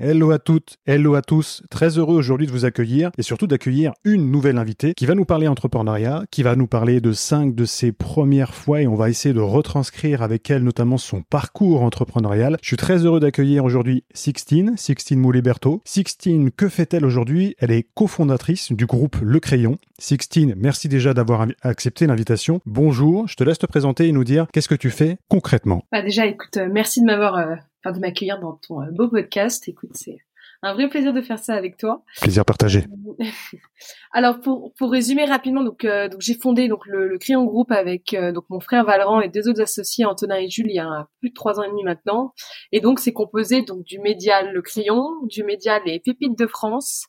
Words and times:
Hello 0.00 0.32
à 0.32 0.40
toutes, 0.40 0.78
hello 0.86 1.14
à 1.14 1.22
tous. 1.22 1.62
Très 1.70 1.98
heureux 1.98 2.16
aujourd'hui 2.16 2.48
de 2.48 2.52
vous 2.52 2.64
accueillir 2.64 3.12
et 3.16 3.22
surtout 3.22 3.46
d'accueillir 3.46 3.92
une 4.02 4.28
nouvelle 4.28 4.58
invitée 4.58 4.92
qui 4.92 5.06
va 5.06 5.14
nous 5.14 5.24
parler 5.24 5.46
entrepreneuriat, 5.46 6.24
qui 6.32 6.42
va 6.42 6.56
nous 6.56 6.66
parler 6.66 7.00
de 7.00 7.12
cinq 7.12 7.54
de 7.54 7.64
ses 7.64 7.92
premières 7.92 8.54
fois 8.54 8.82
et 8.82 8.88
on 8.88 8.96
va 8.96 9.08
essayer 9.08 9.32
de 9.32 9.40
retranscrire 9.40 10.22
avec 10.22 10.50
elle 10.50 10.64
notamment 10.64 10.98
son 10.98 11.22
parcours 11.22 11.82
entrepreneurial. 11.82 12.56
Je 12.60 12.66
suis 12.66 12.76
très 12.76 13.04
heureux 13.04 13.20
d'accueillir 13.20 13.64
aujourd'hui 13.64 14.02
Sixtine, 14.14 14.76
Sixtine 14.76 15.20
Mouliberto. 15.20 15.80
Sixtine, 15.84 16.50
que 16.50 16.68
fait-elle 16.68 17.04
aujourd'hui? 17.04 17.54
Elle 17.60 17.70
est 17.70 17.86
cofondatrice 17.94 18.72
du 18.72 18.86
groupe 18.86 19.18
Le 19.22 19.38
Crayon. 19.38 19.78
Sixtine, 20.00 20.54
merci 20.56 20.88
déjà 20.88 21.14
d'avoir 21.14 21.46
accepté 21.62 22.08
l'invitation. 22.08 22.60
Bonjour, 22.66 23.28
je 23.28 23.36
te 23.36 23.44
laisse 23.44 23.58
te 23.58 23.66
présenter 23.66 24.08
et 24.08 24.12
nous 24.12 24.24
dire 24.24 24.48
qu'est-ce 24.52 24.68
que 24.68 24.74
tu 24.74 24.90
fais 24.90 25.18
concrètement? 25.28 25.84
Bah 25.92 26.02
déjà, 26.02 26.26
écoute, 26.26 26.56
euh, 26.56 26.68
merci 26.68 27.00
de 27.00 27.06
m'avoir 27.06 27.36
euh, 27.36 27.54
de 27.92 27.98
m'accueillir 27.98 28.40
dans 28.40 28.54
ton 28.54 28.82
euh, 28.82 28.90
beau 28.90 29.08
podcast. 29.08 29.68
Écoute, 29.68 29.90
c'est 29.94 30.18
un 30.62 30.72
vrai 30.72 30.88
plaisir 30.88 31.12
de 31.12 31.20
faire 31.20 31.38
ça 31.38 31.54
avec 31.54 31.76
toi. 31.76 32.02
Plaisir 32.22 32.44
partagé. 32.44 32.84
Alors 34.12 34.40
pour, 34.40 34.72
pour 34.78 34.90
résumer 34.90 35.24
rapidement, 35.26 35.62
donc, 35.62 35.84
euh, 35.84 36.08
donc 36.08 36.20
j'ai 36.22 36.34
fondé 36.34 36.68
donc 36.68 36.86
le, 36.86 37.06
le 37.06 37.18
Crayon 37.18 37.44
Group 37.44 37.70
avec 37.70 38.14
euh, 38.14 38.32
donc 38.32 38.44
mon 38.48 38.60
frère 38.60 38.84
Valran 38.84 39.20
et 39.20 39.28
deux 39.28 39.48
autres 39.48 39.60
associés 39.60 40.04
Antonin 40.06 40.36
et 40.36 40.48
Jules 40.48 40.68
il 40.68 40.76
y 40.76 40.80
a 40.80 41.08
plus 41.20 41.30
de 41.30 41.34
trois 41.34 41.60
ans 41.60 41.64
et 41.64 41.68
demi 41.68 41.84
maintenant. 41.84 42.32
Et 42.72 42.80
donc 42.80 42.98
c'est 42.98 43.12
composé 43.12 43.62
donc 43.62 43.84
du 43.84 43.98
média 43.98 44.42
Le 44.42 44.62
Crayon, 44.62 45.04
du 45.28 45.44
média 45.44 45.80
Les 45.84 46.00
Pépites 46.00 46.38
de 46.38 46.46
France 46.46 47.04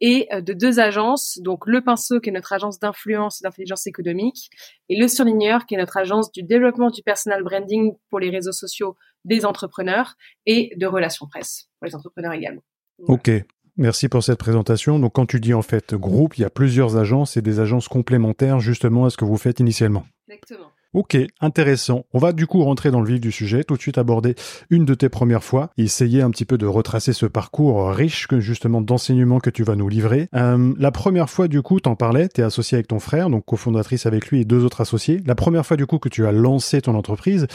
et 0.00 0.28
euh, 0.32 0.40
de 0.40 0.52
deux 0.52 0.80
agences, 0.80 1.38
donc 1.42 1.66
Le 1.66 1.82
Pinceau, 1.82 2.20
qui 2.20 2.30
est 2.30 2.32
notre 2.32 2.52
agence 2.52 2.78
d'influence 2.78 3.40
et 3.40 3.44
d'intelligence 3.44 3.86
économique, 3.86 4.50
et 4.88 4.98
Le 4.98 5.08
Surligneur, 5.08 5.66
qui 5.66 5.74
est 5.74 5.78
notre 5.78 5.96
agence 5.96 6.32
du 6.32 6.42
développement 6.42 6.90
du 6.90 7.02
personal 7.02 7.42
branding 7.42 7.94
pour 8.08 8.20
les 8.20 8.30
réseaux 8.30 8.52
sociaux 8.52 8.96
des 9.24 9.44
entrepreneurs 9.44 10.14
et 10.46 10.72
de 10.76 10.86
relations 10.86 11.26
presse 11.26 11.68
pour 11.78 11.86
les 11.86 11.94
entrepreneurs 11.94 12.32
également. 12.32 12.62
Ok, 13.06 13.30
Merci 13.76 14.08
pour 14.10 14.22
cette 14.22 14.38
présentation. 14.38 14.98
Donc, 14.98 15.14
quand 15.14 15.24
tu 15.24 15.40
dis 15.40 15.54
en 15.54 15.62
fait 15.62 15.94
groupe, 15.94 16.36
il 16.36 16.42
y 16.42 16.44
a 16.44 16.50
plusieurs 16.50 16.98
agences 16.98 17.38
et 17.38 17.42
des 17.42 17.60
agences 17.60 17.88
complémentaires 17.88 18.60
justement 18.60 19.06
à 19.06 19.10
ce 19.10 19.16
que 19.16 19.24
vous 19.24 19.38
faites 19.38 19.58
initialement. 19.58 20.04
Exactement. 20.28 20.70
Ok, 20.92 21.16
intéressant. 21.40 22.04
On 22.12 22.18
va 22.18 22.32
du 22.32 22.48
coup 22.48 22.64
rentrer 22.64 22.90
dans 22.90 23.00
le 23.00 23.06
vif 23.06 23.20
du 23.20 23.30
sujet, 23.30 23.62
tout 23.62 23.76
de 23.76 23.80
suite 23.80 23.96
aborder 23.96 24.34
une 24.70 24.84
de 24.84 24.94
tes 24.94 25.08
premières 25.08 25.44
fois, 25.44 25.70
essayer 25.78 26.20
un 26.20 26.30
petit 26.30 26.44
peu 26.44 26.58
de 26.58 26.66
retracer 26.66 27.12
ce 27.12 27.26
parcours 27.26 27.90
riche 27.90 28.26
justement 28.38 28.80
d'enseignements 28.80 29.38
que 29.38 29.50
tu 29.50 29.62
vas 29.62 29.76
nous 29.76 29.88
livrer. 29.88 30.28
Euh, 30.34 30.74
la 30.78 30.90
première 30.90 31.30
fois 31.30 31.46
du 31.46 31.62
coup, 31.62 31.78
t'en 31.78 31.94
parlais, 31.94 32.26
t'es 32.26 32.42
associé 32.42 32.74
avec 32.74 32.88
ton 32.88 32.98
frère, 32.98 33.30
donc 33.30 33.44
cofondatrice 33.44 34.06
avec 34.06 34.26
lui 34.26 34.40
et 34.40 34.44
deux 34.44 34.64
autres 34.64 34.80
associés. 34.80 35.20
La 35.26 35.36
première 35.36 35.64
fois 35.64 35.76
du 35.76 35.86
coup 35.86 35.98
que 35.98 36.08
tu 36.08 36.26
as 36.26 36.32
lancé 36.32 36.80
ton 36.80 36.96
entreprise, 36.96 37.46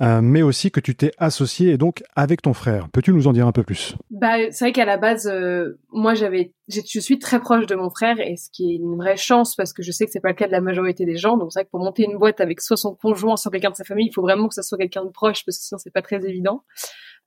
euh, 0.00 0.20
mais 0.22 0.42
aussi 0.42 0.70
que 0.70 0.78
tu 0.78 0.94
t'es 0.94 1.10
associé 1.18 1.70
et 1.70 1.78
donc 1.78 2.04
avec 2.14 2.42
ton 2.42 2.54
frère. 2.54 2.88
Peux-tu 2.92 3.12
nous 3.12 3.26
en 3.26 3.32
dire 3.32 3.48
un 3.48 3.52
peu 3.52 3.64
plus? 3.64 3.96
Bah, 4.12 4.36
c'est 4.52 4.66
vrai 4.66 4.72
qu'à 4.72 4.84
la 4.84 4.98
base, 4.98 5.26
euh, 5.26 5.80
moi 5.92 6.14
j'avais 6.14 6.52
je 6.68 7.00
suis 7.00 7.18
très 7.18 7.40
proche 7.40 7.66
de 7.66 7.74
mon 7.74 7.90
frère 7.90 8.18
et 8.20 8.36
ce 8.36 8.48
qui 8.50 8.72
est 8.72 8.76
une 8.76 8.96
vraie 8.96 9.16
chance 9.16 9.54
parce 9.54 9.72
que 9.72 9.82
je 9.82 9.92
sais 9.92 10.06
que 10.06 10.10
c'est 10.10 10.20
pas 10.20 10.30
le 10.30 10.34
cas 10.34 10.46
de 10.46 10.52
la 10.52 10.62
majorité 10.62 11.04
des 11.04 11.16
gens. 11.16 11.36
Donc 11.36 11.52
c'est 11.52 11.60
vrai 11.60 11.64
que 11.66 11.70
pour 11.70 11.80
monter 11.80 12.04
une 12.04 12.16
boîte 12.16 12.40
avec 12.40 12.60
soit 12.60 12.76
son 12.76 12.94
conjoint, 12.94 13.36
soit 13.36 13.50
quelqu'un 13.50 13.70
de 13.70 13.76
sa 13.76 13.84
famille, 13.84 14.06
il 14.06 14.12
faut 14.12 14.22
vraiment 14.22 14.48
que 14.48 14.54
ça 14.54 14.62
soit 14.62 14.78
quelqu'un 14.78 15.04
de 15.04 15.10
proche 15.10 15.44
parce 15.44 15.58
que 15.58 15.64
sinon 15.64 15.78
c'est 15.78 15.92
pas 15.92 16.02
très 16.02 16.24
évident. 16.24 16.64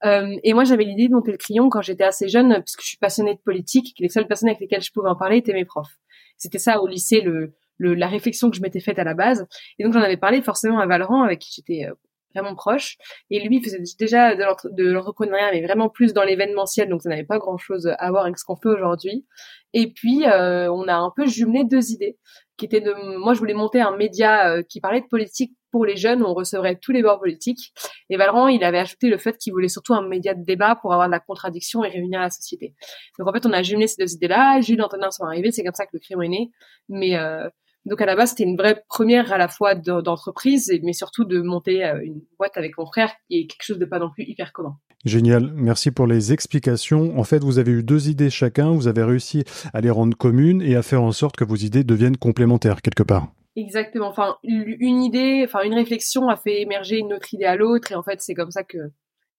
Euh, 0.04 0.36
et 0.42 0.54
moi 0.54 0.64
j'avais 0.64 0.84
l'idée 0.84 1.08
de 1.08 1.12
monter 1.12 1.30
le 1.30 1.38
crayon 1.38 1.68
quand 1.68 1.82
j'étais 1.82 2.04
assez 2.04 2.28
jeune 2.28 2.48
parce 2.54 2.76
que 2.76 2.82
je 2.82 2.88
suis 2.88 2.98
passionnée 2.98 3.34
de 3.34 3.40
politique 3.40 3.94
et 4.00 4.02
les 4.02 4.08
seules 4.08 4.26
personnes 4.26 4.48
avec 4.48 4.60
lesquelles 4.60 4.82
je 4.82 4.92
pouvais 4.92 5.08
en 5.08 5.16
parler 5.16 5.38
étaient 5.38 5.52
mes 5.52 5.64
profs. 5.64 5.98
C'était 6.36 6.58
ça 6.58 6.80
au 6.80 6.88
lycée 6.88 7.20
le, 7.20 7.54
le, 7.78 7.94
la 7.94 8.08
réflexion 8.08 8.50
que 8.50 8.56
je 8.56 8.62
m'étais 8.62 8.80
faite 8.80 8.98
à 8.98 9.04
la 9.04 9.14
base. 9.14 9.46
Et 9.78 9.84
donc 9.84 9.92
j'en 9.92 10.02
avais 10.02 10.16
parlé 10.16 10.42
forcément 10.42 10.80
à 10.80 10.86
Valran 10.86 11.22
avec 11.22 11.38
qui 11.38 11.52
j'étais 11.54 11.86
euh, 11.88 11.94
vraiment 12.34 12.54
proche. 12.54 12.96
Et 13.30 13.40
lui 13.40 13.62
faisait 13.62 13.82
déjà 13.98 14.34
de 14.34 14.84
l'entrepreneuriat, 14.90 15.50
mais 15.52 15.62
vraiment 15.62 15.88
plus 15.88 16.12
dans 16.12 16.24
l'événementiel, 16.24 16.88
donc 16.88 17.02
ça 17.02 17.08
n'avait 17.08 17.24
pas 17.24 17.38
grand-chose 17.38 17.90
à 17.98 18.10
voir 18.10 18.24
avec 18.24 18.38
ce 18.38 18.44
qu'on 18.44 18.56
fait 18.56 18.68
aujourd'hui. 18.68 19.26
Et 19.74 19.92
puis, 19.92 20.26
euh, 20.26 20.70
on 20.72 20.88
a 20.88 20.94
un 20.94 21.12
peu 21.14 21.26
jumelé 21.26 21.64
deux 21.64 21.92
idées, 21.92 22.18
qui 22.56 22.64
étaient 22.64 22.80
de... 22.80 22.94
Moi, 23.18 23.34
je 23.34 23.38
voulais 23.38 23.54
monter 23.54 23.80
un 23.80 23.96
média 23.96 24.50
euh, 24.50 24.62
qui 24.62 24.80
parlait 24.80 25.00
de 25.00 25.06
politique 25.06 25.52
pour 25.70 25.84
les 25.84 25.96
jeunes, 25.96 26.22
on 26.22 26.34
recevrait 26.34 26.76
tous 26.76 26.92
les 26.92 27.02
bords 27.02 27.18
politiques. 27.18 27.72
Et 28.08 28.16
Valran, 28.16 28.48
il 28.48 28.64
avait 28.64 28.78
ajouté 28.78 29.08
le 29.08 29.18
fait 29.18 29.36
qu'il 29.36 29.52
voulait 29.52 29.68
surtout 29.68 29.94
un 29.94 30.06
média 30.06 30.34
de 30.34 30.42
débat 30.44 30.76
pour 30.76 30.92
avoir 30.92 31.08
de 31.08 31.12
la 31.12 31.20
contradiction 31.20 31.84
et 31.84 31.88
réunir 31.88 32.20
la 32.20 32.30
société. 32.30 32.74
Donc 33.18 33.28
en 33.28 33.32
fait, 33.32 33.44
on 33.46 33.52
a 33.52 33.62
jumelé 33.62 33.86
ces 33.86 34.02
deux 34.02 34.14
idées-là. 34.14 34.60
Jules 34.60 34.78
et 34.78 34.82
Antonin 34.82 35.10
sont 35.10 35.24
arrivés, 35.24 35.50
c'est 35.52 35.62
comme 35.62 35.74
ça 35.74 35.84
que 35.84 35.90
le 35.92 35.98
crime 35.98 36.22
est 36.22 36.28
né. 36.28 36.50
Mais 36.88 37.16
euh, 37.16 37.48
donc 37.86 38.00
à 38.00 38.06
la 38.06 38.16
base, 38.16 38.30
c'était 38.30 38.44
une 38.44 38.56
vraie 38.56 38.82
première 38.88 39.32
à 39.32 39.38
la 39.38 39.48
fois 39.48 39.74
d'entreprise, 39.74 40.72
mais 40.82 40.92
surtout 40.92 41.24
de 41.24 41.40
monter 41.40 41.84
euh, 41.84 42.00
une 42.02 42.20
boîte 42.38 42.56
avec 42.56 42.76
mon 42.78 42.86
frère, 42.86 43.12
qui 43.28 43.38
est 43.38 43.46
quelque 43.46 43.62
chose 43.62 43.78
de 43.78 43.84
pas 43.84 43.98
non 43.98 44.10
plus 44.10 44.24
hyper 44.24 44.52
commun. 44.52 44.76
Génial, 45.04 45.52
merci 45.54 45.90
pour 45.90 46.06
les 46.06 46.32
explications. 46.32 47.18
En 47.18 47.24
fait, 47.24 47.38
vous 47.38 47.58
avez 47.58 47.72
eu 47.72 47.82
deux 47.82 48.08
idées 48.08 48.30
chacun, 48.30 48.72
vous 48.72 48.88
avez 48.88 49.04
réussi 49.04 49.44
à 49.72 49.80
les 49.80 49.90
rendre 49.90 50.16
communes 50.16 50.60
et 50.60 50.74
à 50.74 50.82
faire 50.82 51.02
en 51.02 51.12
sorte 51.12 51.36
que 51.36 51.44
vos 51.44 51.56
idées 51.56 51.84
deviennent 51.84 52.16
complémentaires 52.16 52.82
quelque 52.82 53.04
part. 53.04 53.28
Exactement. 53.54 54.08
Enfin, 54.08 54.36
une 54.42 55.02
idée, 55.02 55.42
enfin 55.44 55.62
une 55.62 55.74
réflexion 55.74 56.28
a 56.28 56.36
fait 56.36 56.60
émerger 56.60 56.98
une 56.98 57.12
autre 57.12 57.32
idée 57.32 57.44
à 57.44 57.56
l'autre, 57.56 57.92
et 57.92 57.94
en 57.94 58.02
fait, 58.02 58.20
c'est 58.20 58.34
comme 58.34 58.50
ça 58.50 58.64
que 58.64 58.78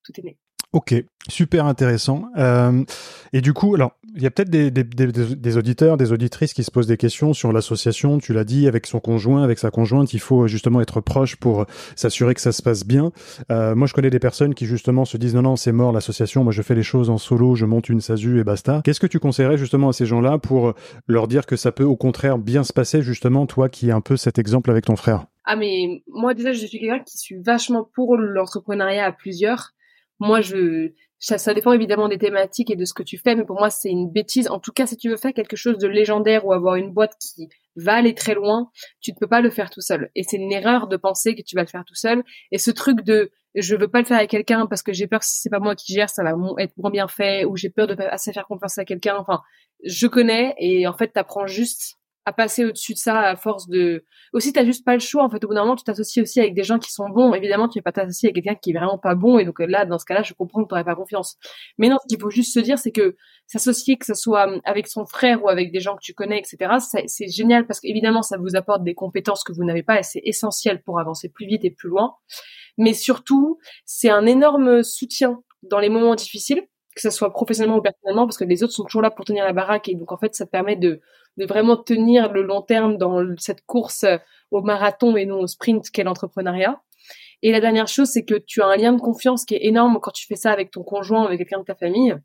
tout 0.03 0.13
est 0.17 0.23
né. 0.23 0.37
Ok, 0.71 0.93
super 1.27 1.65
intéressant. 1.65 2.25
Euh, 2.37 2.83
et 3.33 3.41
du 3.41 3.53
coup, 3.53 3.73
alors, 3.73 3.93
il 4.15 4.21
y 4.21 4.27
a 4.27 4.31
peut-être 4.31 4.49
des, 4.51 5.57
auditeurs, 5.57 5.97
des 5.97 6.11
auditrices 6.11 6.53
qui 6.53 6.63
se 6.63 6.69
posent 6.69 6.85
des 6.85 6.97
questions 6.97 7.33
sur 7.33 7.51
l'association. 7.51 8.19
Tu 8.19 8.33
l'as 8.33 8.43
dit, 8.43 8.67
avec 8.67 8.85
son 8.85 8.99
conjoint, 8.99 9.43
avec 9.43 9.57
sa 9.57 9.71
conjointe, 9.71 10.13
il 10.13 10.19
faut 10.19 10.47
justement 10.47 10.79
être 10.79 11.01
proche 11.01 11.37
pour 11.37 11.65
s'assurer 11.95 12.35
que 12.35 12.41
ça 12.41 12.51
se 12.51 12.61
passe 12.61 12.85
bien. 12.85 13.11
Euh, 13.51 13.73
moi, 13.73 13.87
je 13.87 13.93
connais 13.93 14.11
des 14.11 14.19
personnes 14.19 14.53
qui 14.53 14.67
justement 14.67 15.05
se 15.05 15.17
disent 15.17 15.33
non, 15.33 15.41
non, 15.41 15.55
c'est 15.55 15.71
mort 15.71 15.91
l'association. 15.91 16.43
Moi, 16.43 16.53
je 16.53 16.61
fais 16.61 16.75
les 16.75 16.83
choses 16.83 17.09
en 17.09 17.17
solo, 17.17 17.55
je 17.55 17.65
monte 17.65 17.89
une 17.89 18.01
SASU 18.01 18.39
et 18.39 18.43
basta. 18.43 18.81
Qu'est-ce 18.83 18.99
que 18.99 19.07
tu 19.07 19.19
conseillerais 19.19 19.57
justement 19.57 19.89
à 19.89 19.93
ces 19.93 20.05
gens-là 20.05 20.37
pour 20.37 20.75
leur 21.07 21.27
dire 21.27 21.47
que 21.47 21.55
ça 21.55 21.71
peut 21.71 21.83
au 21.83 21.95
contraire 21.95 22.37
bien 22.37 22.63
se 22.63 22.73
passer, 22.73 23.01
justement, 23.01 23.47
toi 23.47 23.69
qui 23.69 23.89
es 23.89 23.91
un 23.91 24.01
peu 24.01 24.17
cet 24.17 24.37
exemple 24.37 24.69
avec 24.69 24.85
ton 24.85 24.95
frère? 24.95 25.25
Ah, 25.45 25.55
mais 25.55 26.03
moi 26.07 26.35
déjà, 26.35 26.53
je 26.53 26.63
suis 26.63 26.79
quelqu'un 26.79 26.99
qui 26.99 27.17
suis 27.17 27.37
vachement 27.41 27.89
pour 27.95 28.17
l'entrepreneuriat 28.17 29.05
à 29.05 29.11
plusieurs 29.11 29.73
moi, 30.19 30.41
je, 30.41 30.91
ça, 31.19 31.37
ça, 31.37 31.53
dépend 31.53 31.73
évidemment 31.73 32.07
des 32.07 32.17
thématiques 32.17 32.71
et 32.71 32.75
de 32.75 32.85
ce 32.85 32.93
que 32.93 33.03
tu 33.03 33.17
fais, 33.17 33.35
mais 33.35 33.45
pour 33.45 33.57
moi, 33.57 33.69
c'est 33.69 33.89
une 33.89 34.09
bêtise. 34.09 34.49
En 34.49 34.59
tout 34.59 34.71
cas, 34.71 34.85
si 34.85 34.97
tu 34.97 35.09
veux 35.09 35.17
faire 35.17 35.33
quelque 35.33 35.55
chose 35.55 35.77
de 35.77 35.87
légendaire 35.87 36.45
ou 36.45 36.53
avoir 36.53 36.75
une 36.75 36.91
boîte 36.91 37.15
qui 37.19 37.49
va 37.75 37.95
aller 37.95 38.13
très 38.13 38.35
loin, 38.35 38.69
tu 39.01 39.11
ne 39.11 39.15
peux 39.19 39.27
pas 39.27 39.41
le 39.41 39.49
faire 39.49 39.69
tout 39.69 39.81
seul. 39.81 40.09
Et 40.15 40.23
c'est 40.23 40.37
une 40.37 40.51
erreur 40.51 40.87
de 40.87 40.97
penser 40.97 41.35
que 41.35 41.41
tu 41.41 41.55
vas 41.55 41.61
le 41.61 41.67
faire 41.67 41.83
tout 41.85 41.95
seul. 41.95 42.23
Et 42.51 42.57
ce 42.57 42.71
truc 42.71 43.01
de 43.01 43.31
je 43.55 43.75
veux 43.75 43.87
pas 43.87 43.99
le 43.99 44.05
faire 44.05 44.17
avec 44.17 44.29
quelqu'un 44.29 44.67
parce 44.67 44.83
que 44.83 44.93
j'ai 44.93 45.07
peur 45.07 45.19
que 45.19 45.25
si 45.25 45.39
c'est 45.39 45.49
pas 45.49 45.59
moi 45.59 45.75
qui 45.75 45.93
gère, 45.93 46.09
ça 46.09 46.23
va 46.23 46.33
être 46.59 46.77
moins 46.77 46.91
bien 46.91 47.07
fait, 47.07 47.45
ou 47.45 47.55
j'ai 47.55 47.69
peur 47.69 47.87
de 47.87 47.95
pas 47.95 48.07
assez 48.07 48.31
faire 48.31 48.45
confiance 48.45 48.77
à 48.77 48.85
quelqu'un. 48.85 49.15
Enfin, 49.17 49.41
je 49.83 50.07
connais 50.07 50.53
et 50.57 50.87
en 50.87 50.93
fait, 50.93 51.09
t'apprends 51.09 51.47
juste 51.47 51.98
à 52.25 52.33
passer 52.33 52.65
au-dessus 52.65 52.93
de 52.93 52.97
ça 52.97 53.19
à 53.19 53.35
force 53.35 53.67
de 53.67 54.05
aussi 54.33 54.53
t'as 54.53 54.65
juste 54.65 54.85
pas 54.85 54.93
le 54.93 54.99
choix 54.99 55.23
en 55.23 55.29
fait. 55.29 55.43
Au 55.43 55.47
bout 55.47 55.53
d'un 55.53 55.61
moment 55.61 55.75
tu 55.75 55.83
t'associes 55.83 56.21
aussi 56.21 56.39
avec 56.39 56.53
des 56.53 56.63
gens 56.63 56.79
qui 56.79 56.91
sont 56.91 57.09
bons. 57.09 57.33
Évidemment 57.33 57.67
tu 57.67 57.79
vas 57.79 57.83
pas 57.83 57.91
t'associer 57.91 58.29
avec 58.29 58.43
quelqu'un 58.43 58.59
qui 58.59 58.71
est 58.71 58.73
vraiment 58.73 58.97
pas 58.97 59.15
bon 59.15 59.39
et 59.39 59.45
donc 59.45 59.59
là 59.59 59.85
dans 59.85 59.97
ce 59.97 60.05
cas-là 60.05 60.23
je 60.23 60.33
comprends 60.33 60.63
que 60.63 60.69
t'aurais 60.69 60.83
pas 60.83 60.95
confiance. 60.95 61.37
Mais 61.77 61.89
non 61.89 61.97
ce 62.01 62.07
qu'il 62.07 62.19
faut 62.19 62.29
juste 62.29 62.53
se 62.53 62.59
dire 62.59 62.77
c'est 62.77 62.91
que 62.91 63.15
s'associer 63.47 63.97
que 63.97 64.05
ce 64.05 64.13
soit 64.13 64.47
avec 64.65 64.87
son 64.87 65.05
frère 65.05 65.43
ou 65.43 65.49
avec 65.49 65.71
des 65.71 65.79
gens 65.79 65.95
que 65.95 66.03
tu 66.03 66.13
connais 66.13 66.39
etc 66.39 66.75
c'est 67.07 67.27
génial 67.27 67.65
parce 67.65 67.79
qu'évidemment 67.79 68.21
ça 68.21 68.37
vous 68.37 68.55
apporte 68.55 68.83
des 68.83 68.93
compétences 68.93 69.43
que 69.43 69.53
vous 69.53 69.63
n'avez 69.63 69.83
pas 69.83 69.99
et 69.99 70.03
c'est 70.03 70.21
essentiel 70.23 70.81
pour 70.83 70.99
avancer 70.99 71.29
plus 71.29 71.47
vite 71.47 71.65
et 71.65 71.71
plus 71.71 71.89
loin. 71.89 72.15
Mais 72.77 72.93
surtout 72.93 73.57
c'est 73.85 74.09
un 74.09 74.25
énorme 74.25 74.83
soutien 74.83 75.41
dans 75.63 75.79
les 75.79 75.89
moments 75.89 76.15
difficiles 76.15 76.67
que 76.95 77.01
ce 77.01 77.09
soit 77.09 77.31
professionnellement 77.31 77.77
ou 77.77 77.81
personnellement, 77.81 78.25
parce 78.25 78.37
que 78.37 78.45
les 78.45 78.63
autres 78.63 78.73
sont 78.73 78.83
toujours 78.83 79.01
là 79.01 79.11
pour 79.11 79.25
tenir 79.25 79.45
la 79.45 79.53
baraque, 79.53 79.89
et 79.89 79.95
donc 79.95 80.11
en 80.11 80.17
fait, 80.17 80.35
ça 80.35 80.45
permet 80.45 80.75
de, 80.75 81.01
de 81.37 81.45
vraiment 81.45 81.77
tenir 81.77 82.31
le 82.31 82.41
long 82.41 82.61
terme 82.61 82.97
dans 82.97 83.23
cette 83.37 83.65
course 83.65 84.05
au 84.51 84.61
marathon 84.61 85.15
et 85.15 85.25
non 85.25 85.39
au 85.39 85.47
sprint 85.47 85.89
qu'est 85.89 86.03
l'entrepreneuriat. 86.03 86.81
Et 87.41 87.51
la 87.51 87.61
dernière 87.61 87.87
chose, 87.87 88.09
c'est 88.09 88.25
que 88.25 88.35
tu 88.35 88.61
as 88.61 88.67
un 88.67 88.75
lien 88.75 88.91
de 88.91 88.99
confiance 88.99 89.45
qui 89.45 89.55
est 89.55 89.65
énorme 89.65 89.99
quand 90.01 90.11
tu 90.11 90.27
fais 90.27 90.35
ça 90.35 90.51
avec 90.51 90.71
ton 90.71 90.83
conjoint, 90.83 91.25
avec 91.25 91.37
quelqu'un 91.37 91.59
de 91.59 91.63
ta 91.63 91.75
famille, 91.75 92.15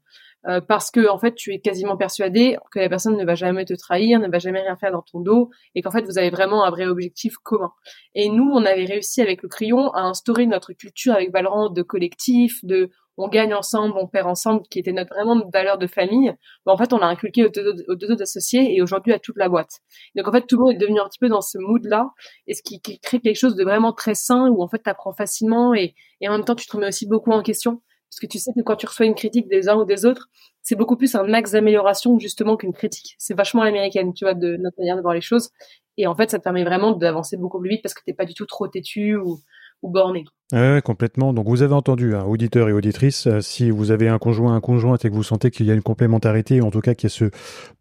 euh, 0.47 0.61
parce 0.61 0.91
que 0.91 1.09
en 1.09 1.19
fait, 1.19 1.35
tu 1.35 1.55
es 1.55 1.61
quasiment 1.61 1.97
persuadé 1.97 2.59
que 2.73 2.81
la 2.81 2.89
personne 2.89 3.17
ne 3.17 3.25
va 3.25 3.35
jamais 3.35 3.65
te 3.65 3.75
trahir, 3.75 4.19
ne 4.19 4.29
va 4.29 4.39
jamais 4.39 4.61
rien 4.61 4.77
faire 4.77 4.93
dans 4.93 5.03
ton 5.03 5.21
dos, 5.21 5.51
et 5.75 5.83
qu'en 5.83 5.91
fait, 5.91 6.05
vous 6.05 6.19
avez 6.19 6.31
vraiment 6.31 6.65
un 6.65 6.71
vrai 6.71 6.87
objectif 6.87 7.37
commun. 7.39 7.73
Et 8.15 8.29
nous, 8.29 8.51
on 8.53 8.65
avait 8.65 8.85
réussi 8.85 9.23
avec 9.23 9.43
le 9.43 9.49
crayon 9.49 9.93
à 9.93 10.03
instaurer 10.03 10.47
notre 10.47 10.73
culture 10.73 11.15
avec 11.15 11.33
Valorant 11.33 11.71
de 11.71 11.83
collectif, 11.83 12.65
de 12.65 12.91
on 13.17 13.29
gagne 13.29 13.55
ensemble, 13.55 13.95
on 13.97 14.07
perd 14.07 14.27
ensemble, 14.27 14.63
qui 14.69 14.79
était 14.79 14.93
notre 14.93 15.15
vraiment 15.15 15.41
valeur 15.53 15.79
de 15.79 15.87
famille, 15.87 16.35
bah, 16.67 16.73
en 16.73 16.77
fait, 16.77 16.93
on 16.93 16.99
l'a 16.99 17.07
inculqué 17.07 17.45
aux 17.45 17.49
deux, 17.49 17.85
autres 17.89 18.23
associés 18.23 18.77
et 18.77 18.83
aujourd'hui 18.83 19.13
à 19.13 19.19
toute 19.19 19.37
la 19.37 19.49
boîte. 19.49 19.81
Donc 20.17 20.29
en 20.29 20.33
fait, 20.33 20.47
tout 20.47 20.57
le 20.57 20.65
monde 20.65 20.73
est 20.75 20.79
devenu 20.79 21.01
un 21.01 21.09
petit 21.09 21.19
peu 21.19 21.29
dans 21.29 21.41
ce 21.41 21.59
mood-là, 21.59 22.11
et 22.47 22.55
ce 22.55 22.63
qui, 22.63 22.81
crée 22.81 23.21
quelque 23.21 23.37
chose 23.37 23.57
de 23.57 23.65
vraiment 23.65 23.93
très 23.93 24.15
sain 24.15 24.49
où 24.49 24.63
en 24.63 24.69
fait, 24.69 24.83
tu 24.83 24.91
apprends 24.91 25.13
facilement 25.13 25.75
et, 25.75 25.95
et 26.21 26.29
en 26.29 26.33
même 26.33 26.45
temps, 26.45 26.55
tu 26.55 26.67
te 26.67 26.73
remets 26.73 26.89
aussi 26.89 27.07
beaucoup 27.07 27.31
en 27.31 27.43
question. 27.43 27.83
Parce 28.11 28.21
que 28.21 28.27
tu 28.27 28.39
sais 28.39 28.53
que 28.55 28.61
quand 28.61 28.77
tu 28.77 28.87
reçois 28.87 29.07
une 29.07 29.17
critique 29.17 29.49
des 29.49 29.69
uns 29.69 29.75
ou 29.75 29.85
des 29.85 30.07
autres, 30.07 30.29
c'est 30.63 30.77
beaucoup 30.77 30.97
plus 30.97 31.17
un 31.17 31.33
axe 31.35 31.51
d'amélioration 31.51 32.17
justement 32.21 32.57
qu'une 32.57 32.73
critique. 32.73 33.17
C'est 33.19 33.35
vachement 33.35 33.63
américaine, 33.63 34.15
tu 34.15 34.25
vois, 34.25 34.35
de 34.35 34.57
notre 34.57 34.79
manière 34.79 34.97
de 34.97 35.03
voir 35.03 35.15
les 35.15 35.21
choses. 35.21 35.51
Et 35.97 36.07
en 36.07 36.15
fait, 36.15 36.31
ça 36.31 36.39
te 36.39 36.45
permet 36.45 36.63
vraiment 36.63 36.93
d'avancer 36.93 37.37
beaucoup 37.37 37.61
plus 37.61 37.71
vite 37.71 37.83
parce 37.83 37.93
que 37.93 38.03
t'es 38.05 38.15
pas 38.15 38.25
du 38.25 38.35
tout 38.35 38.47
trop 38.47 38.69
têtu 38.69 39.17
ou, 39.17 39.41
ou 39.83 39.91
borné. 39.91 40.25
Oui, 40.55 40.83
complètement. 40.83 41.33
Donc 41.33 41.49
vous 41.49 41.63
avez 41.63 41.75
entendu, 41.75 42.15
hein, 42.15 42.23
auditeurs 42.29 42.69
et 42.69 42.73
auditrices, 42.73 43.27
euh, 43.27 43.41
si 43.41 43.73
vous 43.73 43.91
avez 43.91 44.07
un 44.07 44.19
conjoint, 44.19 44.55
un 44.55 44.61
conjointe 44.61 45.05
et 45.05 45.11
que 45.11 45.15
vous 45.15 45.25
sentez 45.25 45.51
qu'il 45.51 45.67
y 45.67 45.71
a 45.73 45.75
une 45.75 45.83
complémentarité, 45.83 46.61
en 46.61 46.71
tout 46.71 46.81
cas 46.81 46.95
qu'il 46.95 47.11
y 47.11 47.13
a 47.13 47.17
ce 47.17 47.31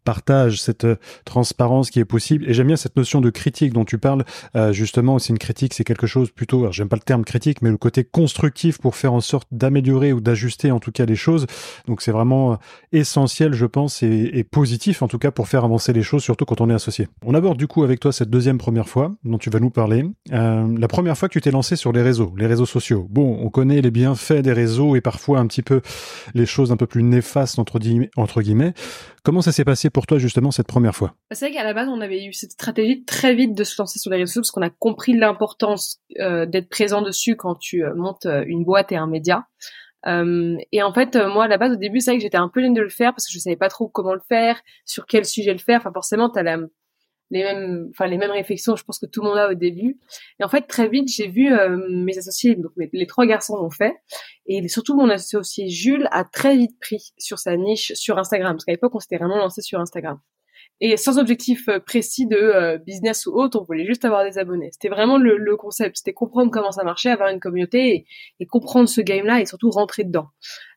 partage, 0.02 0.60
cette 0.60 0.84
euh, 0.84 0.96
transparence 1.24 1.90
qui 1.90 2.00
est 2.00 2.04
possible. 2.04 2.50
Et 2.50 2.52
j'aime 2.52 2.66
bien 2.66 2.74
cette 2.74 2.96
notion 2.96 3.20
de 3.20 3.30
critique 3.30 3.72
dont 3.72 3.84
tu 3.84 3.98
parles. 3.98 4.24
Euh, 4.56 4.72
justement, 4.72 5.20
c'est 5.20 5.28
une 5.28 5.38
critique, 5.38 5.72
c'est 5.72 5.84
quelque 5.84 6.08
chose 6.08 6.32
plutôt, 6.32 6.72
j'aime 6.72 6.88
pas 6.88 6.96
le 6.96 7.02
terme 7.02 7.24
critique, 7.24 7.62
mais 7.62 7.70
le 7.70 7.76
côté 7.76 8.02
constructif 8.02 8.78
pour 8.78 8.96
faire 8.96 9.12
en 9.12 9.20
sorte 9.20 9.46
d'améliorer 9.52 10.12
ou 10.12 10.20
d'ajuster 10.20 10.72
en 10.72 10.80
tout 10.80 10.90
cas 10.90 11.04
les 11.04 11.14
choses. 11.14 11.46
Donc 11.86 12.02
c'est 12.02 12.10
vraiment 12.10 12.58
essentiel, 12.90 13.54
je 13.54 13.66
pense, 13.66 14.02
et, 14.02 14.30
et, 14.32 14.42
positif 14.42 15.02
en 15.02 15.06
tout 15.06 15.18
cas 15.18 15.30
pour 15.30 15.46
faire 15.46 15.64
avancer 15.64 15.92
les 15.92 16.02
choses, 16.02 16.24
surtout 16.24 16.44
quand 16.44 16.60
on 16.60 16.68
est 16.70 16.74
associé. 16.74 17.06
On 17.24 17.34
aborde 17.34 17.56
du 17.56 17.68
coup 17.68 17.84
avec 17.84 18.00
toi 18.00 18.12
cette 18.12 18.30
deuxième 18.30 18.58
première 18.58 18.88
fois 18.88 19.12
dont 19.22 19.38
tu 19.38 19.48
vas 19.48 19.60
nous 19.60 19.70
parler. 19.70 20.04
la 20.30 20.88
première 20.88 21.16
fois 21.16 21.28
que 21.28 21.34
tu 21.34 21.40
t'es 21.40 21.52
lancé 21.52 21.76
sur 21.76 21.92
les 21.92 22.02
réseaux, 22.02 22.34
les 22.36 22.46
réseaux 22.46 22.63
sociaux. 22.64 23.06
Bon, 23.10 23.38
on 23.42 23.50
connaît 23.50 23.80
les 23.80 23.90
bienfaits 23.90 24.42
des 24.42 24.52
réseaux 24.52 24.96
et 24.96 25.00
parfois 25.00 25.38
un 25.38 25.46
petit 25.46 25.62
peu 25.62 25.80
les 26.34 26.46
choses 26.46 26.72
un 26.72 26.76
peu 26.76 26.86
plus 26.86 27.02
néfastes 27.02 27.58
entre, 27.58 27.78
guillemets. 27.78 28.74
Comment 29.22 29.42
ça 29.42 29.52
s'est 29.52 29.64
passé 29.64 29.90
pour 29.90 30.06
toi 30.06 30.18
justement 30.18 30.50
cette 30.50 30.66
première 30.66 30.94
fois? 30.94 31.14
Bah, 31.30 31.36
C'est 31.36 31.46
vrai 31.46 31.54
qu'à 31.54 31.64
la 31.64 31.74
base, 31.74 31.88
on 31.88 32.00
avait 32.00 32.24
eu 32.24 32.32
cette 32.32 32.52
stratégie 32.52 33.04
très 33.04 33.34
vite 33.34 33.54
de 33.54 33.64
se 33.64 33.80
lancer 33.80 33.98
sur 33.98 34.10
les 34.10 34.18
réseaux 34.18 34.40
parce 34.40 34.50
qu'on 34.50 34.62
a 34.62 34.70
compris 34.70 35.14
l'importance 35.14 36.00
euh, 36.20 36.46
d'être 36.46 36.68
présent 36.68 37.02
dessus 37.02 37.36
quand 37.36 37.54
tu 37.54 37.84
euh, 37.84 37.94
montes 37.94 38.26
euh, 38.26 38.44
une 38.46 38.64
boîte 38.64 38.92
et 38.92 38.96
un 38.96 39.06
média. 39.06 39.46
et 40.06 40.82
en 40.82 40.92
fait, 40.92 41.16
moi, 41.16 41.44
à 41.44 41.48
la 41.48 41.56
base, 41.56 41.72
au 41.72 41.76
début, 41.76 42.00
c'est 42.00 42.10
vrai 42.10 42.18
que 42.18 42.22
j'étais 42.22 42.36
un 42.36 42.48
peu 42.48 42.60
gênée 42.60 42.74
de 42.74 42.82
le 42.82 42.90
faire 42.90 43.12
parce 43.12 43.26
que 43.26 43.32
je 43.32 43.38
savais 43.38 43.56
pas 43.56 43.68
trop 43.68 43.88
comment 43.88 44.12
le 44.12 44.20
faire, 44.28 44.60
sur 44.84 45.06
quel 45.06 45.24
sujet 45.24 45.52
le 45.52 45.58
faire. 45.58 45.80
Enfin, 45.80 45.92
forcément, 45.92 46.28
t'as 46.28 46.42
la, 46.42 46.58
les 47.30 47.42
mêmes, 47.42 47.88
enfin 47.90 48.06
les 48.06 48.18
mêmes 48.18 48.30
réflexions. 48.30 48.76
Je 48.76 48.84
pense 48.84 48.98
que 48.98 49.06
tout 49.06 49.22
le 49.22 49.28
monde 49.28 49.38
a 49.38 49.50
au 49.50 49.54
début. 49.54 49.98
Et 50.40 50.44
en 50.44 50.48
fait, 50.48 50.62
très 50.62 50.88
vite, 50.88 51.08
j'ai 51.08 51.28
vu 51.28 51.52
euh, 51.52 51.76
mes 51.88 52.16
associés, 52.18 52.54
donc 52.54 52.72
les 52.76 53.06
trois 53.06 53.26
garçons 53.26 53.56
l'ont 53.56 53.70
fait, 53.70 53.94
et 54.46 54.66
surtout 54.68 54.96
mon 54.96 55.08
associé 55.08 55.68
Jules 55.68 56.08
a 56.10 56.24
très 56.24 56.56
vite 56.56 56.78
pris 56.80 57.12
sur 57.18 57.38
sa 57.38 57.56
niche 57.56 57.92
sur 57.94 58.18
Instagram, 58.18 58.54
parce 58.54 58.64
qu'à 58.64 58.72
l'époque, 58.72 58.94
on 58.94 59.00
s'était 59.00 59.18
vraiment 59.18 59.36
lancé 59.38 59.62
sur 59.62 59.80
Instagram. 59.80 60.18
Et 60.80 60.96
sans 60.96 61.18
objectif 61.18 61.68
euh, 61.68 61.78
précis 61.78 62.26
de 62.26 62.36
euh, 62.36 62.78
business 62.78 63.26
ou 63.26 63.32
autre, 63.34 63.60
on 63.60 63.64
voulait 63.64 63.86
juste 63.86 64.04
avoir 64.04 64.24
des 64.24 64.38
abonnés. 64.38 64.70
C'était 64.72 64.88
vraiment 64.88 65.18
le, 65.18 65.36
le 65.36 65.56
concept, 65.56 65.98
c'était 65.98 66.12
comprendre 66.12 66.50
comment 66.50 66.72
ça 66.72 66.82
marchait, 66.82 67.10
avoir 67.10 67.28
une 67.30 67.38
communauté 67.38 67.94
et, 67.94 68.06
et 68.40 68.46
comprendre 68.46 68.88
ce 68.88 69.00
game-là 69.00 69.40
et 69.40 69.46
surtout 69.46 69.70
rentrer 69.70 70.04
dedans 70.04 70.28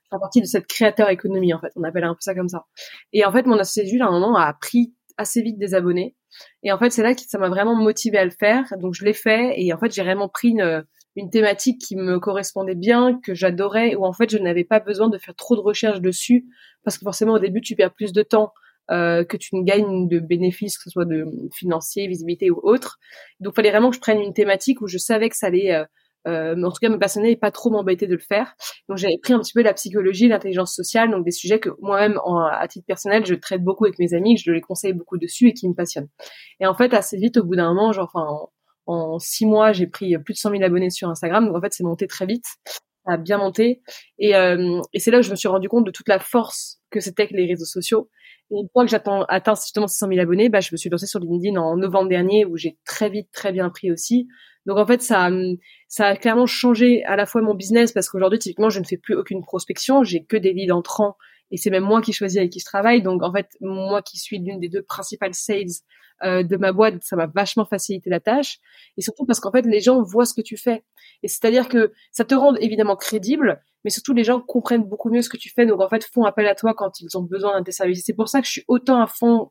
faire 0.10 0.20
partie 0.20 0.42
de 0.42 0.46
cette 0.46 0.68
créateur 0.68 1.10
économie 1.10 1.54
en 1.54 1.60
fait, 1.60 1.72
on 1.76 1.84
appelle 1.84 2.04
un 2.04 2.14
peu 2.14 2.22
ça 2.22 2.34
comme 2.34 2.48
ça. 2.48 2.66
Et 3.14 3.26
en 3.26 3.32
fait, 3.32 3.46
mon 3.46 3.58
associé 3.58 3.86
Jules 3.86 4.02
à 4.02 4.08
un 4.08 4.12
moment 4.12 4.38
a 4.38 4.54
pris 4.54 4.94
assez 5.18 5.42
vite 5.42 5.58
des 5.58 5.74
abonnés. 5.74 6.16
Et 6.64 6.72
en 6.72 6.78
fait, 6.78 6.90
c'est 6.92 7.04
là 7.04 7.14
que 7.14 7.22
ça 7.22 7.38
m'a 7.38 7.50
vraiment 7.50 7.76
motivé 7.76 8.18
à 8.18 8.26
le 8.26 8.32
faire. 8.32 8.66
Donc, 8.80 8.94
je 8.94 9.04
l'ai 9.04 9.14
fait. 9.14 9.54
Et 9.58 9.74
en 9.74 9.78
fait, 9.78 9.94
j'ai 9.94 10.04
vraiment 10.04 10.30
pris 10.30 10.50
une, 10.50 10.86
thématique 11.32 11.82
qui 11.82 11.96
me 11.96 12.20
correspondait 12.20 12.76
bien, 12.76 13.20
que 13.24 13.34
j'adorais, 13.34 13.96
où 13.96 14.06
en 14.06 14.14
fait, 14.14 14.30
je 14.30 14.38
n'avais 14.38 14.64
pas 14.64 14.80
besoin 14.80 15.10
de 15.10 15.18
faire 15.18 15.34
trop 15.34 15.56
de 15.56 15.62
recherches 15.62 16.02
dessus. 16.02 16.46
Parce 16.84 16.98
que 16.98 17.04
forcément, 17.04 17.34
au 17.34 17.40
début, 17.40 17.62
tu 17.62 17.76
perds 17.76 17.94
plus 17.94 18.14
de 18.14 18.22
temps 18.22 18.54
euh, 18.92 19.24
que 19.24 19.36
tu 19.36 19.56
ne 19.56 19.64
gagnes 19.64 20.08
de 20.08 20.20
bénéfices, 20.20 20.78
que 20.78 20.84
ce 20.84 20.92
soit 20.92 21.06
de 21.06 21.26
financier, 21.54 22.08
visibilité 22.08 22.52
ou 22.52 22.60
autre. 22.62 23.00
Donc, 23.40 23.54
il 23.54 23.56
fallait 23.56 23.72
vraiment 23.72 23.90
que 23.90 23.96
je 23.96 24.02
prenne 24.02 24.22
une 24.22 24.34
thématique 24.34 24.82
où 24.82 24.88
je 24.88 24.98
savais 25.00 25.30
que 25.30 25.36
ça 25.36 25.48
allait 25.48 25.74
euh, 25.74 25.86
euh, 26.28 26.56
mais 26.58 26.66
en 26.66 26.72
tout 26.72 26.80
cas 26.82 26.90
me 26.90 27.00
passionner 27.00 27.32
et 27.32 27.36
pas 27.36 27.52
trop 27.52 27.70
m'embêter 27.70 28.06
de 28.06 28.14
le 28.14 28.20
faire. 28.20 28.56
Donc 28.90 28.98
j'avais 28.98 29.18
pris 29.22 29.34
un 29.34 29.40
petit 29.40 29.54
peu 29.54 29.62
la 29.62 29.74
psychologie, 29.74 30.28
l'intelligence 30.28 30.76
sociale, 30.76 31.10
donc 31.10 31.24
des 31.24 31.32
sujets 31.32 31.60
que 31.60 31.70
moi-même 31.82 32.20
à 32.52 32.68
titre 32.68 32.86
personnel 32.86 33.26
je 33.26 33.34
traite 33.36 33.64
beaucoup 33.64 33.86
avec 33.86 33.98
mes 34.00 34.14
amis, 34.14 34.36
que 34.36 34.42
je 34.46 34.52
les 34.52 34.62
conseille 34.62 34.94
beaucoup 34.94 35.18
dessus 35.18 35.48
et 35.48 35.54
qui 35.54 35.68
me 35.70 35.74
passionnent. 35.74 36.10
Et 36.60 36.68
en 36.68 36.76
fait 36.76 36.94
assez 36.94 37.18
vite 37.18 37.38
au 37.38 37.44
bout 37.44 37.56
d'un 37.56 37.74
moment, 37.74 37.92
genre 37.94 38.12
enfin 38.14 38.28
en, 38.86 39.20
six 39.20 39.46
mois 39.46 39.72
j'ai 39.72 39.88
pris 39.88 40.18
plus 40.20 40.34
de 40.34 40.40
100 40.40 40.52
000 40.52 40.64
abonnés 40.64 40.90
sur 40.90 41.10
Instagram, 41.10 41.46
donc 41.46 41.56
en 41.56 41.62
fait 41.62 41.74
c'est 41.74 41.84
monté 41.84 42.08
très 42.08 42.26
vite, 42.26 42.46
a 43.06 43.18
bien 43.18 43.38
monté 43.38 43.82
et, 44.20 44.36
euh, 44.36 44.82
et 44.94 45.00
c'est 45.00 45.12
là 45.12 45.20
où 45.20 45.22
je 45.22 45.32
me 45.32 45.36
suis 45.36 45.48
rendu 45.48 45.70
compte 45.70 45.86
de 45.86 45.92
toute 45.92 46.10
la 46.10 46.20
force 46.20 46.80
que 46.90 47.00
c'était 47.00 47.28
que 47.28 47.36
les 47.36 47.46
réseaux 47.46 47.66
sociaux. 47.66 48.10
Et 48.52 48.56
une 48.56 48.70
fois 48.72 48.86
que 48.86 48.92
j'atteins 48.92 49.26
atteint 49.28 49.56
justement 49.56 49.88
600 49.88 50.08
000 50.10 50.20
abonnés, 50.22 50.50
bah, 50.50 50.60
je 50.62 50.70
me 50.72 50.78
suis 50.78 50.90
lancée 50.90 51.08
sur 51.08 51.20
LinkedIn 51.20 51.60
en 51.60 51.76
novembre 51.78 52.10
dernier 52.10 52.46
où 52.46 52.58
j'ai 52.58 52.78
très 52.86 53.10
vite 53.10 53.30
très 53.32 53.52
bien 53.52 53.70
pris 53.70 53.92
aussi. 53.92 54.28
Donc 54.66 54.78
en 54.78 54.86
fait, 54.86 55.02
ça, 55.02 55.30
ça 55.88 56.08
a 56.08 56.16
clairement 56.16 56.46
changé 56.46 57.04
à 57.06 57.16
la 57.16 57.26
fois 57.26 57.42
mon 57.42 57.56
business 57.56 57.92
parce 57.92 58.10
qu'aujourd'hui, 58.10 58.40
typiquement, 58.40 58.70
je 58.70 58.80
ne 58.80 58.86
fais 58.86 58.98
plus 58.98 59.16
aucune 59.16 59.42
prospection, 59.42 60.04
j'ai 60.04 60.24
que 60.26 60.38
des 60.38 60.54
leads 60.54 60.74
entrants 60.74 61.16
et 61.52 61.58
c'est 61.58 61.70
même 61.70 61.84
moi 61.84 62.02
qui 62.02 62.14
choisis 62.14 62.38
avec 62.38 62.52
qui 62.52 62.60
je 62.60 62.66
travaille. 62.66 63.02
Donc 63.02 63.24
en 63.24 63.32
fait, 63.32 63.48
moi 63.62 64.02
qui 64.02 64.18
suis 64.18 64.40
l'une 64.40 64.60
des 64.60 64.70
deux 64.70 64.84
principales 64.84 65.34
sales 65.34 65.66
euh, 66.24 66.44
de 66.44 66.58
ma 66.58 66.72
boîte, 66.72 66.96
ça 67.02 67.16
m'a 67.16 67.28
vachement 67.28 67.66
facilité 67.66 68.10
la 68.10 68.20
tâche. 68.20 68.58
Et 68.98 69.02
surtout 69.02 69.26
parce 69.26 69.40
qu'en 69.40 69.52
fait, 69.52 69.66
les 69.66 69.80
gens 69.80 70.02
voient 70.02 70.26
ce 70.26 70.34
que 70.34 70.42
tu 70.42 70.58
fais. 70.58 70.84
Et 71.24 71.28
c'est-à-dire 71.28 71.70
que 71.70 71.94
ça 72.12 72.26
te 72.26 72.36
rend 72.36 72.56
évidemment 72.56 72.96
crédible, 72.96 73.62
mais 73.88 73.92
surtout 73.92 74.14
les 74.14 74.26
gens 74.26 74.42
comprennent 74.42 74.84
beaucoup 74.84 75.10
mieux 75.10 75.22
ce 75.22 75.30
que 75.30 75.38
tu 75.38 75.50
fais. 75.50 75.66
Donc 75.66 75.80
en 75.80 75.88
fait, 75.88 76.04
font 76.04 76.26
appel 76.26 76.46
à 76.46 76.56
toi 76.56 76.74
quand 76.76 77.00
ils 77.00 77.18
ont 77.18 77.22
besoin 77.22 77.58
de 77.58 77.64
tes 77.64 77.72
services. 77.72 78.04
C'est 78.06 78.14
pour 78.14 78.28
ça 78.28 78.42
que 78.42 78.46
je 78.46 78.52
suis 78.52 78.66
autant 78.68 79.02
à 79.02 79.08
fond 79.08 79.50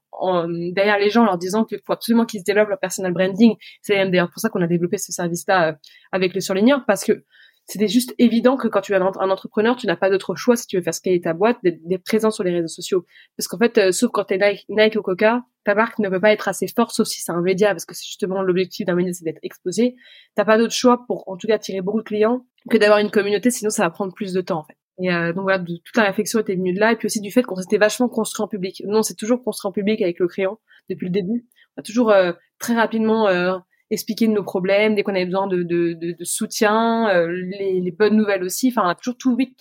derrière 0.75 0.99
les 0.99 1.09
gens, 1.09 1.23
en 1.23 1.25
leur 1.25 1.39
disant 1.39 1.65
qu'il 1.65 1.79
faut 1.87 1.95
absolument 1.95 2.27
qu'ils 2.27 2.41
se 2.41 2.45
développent 2.45 2.69
leur 2.69 2.79
personal 2.79 3.15
branding. 3.15 3.55
C'est 3.81 3.95
d'ailleurs 4.11 4.29
pour 4.31 4.41
ça 4.41 4.51
qu'on 4.51 4.61
a 4.61 4.67
développé 4.67 4.99
ce 4.99 5.11
service-là 5.11 5.69
euh, 5.69 5.73
avec 6.13 6.35
le 6.35 6.43
surligneur, 6.43 6.85
parce 6.87 7.03
que 7.03 7.25
c'était 7.65 7.89
juste 7.89 8.15
évident 8.19 8.59
que 8.59 8.69
quand 8.69 8.83
tu 8.83 8.93
es 8.93 8.97
un, 8.97 9.01
entrepreneur, 9.01 9.75
tu 9.75 9.87
n'as 9.87 9.97
pas 9.97 10.11
d'autre 10.11 10.35
choix 10.35 10.55
si 10.55 10.67
tu 10.67 10.77
veux 10.77 10.83
faire 10.83 10.93
scaler 10.93 11.23
ta 11.23 11.33
boîte 11.33 11.57
d'être 11.63 12.05
présent 12.05 12.31
sur 12.31 12.45
les 12.45 12.53
réseaux 12.53 12.69
sociaux. 12.69 13.07
Parce 13.39 13.49
qu'en 13.49 13.57
fait, 13.59 13.79
euh, 13.79 13.91
sauf 13.91 14.11
quand 14.13 14.25
t'es 14.25 14.37
Nike, 14.37 14.67
Nike 14.69 14.97
ou 14.97 15.03
Coca, 15.03 15.45
ta 15.65 15.75
marque 15.75 15.99
ne 15.99 16.11
peut 16.11 16.21
pas 16.21 16.33
être 16.35 16.47
assez 16.47 16.67
forte, 16.69 16.91
sauf 16.93 17.09
si 17.09 17.23
c'est 17.23 17.33
un 17.33 17.41
média, 17.41 17.71
parce 17.71 17.87
que 17.87 17.95
c'est 17.95 18.05
justement 18.05 18.43
l'objectif 18.43 18.87
d'un 18.87 18.97
média, 18.97 19.15
c'est 19.15 19.25
d'être 19.25 19.41
exposé. 19.43 19.97
T'as 20.35 20.45
pas 20.45 20.59
d'autre 20.59 20.75
choix 20.75 21.07
pour, 21.07 21.27
en 21.27 21.39
tout 21.39 21.47
cas, 21.47 21.55
attirer 21.55 21.81
beaucoup 21.81 22.03
de 22.03 22.05
clients 22.05 22.45
que 22.71 22.77
d'avoir 22.77 22.99
une 22.99 23.11
communauté, 23.11 23.51
sinon 23.51 23.71
ça 23.71 23.85
va 23.85 23.91
prendre 23.91 24.13
plus 24.13 24.33
de 24.33 24.41
temps, 24.41 24.61
en 24.61 24.65
fait. 24.65 24.77
Et 24.99 25.13
euh, 25.13 25.33
donc 25.33 25.43
voilà, 25.43 25.59
toute 25.59 25.97
la 25.97 26.05
réflexion 26.05 26.41
était 26.41 26.55
venue 26.55 26.73
de 26.73 26.81
là, 26.81 26.93
et 26.93 26.97
puis 26.97 27.07
aussi 27.07 27.21
du 27.21 27.31
fait 27.31 27.43
qu'on 27.43 27.57
s'était 27.57 27.79
vachement 27.79 28.09
construit 28.09 28.45
en 28.45 28.49
public. 28.49 28.83
Non, 28.87 29.03
c'est 29.03 29.15
toujours 29.15 29.43
construit 29.43 29.69
en 29.69 29.73
public 29.73 30.01
avec 30.01 30.19
le 30.19 30.27
crayon 30.27 30.59
depuis 30.89 31.07
le 31.07 31.13
début. 31.13 31.47
On 31.77 31.81
a 31.81 31.83
toujours 31.83 32.11
euh, 32.11 32.33
très 32.59 32.75
rapidement 32.75 33.29
euh, 33.29 33.59
expliqué 33.91 34.27
nos 34.29 34.43
problèmes, 34.43 34.95
dès 34.95 35.03
qu'on 35.03 35.15
avait 35.15 35.27
besoin 35.27 35.47
de, 35.47 35.63
de, 35.63 35.93
de, 35.93 36.13
de 36.13 36.25
soutien, 36.25 37.09
euh, 37.11 37.27
les, 37.29 37.81
les, 37.81 37.91
bonnes 37.91 38.17
nouvelles 38.17 38.43
aussi. 38.43 38.69
Enfin, 38.69 38.83
on 38.87 38.89
a 38.89 38.95
toujours 38.95 39.19
tout 39.19 39.37
vite 39.37 39.57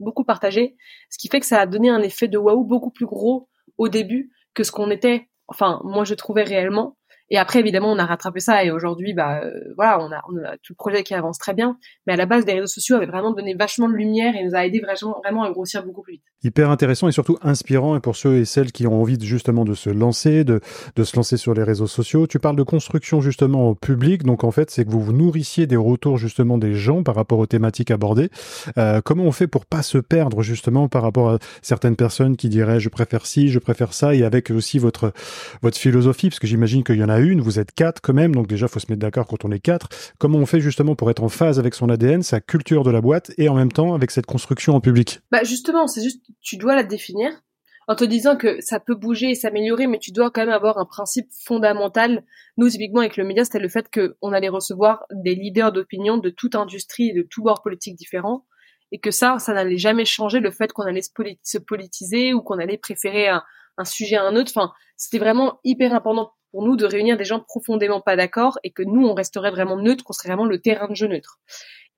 beaucoup 0.00 0.24
partagé, 0.24 0.76
ce 1.10 1.18
qui 1.18 1.28
fait 1.28 1.40
que 1.40 1.46
ça 1.46 1.60
a 1.60 1.66
donné 1.66 1.90
un 1.90 2.02
effet 2.02 2.28
de 2.28 2.38
waouh 2.38 2.64
beaucoup 2.64 2.90
plus 2.90 3.06
gros 3.06 3.48
au 3.76 3.88
début 3.88 4.30
que 4.54 4.64
ce 4.64 4.72
qu'on 4.72 4.90
était. 4.90 5.28
Enfin, 5.48 5.80
moi 5.84 6.04
je 6.04 6.14
trouvais 6.14 6.44
réellement. 6.44 6.96
Et 7.30 7.36
après, 7.36 7.60
évidemment, 7.60 7.92
on 7.92 7.98
a 7.98 8.06
rattrapé 8.06 8.40
ça 8.40 8.64
et 8.64 8.70
aujourd'hui, 8.70 9.12
bah 9.12 9.40
euh, 9.44 9.50
voilà, 9.76 10.00
on 10.00 10.10
a, 10.10 10.22
on 10.28 10.36
a, 10.44 10.56
tout 10.62 10.72
le 10.72 10.76
projet 10.76 11.02
qui 11.02 11.14
avance 11.14 11.38
très 11.38 11.54
bien. 11.54 11.76
Mais 12.06 12.14
à 12.14 12.16
la 12.16 12.26
base, 12.26 12.46
les 12.46 12.54
réseaux 12.54 12.66
sociaux 12.66 12.96
avaient 12.96 13.06
vraiment 13.06 13.32
donné 13.32 13.54
vachement 13.54 13.88
de 13.88 13.94
lumière 13.94 14.34
et 14.34 14.44
nous 14.44 14.54
a 14.54 14.64
aidé 14.64 14.80
vraiment, 14.80 15.20
vraiment 15.22 15.44
à 15.44 15.50
grossir 15.50 15.84
beaucoup 15.84 16.02
plus 16.02 16.14
vite. 16.14 16.22
Hyper 16.42 16.70
intéressant 16.70 17.08
et 17.08 17.12
surtout 17.12 17.36
inspirant 17.42 17.96
et 17.96 18.00
pour 18.00 18.16
ceux 18.16 18.36
et 18.36 18.44
celles 18.44 18.72
qui 18.72 18.86
ont 18.86 19.00
envie 19.00 19.18
justement 19.20 19.64
de 19.64 19.74
se 19.74 19.90
lancer, 19.90 20.44
de, 20.44 20.60
de 20.96 21.04
se 21.04 21.16
lancer 21.16 21.36
sur 21.36 21.52
les 21.52 21.62
réseaux 21.62 21.86
sociaux. 21.86 22.26
Tu 22.26 22.38
parles 22.38 22.56
de 22.56 22.62
construction 22.62 23.20
justement 23.20 23.70
au 23.70 23.74
public, 23.74 24.22
donc 24.22 24.44
en 24.44 24.50
fait, 24.50 24.70
c'est 24.70 24.84
que 24.84 24.90
vous 24.90 25.00
vous 25.00 25.12
nourrissiez 25.12 25.66
des 25.66 25.76
retours 25.76 26.16
justement 26.16 26.56
des 26.56 26.74
gens 26.74 27.02
par 27.02 27.14
rapport 27.14 27.38
aux 27.38 27.46
thématiques 27.46 27.90
abordées. 27.90 28.30
Euh, 28.78 29.00
comment 29.04 29.24
on 29.24 29.32
fait 29.32 29.48
pour 29.48 29.66
pas 29.66 29.82
se 29.82 29.98
perdre 29.98 30.42
justement 30.42 30.88
par 30.88 31.02
rapport 31.02 31.30
à 31.30 31.38
certaines 31.60 31.96
personnes 31.96 32.36
qui 32.36 32.48
diraient 32.48 32.80
je 32.80 32.88
préfère 32.88 33.26
ci, 33.26 33.48
je 33.48 33.58
préfère 33.58 33.92
ça 33.92 34.14
et 34.14 34.24
avec 34.24 34.50
aussi 34.50 34.78
votre 34.78 35.12
votre 35.62 35.76
philosophie 35.76 36.28
parce 36.28 36.38
que 36.38 36.46
j'imagine 36.46 36.84
qu'il 36.84 36.96
y 36.96 37.04
en 37.04 37.08
a 37.08 37.17
une, 37.20 37.40
vous 37.40 37.58
êtes 37.58 37.72
quatre 37.72 38.00
quand 38.00 38.14
même, 38.14 38.34
donc 38.34 38.46
déjà 38.46 38.68
faut 38.68 38.80
se 38.80 38.86
mettre 38.88 39.00
d'accord 39.00 39.26
quand 39.26 39.44
on 39.44 39.50
est 39.50 39.60
quatre. 39.60 39.88
Comment 40.18 40.38
on 40.38 40.46
fait 40.46 40.60
justement 40.60 40.94
pour 40.94 41.10
être 41.10 41.22
en 41.22 41.28
phase 41.28 41.58
avec 41.58 41.74
son 41.74 41.88
ADN, 41.88 42.22
sa 42.22 42.40
culture 42.40 42.84
de 42.84 42.90
la 42.90 43.00
boîte, 43.00 43.32
et 43.38 43.48
en 43.48 43.54
même 43.54 43.72
temps 43.72 43.94
avec 43.94 44.10
cette 44.10 44.26
construction 44.26 44.74
en 44.74 44.80
public? 44.80 45.20
Bah 45.30 45.44
justement, 45.44 45.86
c'est 45.86 46.02
juste, 46.02 46.24
tu 46.40 46.56
dois 46.56 46.74
la 46.74 46.82
définir 46.82 47.30
en 47.88 47.94
te 47.94 48.04
disant 48.04 48.36
que 48.36 48.60
ça 48.60 48.80
peut 48.80 48.94
bouger 48.94 49.30
et 49.30 49.34
s'améliorer, 49.34 49.86
mais 49.86 49.98
tu 49.98 50.12
dois 50.12 50.30
quand 50.30 50.42
même 50.42 50.50
avoir 50.50 50.76
un 50.76 50.84
principe 50.84 51.28
fondamental. 51.44 52.22
Nous, 52.58 52.68
typiquement, 52.68 53.00
avec 53.00 53.16
le 53.16 53.24
média, 53.24 53.44
c'était 53.44 53.58
le 53.58 53.70
fait 53.70 53.86
qu'on 53.90 54.32
allait 54.32 54.50
recevoir 54.50 55.06
des 55.10 55.34
leaders 55.34 55.72
d'opinion 55.72 56.18
de 56.18 56.28
toute 56.28 56.54
industrie 56.54 57.08
et 57.08 57.14
de 57.14 57.22
tout 57.22 57.42
bord 57.42 57.62
politique 57.62 57.96
différent, 57.96 58.44
et 58.92 59.00
que 59.00 59.10
ça, 59.10 59.38
ça 59.38 59.54
n'allait 59.54 59.78
jamais 59.78 60.04
changer 60.04 60.40
le 60.40 60.50
fait 60.50 60.70
qu'on 60.72 60.82
allait 60.82 61.00
se, 61.02 61.58
politiser 61.58 62.34
ou 62.34 62.42
qu'on 62.42 62.58
allait 62.58 62.76
préférer 62.76 63.28
un, 63.28 63.42
un 63.78 63.84
sujet 63.86 64.16
à 64.16 64.24
un 64.24 64.36
autre. 64.36 64.52
Enfin, 64.54 64.72
c'était 64.98 65.18
vraiment 65.18 65.58
hyper 65.64 65.94
important 65.94 66.32
pour 66.50 66.64
nous 66.64 66.76
de 66.76 66.86
réunir 66.86 67.16
des 67.16 67.24
gens 67.24 67.40
profondément 67.40 68.00
pas 68.00 68.16
d'accord 68.16 68.58
et 68.64 68.70
que 68.70 68.82
nous, 68.82 69.06
on 69.06 69.14
resterait 69.14 69.50
vraiment 69.50 69.76
neutre, 69.76 70.04
qu'on 70.04 70.12
serait 70.12 70.28
vraiment 70.28 70.46
le 70.46 70.60
terrain 70.60 70.88
de 70.88 70.94
jeu 70.94 71.06
neutre. 71.06 71.38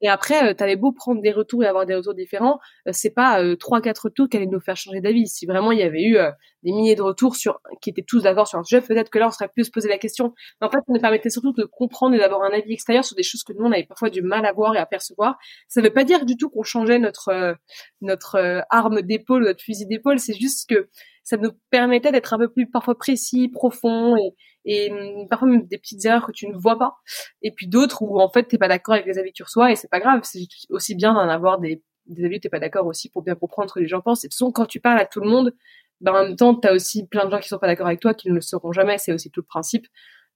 Et 0.03 0.09
après, 0.09 0.51
euh, 0.51 0.55
t'avais 0.55 0.77
beau 0.77 0.93
prendre 0.93 1.21
des 1.21 1.33
retours 1.33 1.63
et 1.63 1.67
avoir 1.67 1.85
des 1.85 1.95
retours 1.95 2.15
différents, 2.15 2.59
euh, 2.89 2.91
c'est 2.93 3.11
pas 3.11 3.43
euh, 3.43 3.57
trois 3.57 3.81
quatre 3.81 4.05
retours 4.05 4.29
qui 4.29 4.37
allaient 4.37 4.47
nous 4.47 4.61
faire 4.61 4.77
changer 4.77 5.01
d'avis. 5.01 5.29
Si 5.29 5.47
vraiment 5.47 5.73
il 5.73 5.79
y 5.79 5.83
avait 5.83 6.03
eu 6.03 6.17
des 6.63 6.73
milliers 6.73 6.95
de 6.95 7.03
retours 7.03 7.37
sur 7.37 7.61
qui 7.83 7.91
étaient 7.91 8.05
tous 8.07 8.23
d'accord 8.23 8.47
sur 8.49 8.59
un 8.59 8.63
sujet, 8.63 8.81
peut-être 8.81 9.11
que 9.11 9.19
là 9.19 9.29
on 9.29 9.31
serait 9.31 9.49
plus 9.49 9.69
poser 9.69 9.89
la 9.89 9.99
question. 9.99 10.33
Mais 10.61 10.67
en 10.67 10.71
fait, 10.71 10.79
ça 10.79 10.93
nous 10.93 11.01
permettait 11.01 11.31
surtout 11.31 11.53
de 11.53 11.65
comprendre 11.65 12.15
et 12.15 12.19
d'avoir 12.19 12.43
un 12.43 12.53
avis 12.53 12.73
extérieur 12.73 13.05
sur 13.05 13.17
des 13.17 13.23
choses 13.23 13.43
que 13.43 13.53
nous 13.53 13.65
on 13.65 13.73
avait 13.73 13.85
parfois 13.85 14.11
du 14.11 14.23
mal 14.23 14.47
à 14.47 14.53
voir 14.53 14.75
et 14.75 14.79
à 14.79 14.87
percevoir. 14.87 15.37
Ça 15.69 15.83
veut 15.83 15.93
pas 15.93 16.05
dire 16.05 16.25
du 16.25 16.37
tout 16.37 16.49
qu'on 16.49 16.63
changeait 16.63 16.99
notre 16.99 17.57
notre 18.01 18.65
arme 18.71 19.03
d'épaule, 19.03 19.45
notre 19.45 19.63
fusil 19.63 19.87
d'épaule. 19.87 20.19
C'est 20.19 20.35
juste 20.35 20.69
que 20.69 20.89
ça 21.23 21.37
nous 21.37 21.51
permettait 21.71 22.13
d'être 22.13 22.33
un 22.33 22.39
peu 22.39 22.49
plus 22.49 22.69
parfois 22.69 22.97
précis, 22.97 23.49
profond 23.49 24.17
et, 24.17 24.35
et 24.65 24.91
hum, 24.91 25.29
parfois 25.29 25.49
même 25.49 25.67
des 25.67 25.79
petites 25.79 26.05
erreurs 26.05 26.27
que 26.27 26.33
tu 26.33 26.49
ne 26.49 26.57
vois 26.57 26.79
pas. 26.79 26.97
Et 27.43 27.53
puis 27.53 27.69
d'autres 27.69 28.03
où 28.03 28.21
en 28.21 28.31
fait 28.31 28.45
t'es 28.45 28.59
pas 28.59 28.69
d'accord 28.69 28.95
avec 28.95 29.07
les 29.07 29.19
avis 29.19 29.31
que 29.31 29.37
tu 29.37 29.43
reçois 29.43 29.71
et 29.71 29.77
c'est 29.77 29.91
pas 29.91 30.01
grave. 30.01 30.21
C'est 30.25 30.47
aussi 30.71 30.95
bien 30.95 31.15
d'en 31.15 31.29
avoir 31.29 31.59
des, 31.59 31.83
des 32.07 32.25
avis 32.25 32.37
où 32.37 32.41
t'es 32.41 32.49
pas 32.49 32.61
d'accord 32.61 32.87
aussi 32.87 33.11
pour 33.11 33.23
bien 33.23 33.35
comprendre 33.35 33.71
ce 33.71 33.75
que 33.75 33.81
les 33.81 33.89
gens 33.89 34.01
pensent. 34.01 34.25
Et 34.25 34.29
de 34.29 34.31
toute 34.31 34.39
façon, 34.39 34.53
quand 34.53 34.67
tu 34.67 34.81
parles 34.81 35.01
à 35.01 35.07
tout 35.07 35.21
le 35.21 35.29
monde, 35.29 35.55
ben, 36.01 36.13
en 36.13 36.25
même 36.25 36.37
temps, 36.37 36.55
t'as 36.55 36.75
aussi 36.75 37.07
plein 37.07 37.27
de 37.27 37.31
gens 37.31 37.39
qui 37.39 37.49
sont 37.49 37.59
pas 37.59 37.67
d'accord 37.67 37.87
avec 37.87 38.01
toi, 38.01 38.15
qui 38.15 38.29
ne 38.29 38.35
le 38.35 38.41
seront 38.41 38.73
jamais. 38.73 38.99
C'est 38.99 39.13
aussi 39.13 39.31
tout 39.31 39.41
le 39.41 39.47
principe. 39.47 39.87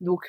Donc, 0.01 0.27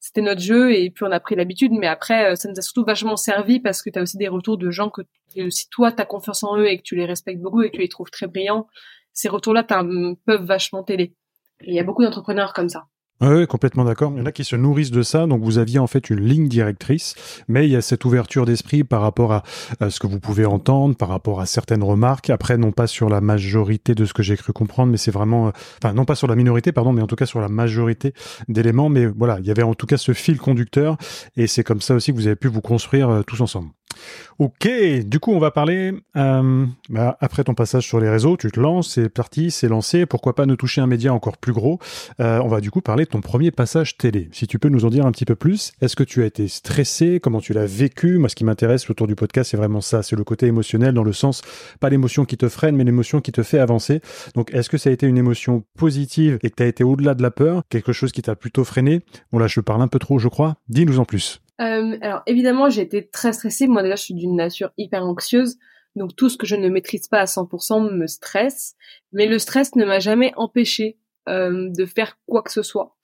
c'était 0.00 0.20
notre 0.20 0.40
jeu 0.40 0.74
et 0.74 0.90
puis 0.90 1.04
on 1.04 1.12
a 1.12 1.20
pris 1.20 1.36
l'habitude. 1.36 1.72
Mais 1.72 1.86
après, 1.86 2.32
euh, 2.32 2.34
ça 2.34 2.48
nous 2.48 2.58
a 2.58 2.62
surtout 2.62 2.84
vachement 2.84 3.16
servi 3.16 3.60
parce 3.60 3.82
que 3.82 3.90
t'as 3.90 4.02
aussi 4.02 4.16
des 4.16 4.28
retours 4.28 4.58
de 4.58 4.70
gens 4.70 4.90
que 4.90 5.02
si 5.50 5.68
toi 5.70 5.92
t'as 5.92 6.04
confiance 6.04 6.42
en 6.42 6.58
eux 6.58 6.66
et 6.66 6.76
que 6.76 6.82
tu 6.82 6.96
les 6.96 7.06
respectes 7.06 7.40
beaucoup 7.40 7.62
et 7.62 7.70
que 7.70 7.76
tu 7.76 7.80
les 7.80 7.88
trouves 7.88 8.10
très 8.10 8.26
brillants, 8.26 8.66
ces 9.12 9.28
retours-là 9.28 9.64
peuvent 9.64 10.44
vachement 10.44 10.82
t'aider. 10.82 11.14
Il 11.64 11.74
y 11.74 11.80
a 11.80 11.84
beaucoup 11.84 12.02
d'entrepreneurs 12.02 12.52
comme 12.52 12.68
ça. 12.68 12.86
Oui, 13.22 13.46
complètement 13.46 13.84
d'accord. 13.84 14.10
Il 14.16 14.18
y 14.18 14.20
en 14.20 14.26
a 14.26 14.32
qui 14.32 14.42
se 14.42 14.56
nourrissent 14.56 14.90
de 14.90 15.02
ça. 15.02 15.28
Donc, 15.28 15.42
vous 15.44 15.58
aviez 15.58 15.78
en 15.78 15.86
fait 15.86 16.10
une 16.10 16.20
ligne 16.20 16.48
directrice, 16.48 17.14
mais 17.46 17.68
il 17.68 17.70
y 17.70 17.76
a 17.76 17.80
cette 17.80 18.04
ouverture 18.04 18.46
d'esprit 18.46 18.82
par 18.82 19.00
rapport 19.00 19.32
à, 19.32 19.42
ce 19.90 20.00
que 20.00 20.08
vous 20.08 20.18
pouvez 20.18 20.44
entendre, 20.44 20.96
par 20.96 21.08
rapport 21.08 21.40
à 21.40 21.46
certaines 21.46 21.84
remarques. 21.84 22.30
Après, 22.30 22.56
non 22.56 22.72
pas 22.72 22.88
sur 22.88 23.08
la 23.08 23.20
majorité 23.20 23.94
de 23.94 24.06
ce 24.06 24.12
que 24.12 24.24
j'ai 24.24 24.36
cru 24.36 24.52
comprendre, 24.52 24.90
mais 24.90 24.98
c'est 24.98 25.12
vraiment, 25.12 25.46
euh, 25.46 25.50
enfin, 25.80 25.94
non 25.94 26.04
pas 26.04 26.16
sur 26.16 26.26
la 26.26 26.34
minorité, 26.34 26.72
pardon, 26.72 26.92
mais 26.92 27.02
en 27.02 27.06
tout 27.06 27.14
cas 27.14 27.26
sur 27.26 27.40
la 27.40 27.48
majorité 27.48 28.12
d'éléments. 28.48 28.88
Mais 28.88 29.06
voilà, 29.06 29.38
il 29.38 29.46
y 29.46 29.52
avait 29.52 29.62
en 29.62 29.74
tout 29.74 29.86
cas 29.86 29.98
ce 29.98 30.12
fil 30.14 30.38
conducteur, 30.38 30.96
et 31.36 31.46
c'est 31.46 31.62
comme 31.62 31.80
ça 31.80 31.94
aussi 31.94 32.10
que 32.10 32.16
vous 32.16 32.26
avez 32.26 32.34
pu 32.34 32.48
vous 32.48 32.60
construire 32.60 33.08
euh, 33.08 33.22
tous 33.22 33.40
ensemble. 33.40 33.68
Ok, 34.38 34.68
du 35.04 35.20
coup 35.20 35.32
on 35.32 35.38
va 35.38 35.50
parler, 35.50 35.92
euh, 36.16 36.66
bah, 36.88 37.16
après 37.20 37.44
ton 37.44 37.54
passage 37.54 37.86
sur 37.86 38.00
les 38.00 38.08
réseaux, 38.08 38.36
tu 38.36 38.50
te 38.50 38.58
lances, 38.58 38.94
c'est 38.94 39.08
parti, 39.08 39.50
c'est 39.50 39.68
lancé, 39.68 40.06
pourquoi 40.06 40.34
pas 40.34 40.46
nous 40.46 40.56
toucher 40.56 40.80
un 40.80 40.86
média 40.86 41.12
encore 41.14 41.36
plus 41.36 41.52
gros? 41.52 41.78
Euh, 42.20 42.40
On 42.42 42.48
va 42.48 42.60
du 42.60 42.70
coup 42.70 42.80
parler 42.80 43.04
de 43.04 43.10
ton 43.10 43.20
premier 43.20 43.50
passage 43.50 43.96
télé. 43.96 44.28
Si 44.32 44.46
tu 44.46 44.58
peux 44.58 44.68
nous 44.68 44.84
en 44.84 44.90
dire 44.90 45.06
un 45.06 45.12
petit 45.12 45.24
peu 45.24 45.36
plus, 45.36 45.72
est-ce 45.80 45.94
que 45.94 46.02
tu 46.02 46.22
as 46.22 46.26
été 46.26 46.48
stressé? 46.48 47.20
Comment 47.20 47.40
tu 47.40 47.52
l'as 47.52 47.66
vécu? 47.66 48.18
Moi 48.18 48.28
ce 48.28 48.34
qui 48.34 48.44
m'intéresse 48.44 48.88
autour 48.90 49.06
du 49.06 49.14
podcast 49.14 49.50
c'est 49.50 49.56
vraiment 49.56 49.80
ça, 49.80 50.02
c'est 50.02 50.16
le 50.16 50.24
côté 50.24 50.46
émotionnel 50.46 50.94
dans 50.94 51.04
le 51.04 51.12
sens, 51.12 51.42
pas 51.78 51.90
l'émotion 51.90 52.24
qui 52.24 52.36
te 52.36 52.48
freine, 52.48 52.74
mais 52.74 52.84
l'émotion 52.84 53.20
qui 53.20 53.32
te 53.32 53.42
fait 53.42 53.58
avancer. 53.58 54.00
Donc 54.34 54.52
est-ce 54.54 54.70
que 54.70 54.78
ça 54.78 54.90
a 54.90 54.92
été 54.92 55.06
une 55.06 55.18
émotion 55.18 55.62
positive 55.78 56.38
et 56.42 56.50
que 56.50 56.56
tu 56.56 56.62
as 56.62 56.66
été 56.66 56.84
au-delà 56.84 57.14
de 57.14 57.22
la 57.22 57.30
peur? 57.30 57.62
Quelque 57.68 57.92
chose 57.92 58.12
qui 58.12 58.22
t'a 58.22 58.34
plutôt 58.34 58.64
freiné? 58.64 59.02
Bon 59.30 59.38
là 59.38 59.46
je 59.46 59.60
parle 59.60 59.82
un 59.82 59.88
peu 59.88 59.98
trop 59.98 60.18
je 60.18 60.28
crois, 60.28 60.56
dis-nous 60.68 60.98
en 60.98 61.04
plus. 61.04 61.41
Euh, 61.60 61.98
alors 62.00 62.22
évidemment, 62.26 62.70
j'ai 62.70 62.82
été 62.82 63.08
très 63.08 63.32
stressée. 63.32 63.66
Moi 63.66 63.82
déjà, 63.82 63.96
je 63.96 64.02
suis 64.02 64.14
d'une 64.14 64.36
nature 64.36 64.70
hyper 64.78 65.04
anxieuse, 65.04 65.58
donc 65.96 66.16
tout 66.16 66.28
ce 66.28 66.36
que 66.36 66.46
je 66.46 66.56
ne 66.56 66.68
maîtrise 66.68 67.08
pas 67.08 67.20
à 67.20 67.26
100% 67.26 67.94
me 67.94 68.06
stresse. 68.06 68.74
Mais 69.12 69.26
le 69.26 69.38
stress 69.38 69.74
ne 69.76 69.84
m'a 69.84 69.98
jamais 69.98 70.32
empêché 70.36 70.98
euh, 71.28 71.68
de 71.70 71.86
faire 71.86 72.18
quoi 72.26 72.42
que 72.42 72.50
ce 72.50 72.62
soit 72.62 72.96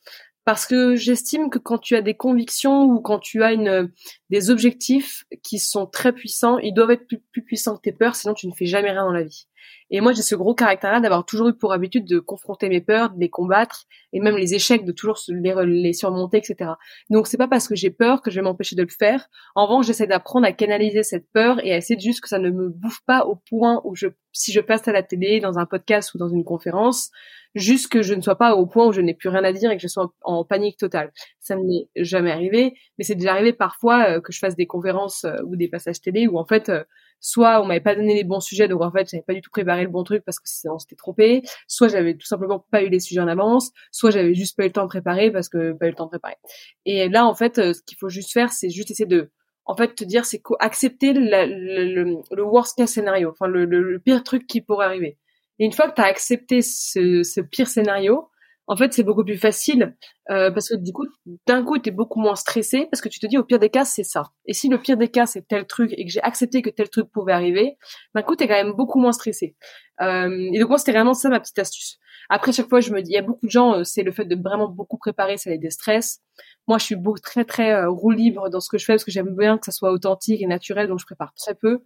parce 0.48 0.64
que 0.64 0.96
j'estime 0.96 1.50
que 1.50 1.58
quand 1.58 1.76
tu 1.76 1.94
as 1.94 2.00
des 2.00 2.14
convictions 2.14 2.84
ou 2.84 3.02
quand 3.02 3.18
tu 3.18 3.42
as 3.42 3.52
une 3.52 3.92
des 4.30 4.48
objectifs 4.48 5.26
qui 5.42 5.58
sont 5.58 5.84
très 5.84 6.10
puissants, 6.10 6.56
ils 6.56 6.72
doivent 6.72 6.92
être 6.92 7.06
plus, 7.06 7.44
puissants 7.44 7.76
que 7.76 7.82
tes 7.82 7.92
peurs, 7.92 8.16
sinon 8.16 8.32
tu 8.32 8.46
ne 8.46 8.54
fais 8.54 8.64
jamais 8.64 8.90
rien 8.90 9.04
dans 9.04 9.12
la 9.12 9.24
vie. 9.24 9.44
Et 9.90 10.00
moi, 10.00 10.14
j'ai 10.14 10.22
ce 10.22 10.34
gros 10.34 10.54
caractère-là 10.54 11.00
d'avoir 11.00 11.26
toujours 11.26 11.48
eu 11.48 11.54
pour 11.54 11.74
habitude 11.74 12.06
de 12.06 12.18
confronter 12.18 12.70
mes 12.70 12.80
peurs, 12.80 13.10
de 13.10 13.20
les 13.20 13.28
combattre, 13.28 13.84
et 14.14 14.20
même 14.20 14.38
les 14.38 14.54
échecs, 14.54 14.86
de 14.86 14.92
toujours 14.92 15.20
les, 15.28 15.54
les 15.66 15.92
surmonter, 15.92 16.38
etc. 16.38 16.70
Donc, 17.10 17.26
c'est 17.26 17.36
pas 17.36 17.48
parce 17.48 17.68
que 17.68 17.74
j'ai 17.74 17.90
peur 17.90 18.22
que 18.22 18.30
je 18.30 18.36
vais 18.36 18.42
m'empêcher 18.42 18.74
de 18.74 18.82
le 18.82 18.88
faire. 18.88 19.28
En 19.54 19.66
revanche, 19.66 19.86
j'essaie 19.86 20.06
d'apprendre 20.06 20.46
à 20.46 20.52
canaliser 20.52 21.02
cette 21.02 21.30
peur 21.30 21.62
et 21.62 21.74
à 21.74 21.76
essayer 21.76 22.00
juste 22.00 22.22
que 22.22 22.28
ça 22.28 22.38
ne 22.38 22.48
me 22.48 22.70
bouffe 22.70 23.00
pas 23.04 23.26
au 23.26 23.36
point 23.36 23.82
où 23.84 23.94
je, 23.94 24.06
si 24.32 24.50
je 24.52 24.60
passe 24.60 24.88
à 24.88 24.92
la 24.92 25.02
télé, 25.02 25.40
dans 25.40 25.58
un 25.58 25.66
podcast 25.66 26.14
ou 26.14 26.18
dans 26.18 26.30
une 26.30 26.44
conférence, 26.44 27.10
juste 27.54 27.90
que 27.90 28.02
je 28.02 28.14
ne 28.14 28.20
sois 28.20 28.36
pas 28.36 28.54
au 28.54 28.66
point 28.66 28.86
où 28.86 28.92
je 28.92 29.00
n'ai 29.00 29.14
plus 29.14 29.28
rien 29.28 29.44
à 29.44 29.52
dire 29.52 29.70
et 29.70 29.76
que 29.76 29.82
je 29.82 29.88
sois 29.88 30.12
en, 30.22 30.44
panique 30.44 30.78
totale. 30.78 31.12
Ça 31.40 31.56
ne 31.56 31.62
m'est 31.62 31.88
jamais 31.96 32.30
arrivé, 32.30 32.74
mais 32.96 33.04
c'est 33.04 33.14
déjà 33.14 33.32
arrivé 33.32 33.52
parfois 33.52 34.10
euh, 34.10 34.20
que 34.20 34.32
je 34.32 34.38
fasse 34.38 34.56
des 34.56 34.66
conférences 34.66 35.24
euh, 35.24 35.36
ou 35.46 35.56
des 35.56 35.68
passages 35.68 36.00
télé 36.00 36.26
où 36.26 36.38
en 36.38 36.44
fait, 36.44 36.68
euh, 36.68 36.84
soit 37.20 37.60
on 37.60 37.66
m'avait 37.66 37.80
pas 37.80 37.94
donné 37.94 38.14
les 38.14 38.24
bons 38.24 38.40
sujets, 38.40 38.68
donc 38.68 38.82
en 38.82 38.92
fait 38.92 39.08
j'avais 39.10 39.24
pas 39.24 39.34
du 39.34 39.40
tout 39.40 39.50
préparé 39.50 39.82
le 39.82 39.90
bon 39.90 40.04
truc 40.04 40.24
parce 40.24 40.38
que 40.38 40.48
on 40.68 40.78
s'était 40.78 40.96
trompé, 40.96 41.42
soit 41.66 41.88
j'avais 41.88 42.14
tout 42.14 42.26
simplement 42.26 42.64
pas 42.70 42.82
eu 42.82 42.88
les 42.88 43.00
sujets 43.00 43.20
en 43.20 43.28
avance, 43.28 43.70
soit 43.90 44.10
j'avais 44.10 44.34
juste 44.34 44.56
pas 44.56 44.64
eu 44.64 44.68
le 44.68 44.72
temps 44.72 44.84
de 44.84 44.88
préparer 44.88 45.30
parce 45.30 45.48
que 45.48 45.72
pas 45.72 45.86
eu 45.86 45.90
le 45.90 45.96
temps 45.96 46.04
de 46.04 46.10
préparer. 46.10 46.36
Et 46.86 47.08
là 47.08 47.26
en 47.26 47.34
fait, 47.34 47.56
ce 47.56 47.82
qu'il 47.82 47.98
faut 47.98 48.08
juste 48.08 48.32
faire, 48.32 48.52
c'est 48.52 48.70
juste 48.70 48.92
essayer 48.92 49.08
de 49.08 49.32
en 49.68 49.76
fait 49.76 49.94
te 49.94 50.02
dire 50.02 50.24
c'est 50.24 50.42
accepter 50.58 51.12
le, 51.12 52.42
worst 52.42 52.76
case 52.76 52.90
scénario, 52.90 53.30
enfin 53.30 53.46
le, 53.46 53.98
pire 53.98 54.24
truc 54.24 54.46
qui 54.46 54.60
pourrait 54.60 54.86
arriver. 54.86 55.18
Et 55.58 55.64
une 55.64 55.72
fois 55.72 55.88
que 55.88 55.94
tu 55.94 56.00
as 56.00 56.06
accepté 56.06 56.62
ce, 56.62 57.22
ce, 57.22 57.40
pire 57.40 57.68
scénario, 57.68 58.28
en 58.66 58.76
fait, 58.76 58.92
c'est 58.92 59.02
beaucoup 59.02 59.24
plus 59.24 59.38
facile 59.38 59.96
euh, 60.30 60.50
parce 60.50 60.68
que 60.68 60.74
du 60.74 60.92
coup, 60.92 61.06
d'un 61.46 61.64
coup, 61.64 61.78
tu 61.78 61.88
es 61.88 61.92
beaucoup 61.92 62.20
moins 62.20 62.36
stressé 62.36 62.86
parce 62.90 63.00
que 63.00 63.08
tu 63.08 63.18
te 63.18 63.26
dis 63.26 63.38
au 63.38 63.44
pire 63.44 63.58
des 63.58 63.70
cas, 63.70 63.84
c'est 63.84 64.04
ça. 64.04 64.24
Et 64.44 64.52
si 64.52 64.68
le 64.68 64.78
pire 64.78 64.98
des 64.98 65.08
cas, 65.08 65.26
c'est 65.26 65.46
tel 65.48 65.66
truc 65.66 65.92
et 65.96 66.04
que 66.04 66.10
j'ai 66.10 66.22
accepté 66.22 66.60
que 66.60 66.70
tel 66.70 66.90
truc 66.90 67.10
pouvait 67.10 67.32
arriver, 67.32 67.78
d'un 68.14 68.22
coup, 68.22 68.36
tu 68.36 68.44
es 68.44 68.48
quand 68.48 68.62
même 68.62 68.74
beaucoup 68.74 69.00
moins 69.00 69.12
stressé. 69.12 69.56
Euh, 70.02 70.50
et 70.52 70.58
donc, 70.58 70.68
moi, 70.68 70.78
c'était 70.78 70.92
vraiment 70.92 71.14
ça 71.14 71.30
ma 71.30 71.40
petite 71.40 71.58
astuce. 71.58 71.98
Après, 72.30 72.52
chaque 72.52 72.68
fois, 72.68 72.80
je 72.80 72.92
me 72.92 73.00
dis, 73.00 73.12
il 73.12 73.14
y 73.14 73.18
a 73.18 73.22
beaucoup 73.22 73.46
de 73.46 73.50
gens, 73.50 73.78
euh, 73.78 73.84
c'est 73.84 74.02
le 74.02 74.12
fait 74.12 74.26
de 74.26 74.36
vraiment 74.36 74.68
beaucoup 74.68 74.98
préparer, 74.98 75.38
ça 75.38 75.50
les 75.50 75.58
déstresse. 75.58 76.20
Moi, 76.66 76.76
je 76.78 76.84
suis 76.84 76.96
beaucoup, 76.96 77.20
très, 77.20 77.44
très 77.44 77.72
euh, 77.72 77.88
roue 77.88 78.10
libre 78.10 78.50
dans 78.50 78.60
ce 78.60 78.68
que 78.68 78.76
je 78.76 78.84
fais 78.84 78.94
parce 78.94 79.04
que 79.04 79.10
j'aime 79.10 79.34
bien 79.34 79.56
que 79.56 79.64
ça 79.64 79.72
soit 79.72 79.92
authentique 79.92 80.42
et 80.42 80.46
naturel, 80.46 80.88
donc 80.88 80.98
je 80.98 81.06
prépare 81.06 81.32
très 81.34 81.54
peu. 81.54 81.80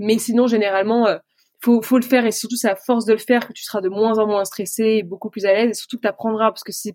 Mais 0.00 0.18
sinon, 0.18 0.48
généralement, 0.48 1.06
euh, 1.06 1.18
faut, 1.64 1.80
faut 1.80 1.98
le 1.98 2.04
faire 2.04 2.26
et 2.26 2.32
surtout 2.32 2.56
c'est 2.56 2.68
à 2.68 2.76
force 2.76 3.06
de 3.06 3.12
le 3.12 3.18
faire 3.18 3.46
que 3.48 3.52
tu 3.52 3.64
seras 3.64 3.80
de 3.80 3.88
moins 3.88 4.18
en 4.18 4.26
moins 4.26 4.44
stressé 4.44 4.84
et 4.84 5.02
beaucoup 5.02 5.30
plus 5.30 5.46
à 5.46 5.52
l'aise 5.52 5.70
et 5.70 5.74
surtout 5.74 5.96
que 5.96 6.02
tu 6.02 6.08
apprendras 6.08 6.50
parce 6.50 6.62
que 6.62 6.72
si, 6.72 6.92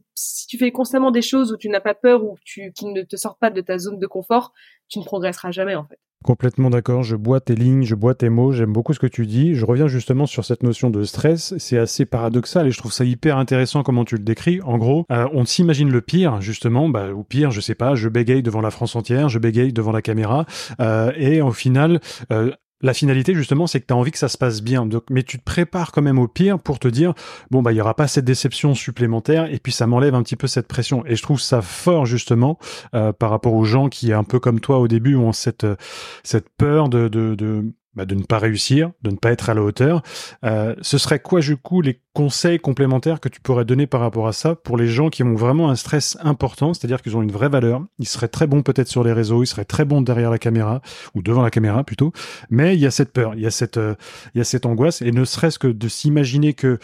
tu 0.47 0.57
fais 0.57 0.71
constamment 0.71 1.11
des 1.11 1.23
choses 1.23 1.51
où 1.51 1.57
tu 1.57 1.69
n'as 1.69 1.81
pas 1.81 1.95
peur 1.95 2.23
ou 2.23 2.37
qui 2.45 2.85
ne 2.85 3.01
te 3.01 3.15
sortent 3.15 3.39
pas 3.39 3.49
de 3.49 3.61
ta 3.61 3.79
zone 3.79 3.97
de 3.97 4.07
confort, 4.07 4.53
tu 4.87 4.99
ne 4.99 5.03
progresseras 5.03 5.51
jamais 5.51 5.75
en 5.75 5.85
fait. 5.85 5.97
Complètement 6.23 6.69
d'accord, 6.69 7.01
je 7.01 7.15
bois 7.15 7.39
tes 7.39 7.55
lignes, 7.55 7.83
je 7.83 7.95
bois 7.95 8.13
tes 8.13 8.27
mots, 8.27 8.51
j'aime 8.51 8.73
beaucoup 8.73 8.93
ce 8.93 8.99
que 8.99 9.07
tu 9.07 9.25
dis. 9.25 9.55
Je 9.55 9.65
reviens 9.65 9.87
justement 9.87 10.25
sur 10.25 10.43
cette 10.43 10.63
notion 10.63 10.89
de 10.89 11.03
stress, 11.03 11.57
c'est 11.57 11.77
assez 11.77 12.05
paradoxal 12.05 12.67
et 12.67 12.71
je 12.71 12.77
trouve 12.77 12.91
ça 12.91 13.05
hyper 13.05 13.37
intéressant 13.37 13.83
comment 13.83 14.03
tu 14.03 14.17
le 14.17 14.23
décris. 14.23 14.61
En 14.61 14.77
gros, 14.77 15.05
euh, 15.13 15.29
on 15.31 15.45
s'imagine 15.45 15.89
le 15.89 16.01
pire, 16.01 16.41
justement, 16.41 16.89
bah, 16.89 17.13
ou 17.13 17.23
pire, 17.23 17.51
je 17.51 17.61
sais 17.61 17.73
pas, 17.73 17.95
je 17.95 18.09
bégaye 18.09 18.43
devant 18.43 18.59
la 18.59 18.69
France 18.69 18.97
entière, 18.97 19.29
je 19.29 19.39
bégaye 19.39 19.71
devant 19.71 19.93
la 19.93 20.01
caméra, 20.01 20.45
euh, 20.81 21.13
et 21.15 21.41
au 21.41 21.53
final, 21.53 22.01
euh, 22.33 22.51
la 22.81 22.93
finalité, 22.93 23.33
justement, 23.33 23.67
c'est 23.67 23.81
que 23.81 23.85
tu 23.87 23.93
as 23.93 23.97
envie 23.97 24.11
que 24.11 24.17
ça 24.17 24.29
se 24.29 24.37
passe 24.37 24.61
bien. 24.61 24.85
Donc, 24.85 25.03
mais 25.09 25.23
tu 25.23 25.37
te 25.37 25.43
prépares 25.43 25.91
quand 25.91 26.01
même 26.01 26.19
au 26.19 26.27
pire 26.27 26.59
pour 26.59 26.79
te 26.79 26.87
dire, 26.87 27.13
bon, 27.51 27.61
bah, 27.61 27.71
il 27.71 27.75
y 27.75 27.81
aura 27.81 27.93
pas 27.93 28.07
cette 28.07 28.25
déception 28.25 28.73
supplémentaire 28.73 29.51
et 29.51 29.59
puis 29.59 29.71
ça 29.71 29.87
m'enlève 29.87 30.15
un 30.15 30.23
petit 30.23 30.35
peu 30.35 30.47
cette 30.47 30.67
pression. 30.67 31.05
Et 31.05 31.15
je 31.15 31.23
trouve 31.23 31.39
ça 31.39 31.61
fort, 31.61 32.05
justement, 32.05 32.57
euh, 32.93 33.11
par 33.11 33.29
rapport 33.29 33.53
aux 33.53 33.65
gens 33.65 33.89
qui, 33.89 34.13
un 34.13 34.23
peu 34.23 34.39
comme 34.39 34.59
toi 34.59 34.79
au 34.79 34.87
début, 34.87 35.15
ont 35.15 35.33
cette, 35.33 35.67
cette 36.23 36.49
peur 36.57 36.89
de, 36.89 37.07
de 37.07 37.65
bah, 37.99 38.05
de 38.05 38.15
ne 38.15 38.23
pas 38.23 38.39
réussir, 38.39 38.91
de 39.01 39.09
ne 39.09 39.17
pas 39.17 39.29
être 39.29 39.49
à 39.49 39.53
la 39.53 39.61
hauteur. 39.61 40.03
Euh, 40.45 40.73
ce 40.81 40.97
serait 40.97 41.19
quoi, 41.19 41.41
du 41.41 41.57
coup, 41.57 41.81
les 41.81 41.99
conseils 42.13 42.57
complémentaires 42.57 43.19
que 43.19 43.27
tu 43.27 43.41
pourrais 43.41 43.65
donner 43.65 43.87
par 43.87 43.99
rapport 43.99 44.25
à 44.25 44.31
ça 44.31 44.55
pour 44.55 44.77
les 44.77 44.87
gens 44.87 45.09
qui 45.09 45.21
ont 45.21 45.35
vraiment 45.35 45.69
un 45.69 45.75
stress 45.75 46.17
important, 46.21 46.73
c'est-à-dire 46.73 47.01
qu'ils 47.01 47.17
ont 47.17 47.21
une 47.21 47.33
vraie 47.33 47.49
valeur, 47.49 47.83
ils 47.97 48.07
seraient 48.07 48.29
très 48.29 48.47
bons 48.47 48.61
peut-être 48.61 48.87
sur 48.87 49.03
les 49.03 49.11
réseaux, 49.11 49.43
ils 49.43 49.47
seraient 49.47 49.65
très 49.65 49.83
bons 49.83 50.01
derrière 50.01 50.31
la 50.31 50.37
caméra, 50.37 50.81
ou 51.13 51.21
devant 51.21 51.41
la 51.41 51.49
caméra 51.49 51.83
plutôt, 51.83 52.13
mais 52.49 52.73
il 52.73 52.79
y 52.79 52.85
a 52.85 52.91
cette 52.91 53.11
peur, 53.11 53.33
il 53.35 53.41
y 53.41 53.45
a 53.45 53.51
cette, 53.51 53.75
euh, 53.75 53.95
il 54.33 54.37
y 54.37 54.41
a 54.41 54.45
cette 54.45 54.65
angoisse, 54.65 55.01
et 55.01 55.11
ne 55.11 55.25
serait-ce 55.25 55.59
que 55.59 55.67
de 55.67 55.87
s'imaginer 55.89 56.53
que 56.53 56.79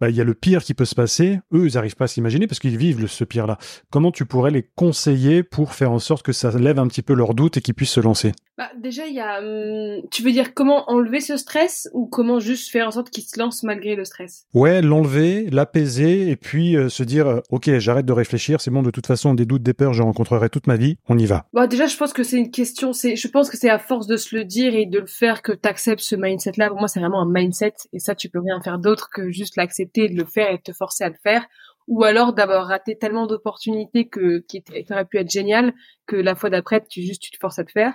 bah, 0.00 0.10
il 0.10 0.16
y 0.16 0.20
a 0.20 0.24
le 0.24 0.34
pire 0.34 0.62
qui 0.62 0.74
peut 0.74 0.84
se 0.84 0.94
passer. 0.94 1.40
Eux, 1.52 1.66
ils 1.66 1.74
n'arrivent 1.74 1.96
pas 1.96 2.04
à 2.04 2.08
s'imaginer 2.08 2.46
parce 2.46 2.58
qu'ils 2.58 2.76
vivent 2.76 3.06
ce 3.06 3.24
pire-là. 3.24 3.58
Comment 3.90 4.12
tu 4.12 4.26
pourrais 4.26 4.50
les 4.50 4.62
conseiller 4.74 5.42
pour 5.42 5.72
faire 5.72 5.92
en 5.92 5.98
sorte 5.98 6.24
que 6.24 6.32
ça 6.32 6.50
lève 6.50 6.78
un 6.78 6.86
petit 6.86 7.02
peu 7.02 7.14
leurs 7.14 7.34
doutes 7.34 7.56
et 7.56 7.60
qu'ils 7.60 7.74
puissent 7.74 7.90
se 7.90 8.00
lancer? 8.00 8.32
Bah, 8.58 8.70
déjà, 8.78 9.06
il 9.06 9.14
y 9.14 9.20
a. 9.20 9.40
Hum, 9.40 10.02
tu 10.10 10.22
veux 10.22 10.32
dire 10.32 10.54
comment 10.54 10.90
enlever 10.90 11.20
ce 11.20 11.36
stress 11.36 11.90
ou 11.92 12.06
comment 12.06 12.40
juste 12.40 12.70
faire 12.70 12.86
en 12.86 12.90
sorte 12.90 13.10
qu'ils 13.10 13.24
se 13.24 13.38
lancent 13.38 13.62
malgré 13.62 13.96
le 13.96 14.04
stress? 14.04 14.46
Ouais, 14.54 14.80
l'enlever, 14.80 15.50
l'apaiser 15.50 16.30
et 16.30 16.36
puis 16.36 16.74
euh, 16.74 16.88
se 16.88 17.02
dire 17.02 17.26
euh, 17.26 17.40
ok, 17.50 17.78
j'arrête 17.78 18.06
de 18.06 18.12
réfléchir. 18.12 18.62
C'est 18.62 18.70
bon, 18.70 18.82
de 18.82 18.90
toute 18.90 19.06
façon, 19.06 19.34
des 19.34 19.44
doutes, 19.44 19.62
des 19.62 19.74
peurs, 19.74 19.92
je 19.92 20.02
rencontrerai 20.02 20.48
toute 20.48 20.66
ma 20.66 20.76
vie. 20.76 20.96
On 21.08 21.18
y 21.18 21.26
va. 21.26 21.44
Bah, 21.52 21.66
déjà, 21.66 21.86
je 21.86 21.96
pense 21.98 22.14
que 22.14 22.22
c'est 22.22 22.38
une 22.38 22.50
question. 22.50 22.94
C'est, 22.94 23.16
je 23.16 23.28
pense 23.28 23.50
que 23.50 23.58
c'est 23.58 23.68
à 23.68 23.78
force 23.78 24.06
de 24.06 24.16
se 24.16 24.34
le 24.34 24.44
dire 24.44 24.74
et 24.74 24.86
de 24.86 25.00
le 25.00 25.06
faire 25.06 25.42
que 25.42 25.52
tu 25.52 25.68
acceptes 25.68 26.00
ce 26.00 26.16
mindset-là. 26.16 26.68
Pour 26.68 26.78
moi, 26.78 26.88
c'est 26.88 27.00
vraiment 27.00 27.20
un 27.20 27.30
mindset 27.30 27.74
et 27.92 27.98
ça, 27.98 28.14
tu 28.14 28.30
peux 28.30 28.40
rien 28.40 28.60
faire 28.62 28.78
d'autre 28.78 29.10
que 29.12 29.30
juste 29.30 29.56
l'accepter, 29.56 29.85
de 29.94 30.16
le 30.16 30.24
faire 30.24 30.50
et 30.50 30.60
te 30.60 30.72
forcer 30.72 31.04
à 31.04 31.08
le 31.08 31.16
faire 31.22 31.46
ou 31.88 32.02
alors 32.02 32.32
d'avoir 32.32 32.66
raté 32.66 32.98
tellement 32.98 33.26
d'opportunités 33.26 34.08
que 34.08 34.38
qui 34.48 34.64
auraient 34.90 35.04
pu 35.04 35.18
être 35.18 35.30
géniales 35.30 35.72
que 36.06 36.16
la 36.16 36.34
fois 36.34 36.50
d'après 36.50 36.84
tu 36.84 37.02
juste 37.02 37.22
tu 37.22 37.30
te 37.30 37.38
forces 37.38 37.58
à 37.58 37.64
te 37.64 37.72
faire 37.72 37.94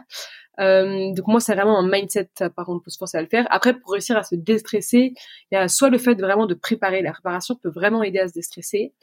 Euh, 0.59 1.13
donc 1.13 1.27
moi, 1.27 1.39
c'est 1.39 1.55
vraiment 1.55 1.79
un 1.79 1.89
mindset, 1.89 2.29
par 2.55 2.65
contre, 2.65 2.83
pour 2.83 2.91
se 2.91 2.97
forcer 2.97 3.17
à 3.17 3.21
le 3.21 3.27
faire. 3.27 3.47
Après, 3.49 3.73
pour 3.73 3.93
réussir 3.93 4.17
à 4.17 4.23
se 4.23 4.35
déstresser, 4.35 5.13
il 5.51 5.55
y 5.55 5.57
a 5.57 5.67
soit 5.67 5.89
le 5.89 5.97
fait 5.97 6.15
vraiment 6.15 6.45
de 6.45 6.53
préparer, 6.53 7.01
la 7.01 7.13
préparation 7.13 7.55
peut 7.55 7.69
vraiment 7.69 8.03
aider 8.03 8.19
à 8.19 8.27
se 8.27 8.33
déstresser, 8.33 8.93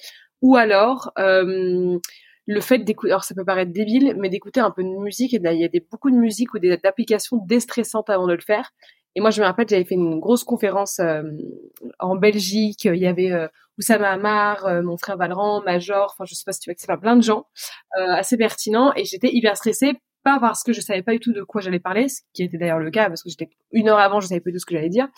ou 0.43 0.57
alors 0.57 1.13
euh, 1.19 1.99
le 2.47 2.61
fait 2.61 2.79
d'écouter, 2.79 3.11
alors 3.13 3.25
ça 3.25 3.35
peut 3.35 3.45
paraître 3.45 3.73
débile, 3.73 4.15
mais 4.19 4.29
d'écouter 4.29 4.61
un 4.61 4.71
peu 4.71 4.83
de 4.83 4.89
musique, 4.89 5.35
et 5.35 5.41
il 5.43 5.61
y 5.61 5.65
a 5.65 5.69
des, 5.69 5.81
beaucoup 5.81 6.11
de 6.11 6.17
musique 6.17 6.55
ou 6.55 6.59
des 6.59 6.79
applications 6.85 7.39
déstressantes 7.47 8.11
avant 8.11 8.27
de 8.27 8.35
le 8.35 8.41
faire. 8.41 8.71
Et 9.15 9.21
moi, 9.21 9.31
je 9.31 9.41
me 9.41 9.47
rappelle, 9.47 9.69
j'avais 9.69 9.85
fait 9.85 9.95
une 9.95 10.21
grosse 10.21 10.45
conférence 10.45 10.99
euh, 11.01 11.23
en 11.99 12.17
Belgique. 12.17 12.85
Il 12.85 12.97
y 12.97 13.07
avait 13.07 13.33
euh, 13.33 13.49
Oussama 13.79 14.11
Amar, 14.11 14.67
euh, 14.67 14.83
mon 14.83 14.97
frère 14.97 15.17
Valran, 15.17 15.63
Major. 15.63 16.13
Enfin, 16.13 16.25
je 16.25 16.35
sais 16.35 16.45
pas 16.45 16.53
si 16.53 16.61
tu 16.61 16.71
vois 16.71 16.75
que 16.75 16.81
c'est 16.81 16.97
plein 16.99 17.17
de 17.17 17.23
gens 17.23 17.47
euh, 17.99 18.13
assez 18.13 18.37
pertinents. 18.37 18.93
Et 18.97 19.05
j'étais 19.05 19.31
hyper 19.33 19.57
stressée, 19.57 19.95
pas 20.25 20.39
parce 20.41 20.63
que 20.63 20.73
je 20.73 20.81
savais 20.81 21.03
pas 21.03 21.13
du 21.13 21.21
tout 21.21 21.33
de 21.33 21.43
quoi 21.43 21.61
j'allais 21.61 21.81
parler, 21.81 22.09
ce 22.09 22.21
qui 22.35 22.43
était 22.43 22.59
d'ailleurs 22.59 22.81
le 22.81 22.91
cas, 22.91 23.09
parce 23.09 23.23
que 23.23 23.31
j'étais 23.31 23.49
une 23.73 23.89
heure 23.89 23.99
avant, 23.99 24.21
je 24.21 24.27
savais 24.27 24.41
pas 24.41 24.51
de 24.51 24.59
ce 24.59 24.67
que 24.67 24.75
j'allais 24.75 24.89
dire. 24.89 25.09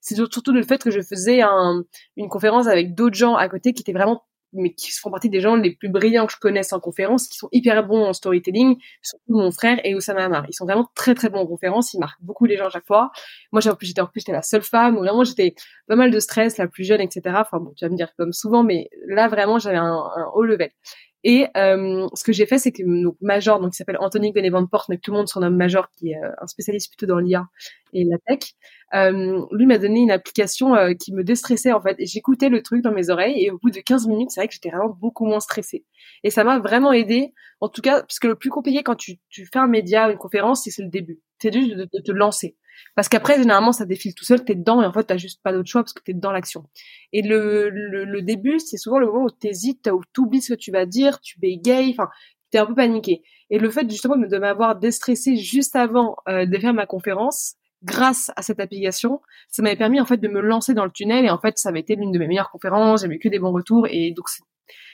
C'est 0.00 0.16
surtout 0.16 0.52
le 0.52 0.62
fait 0.62 0.82
que 0.82 0.90
je 0.90 1.00
faisais 1.00 1.42
un, 1.42 1.84
une 2.16 2.28
conférence 2.28 2.66
avec 2.66 2.94
d'autres 2.94 3.16
gens 3.16 3.36
à 3.36 3.48
côté 3.48 3.72
qui 3.72 3.82
étaient 3.82 3.92
vraiment 3.92 4.24
mais 4.52 4.72
qui 4.72 4.90
font 4.92 5.10
partie 5.10 5.28
des 5.28 5.40
gens 5.40 5.56
les 5.56 5.74
plus 5.74 5.88
brillants 5.88 6.26
que 6.26 6.32
je 6.32 6.38
connaisse 6.38 6.72
en 6.72 6.80
conférence, 6.80 7.28
qui 7.28 7.38
sont 7.38 7.48
hyper 7.52 7.86
bons 7.86 8.04
en 8.04 8.12
storytelling, 8.12 8.76
surtout 9.02 9.24
mon 9.28 9.50
frère 9.50 9.80
et 9.84 9.94
Oussama 9.94 10.24
Amar. 10.24 10.44
Ils 10.48 10.54
sont 10.54 10.64
vraiment 10.64 10.88
très 10.94 11.14
très 11.14 11.28
bons 11.28 11.40
en 11.40 11.46
conférence, 11.46 11.94
ils 11.94 11.98
marquent 11.98 12.22
beaucoup 12.22 12.44
les 12.44 12.56
gens 12.56 12.66
à 12.66 12.70
chaque 12.70 12.86
fois. 12.86 13.10
Moi, 13.52 13.60
j'étais 13.60 14.00
en 14.00 14.06
plus 14.06 14.20
j'étais 14.20 14.32
la 14.32 14.42
seule 14.42 14.62
femme, 14.62 14.96
où 14.96 15.00
vraiment 15.00 15.24
j'étais 15.24 15.54
pas 15.86 15.96
mal 15.96 16.10
de 16.10 16.20
stress, 16.20 16.58
la 16.58 16.68
plus 16.68 16.84
jeune, 16.84 17.00
etc. 17.00 17.36
Enfin 17.40 17.58
bon, 17.58 17.72
tu 17.76 17.84
vas 17.84 17.90
me 17.90 17.96
dire 17.96 18.12
comme 18.16 18.32
souvent, 18.32 18.62
mais 18.62 18.88
là 19.06 19.28
vraiment 19.28 19.58
j'avais 19.58 19.76
un, 19.76 19.84
un 19.84 20.30
haut 20.34 20.44
level. 20.44 20.70
Et 21.24 21.46
euh, 21.56 22.08
ce 22.14 22.24
que 22.24 22.32
j'ai 22.32 22.46
fait, 22.46 22.58
c'est 22.58 22.72
que 22.72 22.82
donc 22.82 23.16
Major, 23.20 23.60
donc 23.60 23.74
il 23.74 23.76
s'appelle 23.76 23.98
Anthony 24.00 24.32
Gonnet-Van 24.32 24.66
mais 24.88 24.98
tout 24.98 25.12
le 25.12 25.18
monde 25.18 25.28
surnomme 25.28 25.56
Major, 25.56 25.88
qui 25.90 26.10
est 26.10 26.16
euh, 26.16 26.30
un 26.40 26.46
spécialiste 26.46 26.90
plutôt 26.90 27.06
dans 27.06 27.18
l'IA 27.18 27.46
et 27.92 28.04
la 28.04 28.18
tech. 28.18 28.54
Euh, 28.94 29.46
lui 29.52 29.66
m'a 29.66 29.78
donné 29.78 30.00
une 30.00 30.10
application 30.10 30.74
euh, 30.74 30.92
qui 30.94 31.12
me 31.14 31.24
déstressait 31.24 31.72
en 31.72 31.80
fait. 31.80 31.96
Et 31.98 32.06
j'écoutais 32.06 32.48
le 32.48 32.62
truc 32.62 32.82
dans 32.82 32.92
mes 32.92 33.10
oreilles 33.10 33.44
et 33.44 33.50
au 33.50 33.58
bout 33.58 33.70
de 33.70 33.80
15 33.80 34.06
minutes, 34.06 34.30
c'est 34.30 34.40
vrai 34.40 34.48
que 34.48 34.54
j'étais 34.54 34.70
vraiment 34.70 34.96
beaucoup 35.00 35.24
moins 35.24 35.40
stressée. 35.40 35.84
Et 36.24 36.30
ça 36.30 36.44
m'a 36.44 36.58
vraiment 36.58 36.92
aidé, 36.92 37.32
en 37.60 37.68
tout 37.68 37.82
cas, 37.82 38.00
parce 38.00 38.18
que 38.18 38.26
le 38.26 38.34
plus 38.34 38.50
compliqué 38.50 38.82
quand 38.82 38.96
tu, 38.96 39.18
tu 39.28 39.46
fais 39.46 39.58
un 39.58 39.68
média, 39.68 40.10
une 40.10 40.18
conférence, 40.18 40.64
c'est 40.64 40.82
le 40.82 40.88
début. 40.88 41.20
C'est 41.42 41.52
juste 41.52 41.70
de, 41.70 41.88
de, 41.92 42.00
te 42.00 42.12
lancer. 42.12 42.56
Parce 42.94 43.08
qu'après, 43.08 43.36
généralement, 43.36 43.72
ça 43.72 43.84
défile 43.84 44.14
tout 44.14 44.24
seul, 44.24 44.44
t'es 44.44 44.54
dedans 44.54 44.80
et 44.80 44.86
en 44.86 44.92
fait, 44.92 45.02
t'as 45.02 45.16
juste 45.16 45.42
pas 45.42 45.52
d'autre 45.52 45.68
choix 45.68 45.82
parce 45.82 45.92
que 45.92 46.02
t'es 46.02 46.14
dans 46.14 46.30
l'action. 46.30 46.64
Et 47.12 47.22
le, 47.22 47.68
le, 47.68 48.22
début, 48.22 48.60
c'est 48.60 48.76
souvent 48.76 49.00
le 49.00 49.06
moment 49.06 49.24
où 49.24 49.30
t'hésites, 49.30 49.90
où 49.92 50.02
t'oublies 50.12 50.40
ce 50.40 50.52
que 50.52 50.58
tu 50.58 50.70
vas 50.70 50.86
dire, 50.86 51.20
tu 51.20 51.40
bégayes, 51.40 51.90
enfin, 51.90 52.08
t'es 52.52 52.58
un 52.58 52.66
peu 52.66 52.76
paniqué. 52.76 53.22
Et 53.50 53.58
le 53.58 53.70
fait 53.70 53.90
justement 53.90 54.16
de 54.16 54.38
m'avoir 54.38 54.78
déstressé 54.78 55.36
juste 55.36 55.74
avant 55.74 56.16
euh, 56.28 56.46
de 56.46 56.58
faire 56.58 56.74
ma 56.74 56.86
conférence, 56.86 57.56
grâce 57.82 58.30
à 58.36 58.42
cette 58.42 58.60
application, 58.60 59.20
ça 59.48 59.62
m'avait 59.62 59.76
permis 59.76 60.00
en 60.00 60.06
fait 60.06 60.18
de 60.18 60.28
me 60.28 60.40
lancer 60.40 60.72
dans 60.72 60.84
le 60.84 60.92
tunnel 60.92 61.24
et 61.24 61.30
en 61.30 61.40
fait 61.40 61.58
ça 61.58 61.70
avait 61.70 61.80
été 61.80 61.96
l'une 61.96 62.12
de 62.12 62.18
mes 62.20 62.28
meilleures 62.28 62.50
conférences, 62.50 63.02
j'avais 63.02 63.18
que 63.18 63.28
des 63.28 63.40
bons 63.40 63.52
retours 63.52 63.88
et 63.90 64.12
donc 64.12 64.28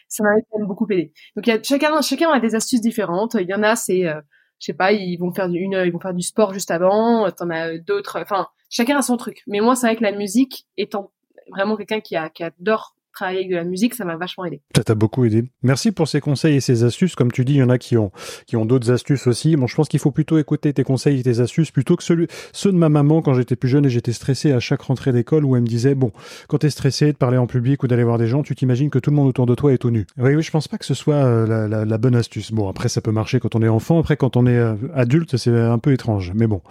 ça 0.09 0.23
m'avait 0.23 0.43
beaucoup 0.67 0.87
aidé. 0.90 1.12
Donc 1.37 1.45
chacun 1.62 2.31
a 2.31 2.40
des 2.40 2.55
astuces 2.55 2.81
différentes. 2.81 3.35
Il 3.38 3.47
y 3.47 3.55
en 3.55 3.62
a 3.62 3.76
c'est 3.76 4.07
euh, 4.07 4.21
je 4.58 4.66
sais 4.66 4.74
pas, 4.74 4.92
ils 4.92 5.16
vont 5.16 5.32
faire 5.32 5.46
une, 5.46 5.80
ils 5.84 5.92
vont 5.92 6.00
faire 6.00 6.14
du 6.14 6.22
sport 6.22 6.52
juste 6.52 6.70
avant. 6.70 7.30
T'en 7.30 7.50
as 7.50 7.78
d'autres. 7.78 8.18
Enfin, 8.20 8.48
chacun 8.70 8.98
a 8.98 9.02
son 9.02 9.16
truc. 9.16 9.42
Mais 9.46 9.60
moi, 9.60 9.76
c'est 9.76 9.86
vrai 9.86 9.96
que 9.96 10.02
la 10.02 10.12
musique, 10.12 10.66
étant 10.76 11.12
vraiment 11.50 11.76
quelqu'un 11.76 12.00
qui, 12.00 12.16
a, 12.16 12.28
qui 12.28 12.44
adore 12.44 12.94
travailler 13.18 13.38
avec 13.40 13.50
de 13.50 13.56
la 13.56 13.64
musique, 13.64 13.94
ça 13.94 14.04
m'a 14.04 14.16
vachement 14.16 14.44
aidé. 14.44 14.60
Ça 14.76 14.84
t'a 14.84 14.94
beaucoup 14.94 15.25
aidé. 15.25 15.44
Merci 15.62 15.90
pour 15.92 16.06
ces 16.06 16.20
conseils 16.20 16.56
et 16.56 16.60
ces 16.60 16.84
astuces. 16.84 17.14
Comme 17.14 17.32
tu 17.32 17.44
dis, 17.44 17.54
il 17.54 17.58
y 17.58 17.62
en 17.62 17.68
a 17.68 17.78
qui 17.78 17.96
ont, 17.96 18.12
qui 18.46 18.56
ont 18.56 18.64
d'autres 18.64 18.90
astuces 18.92 19.26
aussi. 19.26 19.56
Bon, 19.56 19.66
je 19.66 19.75
pense 19.75 19.88
qu'il 19.88 20.00
faut 20.00 20.10
plutôt 20.10 20.38
écouter 20.38 20.72
tes 20.72 20.84
conseils 20.84 21.20
et 21.20 21.22
tes 21.22 21.40
astuces 21.40 21.70
plutôt 21.70 21.96
que 21.96 22.04
ceux, 22.04 22.16
de 22.16 22.76
ma 22.76 22.88
maman 22.88 23.22
quand 23.22 23.34
j'étais 23.34 23.56
plus 23.56 23.68
jeune 23.68 23.87
et 23.87 23.90
j'étais 23.90 24.12
stressé 24.12 24.52
à 24.52 24.60
chaque 24.60 24.82
rentrée 24.82 25.12
d'école 25.12 25.45
où 25.45 25.56
elle 25.56 25.62
me 25.62 25.66
disait, 25.66 25.95
bon, 25.95 26.12
quand 26.49 26.58
t'es 26.58 26.71
stressé 26.71 27.12
de 27.12 27.16
parler 27.16 27.38
en 27.38 27.47
public 27.47 27.82
ou 27.82 27.88
d'aller 27.88 28.04
voir 28.04 28.19
des 28.19 28.28
gens, 28.28 28.43
tu 28.43 28.54
t'imagines 28.54 28.90
que 28.90 28.99
tout 28.99 29.10
le 29.10 29.16
monde 29.16 29.28
autour 29.28 29.47
de 29.47 29.54
toi 29.54 29.73
est 29.73 29.78
tout 29.78 29.90
nu. 29.90 30.06
Oui, 30.16 30.34
oui, 30.34 30.43
je 30.43 30.50
pense 30.50 30.69
pas 30.69 30.78
que 30.78 30.84
ce 30.84 30.95
soit 30.95 31.14
euh, 31.14 31.69
la, 31.69 31.99
bonne 31.99 32.14
astuce. 32.14 32.52
Bon, 32.52 32.69
après, 32.69 32.88
ça 32.88 33.00
peut 33.00 33.12
marcher 33.12 33.40
quand 33.40 33.56
on 33.56 33.62
est 33.62 33.69
enfant. 33.69 33.99
Après, 33.99 34.16
quand 34.16 34.36
on 34.36 34.47
est 34.47 34.56
euh, 34.56 34.75
adulte, 34.95 35.36
c'est 35.36 35.50
un 35.50 35.78
peu 35.78 35.93
étrange. 35.93 36.32
Mais 36.34 36.47
bon. 36.47 36.62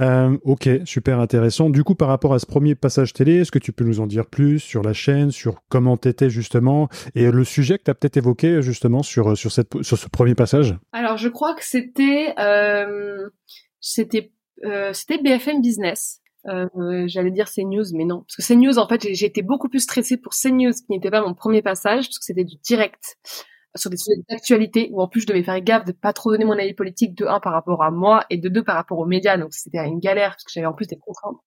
Euh, 0.00 0.36
ok, 0.44 0.68
super 0.84 1.20
intéressant. 1.20 1.70
Du 1.70 1.84
coup, 1.84 1.94
par 1.94 2.08
rapport 2.08 2.32
à 2.32 2.38
ce 2.38 2.46
premier 2.46 2.74
passage 2.74 3.12
télé, 3.12 3.36
est-ce 3.36 3.50
que 3.50 3.58
tu 3.58 3.72
peux 3.72 3.84
nous 3.84 4.00
en 4.00 4.06
dire 4.06 4.26
plus 4.26 4.58
sur 4.58 4.82
la 4.82 4.92
chaîne, 4.92 5.30
sur 5.30 5.62
comment 5.68 5.96
t'étais 5.96 6.30
justement, 6.30 6.88
et 7.14 7.30
le 7.30 7.44
sujet 7.44 7.78
que 7.78 7.84
tu 7.84 7.90
as 7.90 7.94
peut-être 7.94 8.16
évoqué 8.16 8.62
justement 8.62 9.02
sur, 9.02 9.36
sur, 9.36 9.52
cette, 9.52 9.82
sur 9.82 9.98
ce 9.98 10.08
premier 10.08 10.34
passage? 10.34 10.76
Alors, 10.92 11.16
je 11.16 11.28
crois 11.28 11.54
que 11.54 11.64
c'était 11.64 12.34
euh, 12.38 13.28
c'était 13.80 14.32
euh, 14.64 14.92
BFM 15.08 15.60
Business. 15.60 16.20
Euh, 16.46 17.04
j'allais 17.06 17.30
dire 17.30 17.50
CNews, 17.50 17.84
mais 17.92 18.06
non, 18.06 18.22
parce 18.22 18.36
que 18.36 18.54
CNews, 18.54 18.78
en 18.78 18.88
fait, 18.88 19.04
été 19.04 19.42
beaucoup 19.42 19.68
plus 19.68 19.80
stressée 19.80 20.16
pour 20.16 20.32
CNews, 20.32 20.72
qui 20.72 20.86
n'était 20.90 21.10
pas 21.10 21.20
mon 21.20 21.34
premier 21.34 21.60
passage, 21.60 22.06
parce 22.06 22.18
que 22.18 22.24
c'était 22.24 22.44
du 22.44 22.56
direct 22.62 23.18
sur 23.76 23.90
des 23.90 23.96
sujets 23.96 24.20
d'actualité 24.28 24.88
où 24.92 25.00
en 25.00 25.08
plus 25.08 25.22
je 25.22 25.26
devais 25.26 25.42
faire 25.42 25.60
gaffe 25.60 25.84
de 25.84 25.92
pas 25.92 26.12
trop 26.12 26.32
donner 26.32 26.44
mon 26.44 26.58
avis 26.58 26.74
politique 26.74 27.14
de 27.14 27.26
un 27.26 27.40
par 27.40 27.52
rapport 27.52 27.82
à 27.82 27.90
moi 27.90 28.24
et 28.30 28.36
de 28.36 28.48
deux 28.48 28.64
par 28.64 28.74
rapport 28.74 28.98
aux 28.98 29.06
médias. 29.06 29.36
Donc 29.36 29.52
c'était 29.52 29.78
une 29.78 30.00
galère 30.00 30.30
parce 30.30 30.44
que 30.44 30.50
j'avais 30.52 30.66
en 30.66 30.72
plus 30.72 30.86
des 30.86 30.96
contraintes. 30.96 31.38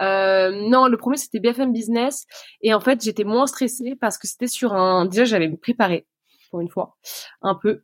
Euh, 0.00 0.50
non, 0.68 0.88
le 0.88 0.96
premier 0.96 1.16
c'était 1.16 1.40
BFM 1.40 1.72
Business. 1.72 2.26
Et 2.62 2.74
en 2.74 2.80
fait 2.80 3.02
j'étais 3.02 3.24
moins 3.24 3.46
stressée 3.46 3.96
parce 4.00 4.18
que 4.18 4.26
c'était 4.26 4.46
sur 4.46 4.72
un 4.74 5.06
déjà 5.06 5.24
j'avais 5.24 5.50
préparé 5.56 6.06
pour 6.50 6.60
une 6.60 6.70
fois 6.70 6.96
un 7.42 7.54
peu. 7.54 7.82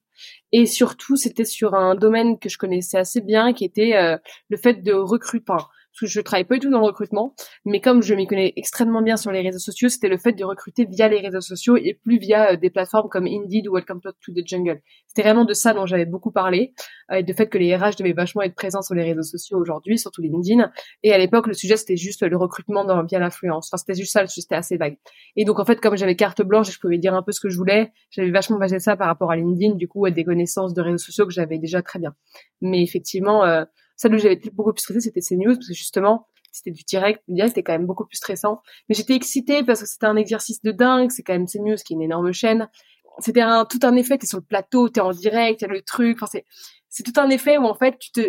Et 0.53 0.67
surtout 0.67 1.17
c'était 1.17 1.45
sur 1.45 1.75
un 1.75 1.95
domaine 1.95 2.39
que 2.39 2.49
je 2.49 2.59
connaissais 2.59 2.99
assez 2.99 3.21
bien 3.21 3.53
qui 3.53 3.65
était 3.65 3.97
euh, 3.97 4.17
le 4.49 4.57
fait 4.57 4.83
de 4.83 4.93
recruter 4.93 5.53
parce 5.93 6.01
que 6.01 6.07
je 6.07 6.21
travaille 6.21 6.45
pas 6.45 6.55
du 6.55 6.61
tout 6.61 6.71
dans 6.71 6.81
le 6.81 6.87
recrutement, 6.87 7.35
mais 7.65 7.81
comme 7.81 8.03
je 8.03 8.15
m'y 8.15 8.27
connais 8.27 8.53
extrêmement 8.57 9.03
bien 9.03 9.17
sur 9.17 9.33
les 9.33 9.41
réseaux 9.41 9.59
sociaux, 9.59 9.89
c'était 9.89 10.09
le 10.09 10.19
fait 10.19 10.33
de 10.33 10.45
recruter 10.45 10.85
via 10.85 11.09
les 11.09 11.21
réseaux 11.21 11.41
sociaux 11.41 11.77
et 11.77 11.99
plus 12.03 12.19
via 12.19 12.53
euh, 12.53 12.57
des 12.57 12.71
plateformes 12.71 13.09
comme 13.09 13.27
Indeed 13.27 13.69
ou 13.69 13.75
Welcome 13.75 14.01
to 14.01 14.33
the 14.33 14.47
Jungle. 14.47 14.81
C'était 15.07 15.23
vraiment 15.23 15.45
de 15.45 15.53
ça 15.53 15.75
dont 15.75 15.87
j'avais 15.87 16.07
beaucoup 16.07 16.31
parlé, 16.31 16.73
euh, 17.11 17.17
et 17.17 17.23
de 17.23 17.33
fait 17.33 17.49
que 17.49 17.59
les 17.59 17.75
RH 17.77 17.97
devaient 17.99 18.13
vachement 18.13 18.43
être 18.43 18.55
présents 18.55 18.83
sur 18.83 18.95
les 18.95 19.03
réseaux 19.03 19.23
sociaux 19.23 19.59
aujourd'hui, 19.59 19.99
surtout 19.99 20.23
LinkedIn. 20.23 20.71
Et 21.03 21.13
à 21.13 21.19
l'époque, 21.19 21.47
le 21.47 21.55
sujet 21.55 21.77
c'était 21.77 21.97
juste 21.97 22.23
le 22.23 22.37
recrutement 22.37 22.85
dans, 22.85 23.05
via 23.05 23.19
l'influence. 23.19 23.69
Enfin, 23.73 23.79
c'était 23.79 23.99
juste 23.99 24.13
ça, 24.13 24.27
c'était 24.27 24.55
assez 24.55 24.77
vague. 24.77 24.97
Et 25.37 25.45
donc 25.45 25.59
en 25.59 25.65
fait, 25.65 25.81
comme 25.81 25.97
j'avais 25.97 26.17
carte 26.17 26.43
blanche 26.43 26.69
et 26.69 26.73
je 26.73 26.79
pouvais 26.79 26.99
dire 26.99 27.15
un 27.15 27.23
peu 27.23 27.33
ce 27.33 27.41
que 27.41 27.49
je 27.49 27.57
voulais, 27.57 27.93
j'avais 28.11 28.31
vachement 28.31 28.59
basé 28.59 28.79
ça 28.79 28.97
par 28.97 29.09
rapport 29.09 29.31
à 29.31 29.37
LinkedIn, 29.37 29.75
du 29.75 29.89
coup, 29.89 30.05
à 30.07 30.11
des 30.11 30.25
connaissances 30.25 30.75
de 30.75 30.83
réseaux 30.83 30.99
sociaux 30.99 31.27
que 31.27 31.33
j'avais 31.33 31.59
déjà 31.59 31.83
très 31.83 31.99
bien. 31.99 32.15
Mais 32.61 32.83
effectivement, 32.83 33.45
euh, 33.45 33.65
celle 34.01 34.15
où 34.15 34.19
j'avais 34.19 34.33
été 34.33 34.49
beaucoup 34.49 34.73
plus 34.73 34.81
stressée, 34.81 35.01
c'était 35.01 35.21
CNews, 35.21 35.57
parce 35.57 35.69
que 35.69 35.75
justement, 35.75 36.27
c'était 36.53 36.71
du 36.71 36.85
direct. 36.85 37.23
Le 37.29 37.35
direct, 37.35 37.51
c'était 37.51 37.63
quand 37.63 37.75
même 37.75 37.85
beaucoup 37.85 38.07
plus 38.07 38.17
stressant. 38.17 38.63
Mais 38.89 38.95
j'étais 38.95 39.15
excitée 39.15 39.63
parce 39.63 39.83
que 39.83 39.87
c'était 39.87 40.07
un 40.07 40.17
exercice 40.17 40.63
de 40.63 40.73
dingue. 40.73 41.11
C'est 41.11 41.23
quand 41.23 41.35
même 41.35 41.47
CNews, 41.47 41.77
qui 41.85 41.93
est 41.93 41.97
une 41.97 42.03
énorme 42.03 42.33
chaîne. 42.33 42.71
C'était 43.19 43.43
un, 43.43 43.67
tout 43.67 43.81
un 43.83 43.95
effet. 43.97 44.17
T'es 44.17 44.27
sur 44.27 44.39
le 44.39 44.45
plateau, 44.45 44.89
t'es 44.89 45.03
en 45.03 45.11
direct, 45.11 45.63
a 45.63 45.67
le 45.67 45.83
truc. 45.83 46.19
C'est, 46.33 46.47
c'est 46.89 47.03
tout 47.03 47.13
un 47.21 47.29
effet 47.29 47.59
où, 47.59 47.67
en 47.67 47.75
fait, 47.75 47.99
tu 47.99 48.11
te, 48.11 48.23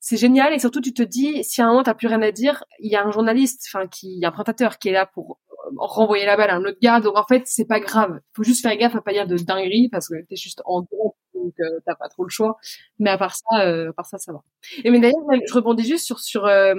c'est 0.00 0.16
génial 0.16 0.54
et 0.54 0.58
surtout 0.58 0.80
tu 0.80 0.94
te 0.94 1.02
dis 1.02 1.44
si 1.44 1.60
à 1.60 1.66
un 1.66 1.68
moment 1.68 1.82
t'as 1.82 1.92
plus 1.92 2.06
rien 2.06 2.22
à 2.22 2.30
dire 2.30 2.64
il 2.78 2.90
y 2.90 2.96
a 2.96 3.04
un 3.04 3.10
journaliste 3.10 3.64
enfin 3.68 3.88
qui 3.88 4.18
y 4.18 4.24
a 4.24 4.28
un 4.28 4.30
présentateur 4.30 4.78
qui 4.78 4.88
est 4.88 4.92
là 4.92 5.04
pour 5.04 5.40
renvoyer 5.78 6.24
la 6.24 6.36
balle 6.36 6.50
à 6.50 6.54
un 6.54 6.64
autre 6.64 6.78
gars 6.80 7.00
donc 7.00 7.16
en 7.18 7.26
fait 7.26 7.42
c'est 7.46 7.64
pas 7.64 7.80
grave 7.80 8.20
faut 8.32 8.44
juste 8.44 8.62
faire 8.62 8.76
gaffe 8.76 8.94
à 8.94 9.00
pas 9.00 9.12
dire 9.12 9.26
de 9.26 9.36
dinguerie 9.36 9.88
parce 9.90 10.08
que 10.08 10.14
t'es 10.28 10.36
juste 10.36 10.62
en 10.64 10.82
direct 10.82 11.16
donc 11.46 11.54
euh, 11.60 11.80
t'as 11.84 11.94
pas 11.94 12.08
trop 12.08 12.24
le 12.24 12.30
choix. 12.30 12.58
Mais 12.98 13.10
à 13.10 13.18
part 13.18 13.36
ça, 13.36 13.60
euh, 13.60 13.90
à 13.90 13.92
part 13.92 14.06
ça, 14.06 14.18
ça 14.18 14.32
va. 14.32 14.42
Et 14.84 14.90
mais 14.90 15.00
d'ailleurs, 15.00 15.22
je 15.46 15.54
rebondis 15.54 15.86
juste 15.86 16.04
sur 16.04 16.20
sur 16.20 16.46
euh, 16.46 16.74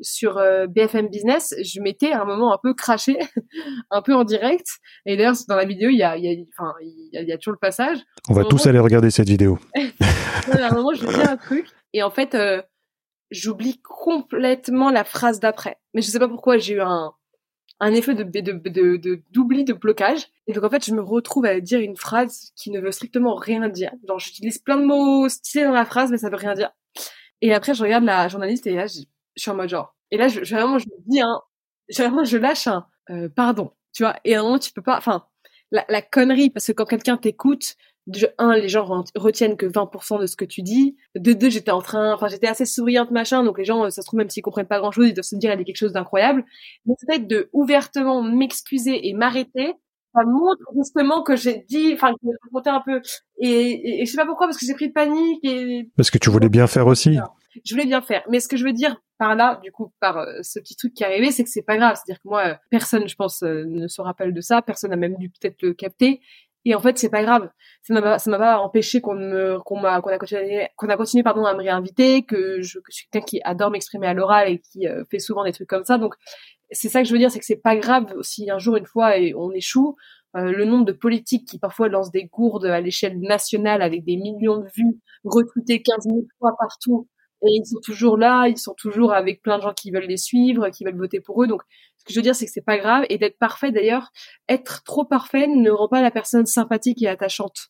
sur 0.00 0.38
euh, 0.38 0.66
BFM 0.66 1.08
Business, 1.08 1.54
je 1.62 1.80
m'étais 1.80 2.12
à 2.12 2.22
un 2.22 2.24
moment 2.24 2.54
un 2.54 2.58
peu 2.62 2.74
craché, 2.74 3.18
un 3.90 4.02
peu 4.02 4.14
en 4.14 4.24
direct. 4.24 4.66
Et 5.06 5.16
d'ailleurs, 5.16 5.34
dans 5.48 5.56
la 5.56 5.64
vidéo, 5.64 5.90
il 5.90 5.98
y 5.98 6.02
a, 6.02 6.16
il 6.16 6.24
y 6.24 6.28
a, 6.28 6.44
enfin, 6.58 6.72
il 6.80 7.10
y 7.12 7.18
a, 7.18 7.22
il 7.22 7.28
y 7.28 7.32
a 7.32 7.38
toujours 7.38 7.52
le 7.52 7.58
passage. 7.58 7.98
On 8.28 8.34
va 8.34 8.44
tous 8.44 8.66
aller 8.66 8.78
regarder 8.78 9.10
cette 9.10 9.28
vidéo. 9.28 9.58
à 9.74 10.66
un 10.66 10.74
moment, 10.74 10.92
je 10.94 11.06
dis 11.06 11.20
un 11.20 11.36
truc, 11.36 11.66
et 11.92 12.02
en 12.02 12.10
fait, 12.10 12.36
j'oublie 13.30 13.80
complètement 13.82 14.90
la 14.90 15.04
phrase 15.04 15.40
d'après. 15.40 15.76
Mais 15.94 16.02
je 16.02 16.10
sais 16.10 16.18
pas 16.18 16.28
pourquoi, 16.28 16.58
j'ai 16.58 16.74
eu 16.74 16.80
un 16.80 17.12
un 17.80 17.94
effet 17.94 18.14
de 18.14 18.22
de 18.22 18.96
de 18.96 19.22
d'oubli 19.30 19.64
de, 19.64 19.72
blocage. 19.72 20.28
Et 20.46 20.52
donc 20.52 20.64
en 20.64 20.70
fait 20.70 20.84
je 20.84 20.94
me 20.94 21.00
retrouve 21.00 21.46
à 21.46 21.58
dire 21.60 21.80
une 21.80 21.96
phrase 21.96 22.52
qui 22.56 22.70
ne 22.70 22.80
veut 22.80 22.92
strictement 22.92 23.34
rien 23.34 23.68
dire. 23.68 23.92
Genre 24.06 24.18
j'utilise 24.18 24.58
plein 24.58 24.76
de 24.76 24.84
mots 24.84 25.28
stylés 25.28 25.64
dans 25.64 25.72
la 25.72 25.86
phrase 25.86 26.10
mais 26.10 26.18
ça 26.18 26.28
veut 26.28 26.36
rien 26.36 26.54
dire. 26.54 26.70
Et 27.40 27.54
après 27.54 27.74
je 27.74 27.82
regarde 27.82 28.04
la 28.04 28.28
journaliste 28.28 28.66
et 28.66 28.74
là 28.74 28.86
je, 28.86 29.00
suis 29.36 29.50
en 29.50 29.54
mode 29.54 29.70
genre 29.70 29.96
et 30.10 30.18
là 30.18 30.28
je, 30.28 30.40
vraiment 30.40 30.78
je 30.78 30.86
me 30.88 31.10
dis 31.10 31.20
hein 31.20 31.40
vraiment 31.96 32.24
je 32.24 32.36
lâche 32.36 32.66
un 32.66 32.86
euh, 33.10 33.28
pardon 33.28 33.72
tu 33.94 34.02
vois. 34.02 34.16
Et 34.24 34.34
à 34.34 34.40
un 34.40 34.42
moment 34.42 34.58
tu 34.58 34.72
peux 34.72 34.82
pas 34.82 34.98
enfin 34.98 35.26
la, 35.70 35.84
la 35.88 36.02
connerie 36.02 36.50
parce 36.50 36.66
que 36.66 36.72
quand 36.72 36.84
quelqu'un 36.84 37.16
t'écoute 37.16 37.76
de 38.10 38.28
un, 38.38 38.56
les 38.56 38.68
gens 38.68 39.04
retiennent 39.14 39.56
que 39.56 39.66
20% 39.66 40.20
de 40.20 40.26
ce 40.26 40.36
que 40.36 40.44
tu 40.44 40.62
dis. 40.62 40.96
De 41.14 41.32
deux, 41.32 41.50
j'étais 41.50 41.70
en 41.70 41.82
train, 41.82 42.14
enfin, 42.14 42.28
j'étais 42.28 42.46
assez 42.46 42.66
souriante, 42.66 43.10
machin, 43.10 43.44
donc 43.44 43.58
les 43.58 43.64
gens, 43.64 43.88
ça 43.90 44.02
se 44.02 44.06
trouve, 44.06 44.18
même 44.18 44.30
s'ils 44.30 44.42
comprennent 44.42 44.66
pas 44.66 44.78
grand 44.78 44.90
chose, 44.90 45.08
ils 45.08 45.14
doivent 45.14 45.24
se 45.24 45.36
dire, 45.36 45.50
elle 45.50 45.58
dit 45.58 45.64
quelque 45.64 45.76
chose 45.76 45.92
d'incroyable. 45.92 46.44
Mais 46.86 46.94
le 47.00 47.12
fait 47.12 47.26
de 47.26 47.48
ouvertement 47.52 48.22
m'excuser 48.22 49.08
et 49.08 49.14
m'arrêter, 49.14 49.74
ça 50.14 50.24
montre 50.24 50.62
justement 50.76 51.22
que 51.22 51.36
j'ai 51.36 51.64
dit, 51.68 51.92
enfin, 51.94 52.12
que 52.12 52.18
j'ai 52.22 52.36
raconté 52.42 52.70
un 52.70 52.82
peu. 52.84 53.00
Et, 53.38 54.02
et, 54.02 54.06
je 54.06 54.10
sais 54.10 54.16
pas 54.16 54.26
pourquoi, 54.26 54.46
parce 54.46 54.58
que 54.58 54.66
j'ai 54.66 54.74
pris 54.74 54.88
de 54.88 54.92
panique. 54.92 55.44
Et... 55.44 55.88
Parce 55.96 56.10
que 56.10 56.18
tu 56.18 56.30
voulais 56.30 56.48
bien 56.48 56.66
faire 56.66 56.86
aussi. 56.86 57.18
Je 57.64 57.74
voulais 57.74 57.86
bien 57.86 58.00
faire. 58.00 58.22
Mais 58.28 58.40
ce 58.40 58.48
que 58.48 58.56
je 58.56 58.64
veux 58.64 58.72
dire 58.72 59.00
par 59.18 59.34
là, 59.34 59.60
du 59.62 59.70
coup, 59.70 59.92
par 60.00 60.16
euh, 60.16 60.38
ce 60.42 60.58
petit 60.58 60.74
truc 60.76 60.94
qui 60.94 61.02
est 61.02 61.06
arrivé, 61.06 61.30
c'est 61.30 61.44
que 61.44 61.50
c'est 61.50 61.62
pas 61.62 61.76
grave. 61.76 61.96
C'est-à-dire 61.96 62.22
que 62.22 62.28
moi, 62.28 62.46
euh, 62.46 62.54
personne, 62.70 63.06
je 63.06 63.14
pense, 63.14 63.42
euh, 63.42 63.64
ne 63.66 63.86
se 63.86 64.00
rappelle 64.00 64.32
de 64.32 64.40
ça. 64.40 64.62
Personne 64.62 64.90
n'a 64.90 64.96
même 64.96 65.16
dû 65.16 65.28
peut-être 65.28 65.60
le 65.62 65.74
capter. 65.74 66.20
Et 66.64 66.74
en 66.74 66.80
fait, 66.80 66.98
c'est 66.98 67.10
pas 67.10 67.22
grave. 67.22 67.48
Ça 67.82 67.94
m'a, 67.94 68.18
ça 68.18 68.30
m'a 68.30 68.38
pas 68.38 68.58
empêché 68.58 69.00
qu'on 69.00 69.14
me, 69.14 69.58
qu'on 69.60 69.80
m'a, 69.80 70.00
qu'on 70.00 70.10
a 70.10 70.18
continué, 70.18 71.22
pardon, 71.22 71.44
à 71.44 71.54
me 71.54 71.62
réinviter, 71.62 72.22
que 72.22 72.60
je, 72.60 72.78
suis 72.90 73.06
quelqu'un 73.10 73.24
qui 73.24 73.40
adore 73.44 73.70
m'exprimer 73.70 74.06
à 74.06 74.14
l'oral 74.14 74.48
et 74.50 74.58
qui 74.58 74.86
fait 75.10 75.18
souvent 75.18 75.44
des 75.44 75.52
trucs 75.52 75.68
comme 75.68 75.84
ça. 75.84 75.96
Donc, 75.96 76.14
c'est 76.70 76.88
ça 76.88 77.02
que 77.02 77.08
je 77.08 77.12
veux 77.12 77.18
dire, 77.18 77.30
c'est 77.30 77.38
que 77.38 77.46
c'est 77.46 77.56
pas 77.56 77.76
grave 77.76 78.14
si 78.22 78.50
un 78.50 78.58
jour, 78.58 78.76
une 78.76 78.86
fois, 78.86 79.12
on 79.36 79.52
échoue. 79.52 79.96
Euh, 80.36 80.52
le 80.52 80.64
nombre 80.64 80.84
de 80.84 80.92
politiques 80.92 81.48
qui 81.48 81.58
parfois 81.58 81.88
lancent 81.88 82.12
des 82.12 82.26
gourdes 82.26 82.66
à 82.66 82.80
l'échelle 82.80 83.18
nationale 83.18 83.82
avec 83.82 84.04
des 84.04 84.16
millions 84.16 84.58
de 84.58 84.68
vues, 84.76 85.00
recrutés 85.24 85.82
15 85.82 86.04
000 86.04 86.18
fois 86.38 86.54
partout, 86.56 87.08
et 87.42 87.48
ils 87.50 87.66
sont 87.66 87.80
toujours 87.82 88.16
là, 88.16 88.46
ils 88.46 88.58
sont 88.58 88.74
toujours 88.74 89.12
avec 89.12 89.42
plein 89.42 89.58
de 89.58 89.62
gens 89.62 89.74
qui 89.74 89.90
veulent 89.90 90.06
les 90.06 90.18
suivre, 90.18 90.68
qui 90.68 90.84
veulent 90.84 90.96
voter 90.96 91.20
pour 91.20 91.42
eux. 91.42 91.48
Donc, 91.48 91.62
ce 92.00 92.04
que 92.06 92.14
je 92.14 92.18
veux 92.18 92.22
dire, 92.22 92.34
c'est 92.34 92.46
que 92.46 92.52
c'est 92.52 92.64
pas 92.64 92.78
grave. 92.78 93.04
Et 93.10 93.18
d'être 93.18 93.38
parfait, 93.38 93.72
d'ailleurs, 93.72 94.10
être 94.48 94.82
trop 94.84 95.04
parfait 95.04 95.46
ne 95.46 95.70
rend 95.70 95.88
pas 95.88 96.00
la 96.00 96.10
personne 96.10 96.46
sympathique 96.46 97.02
et 97.02 97.08
attachante. 97.08 97.68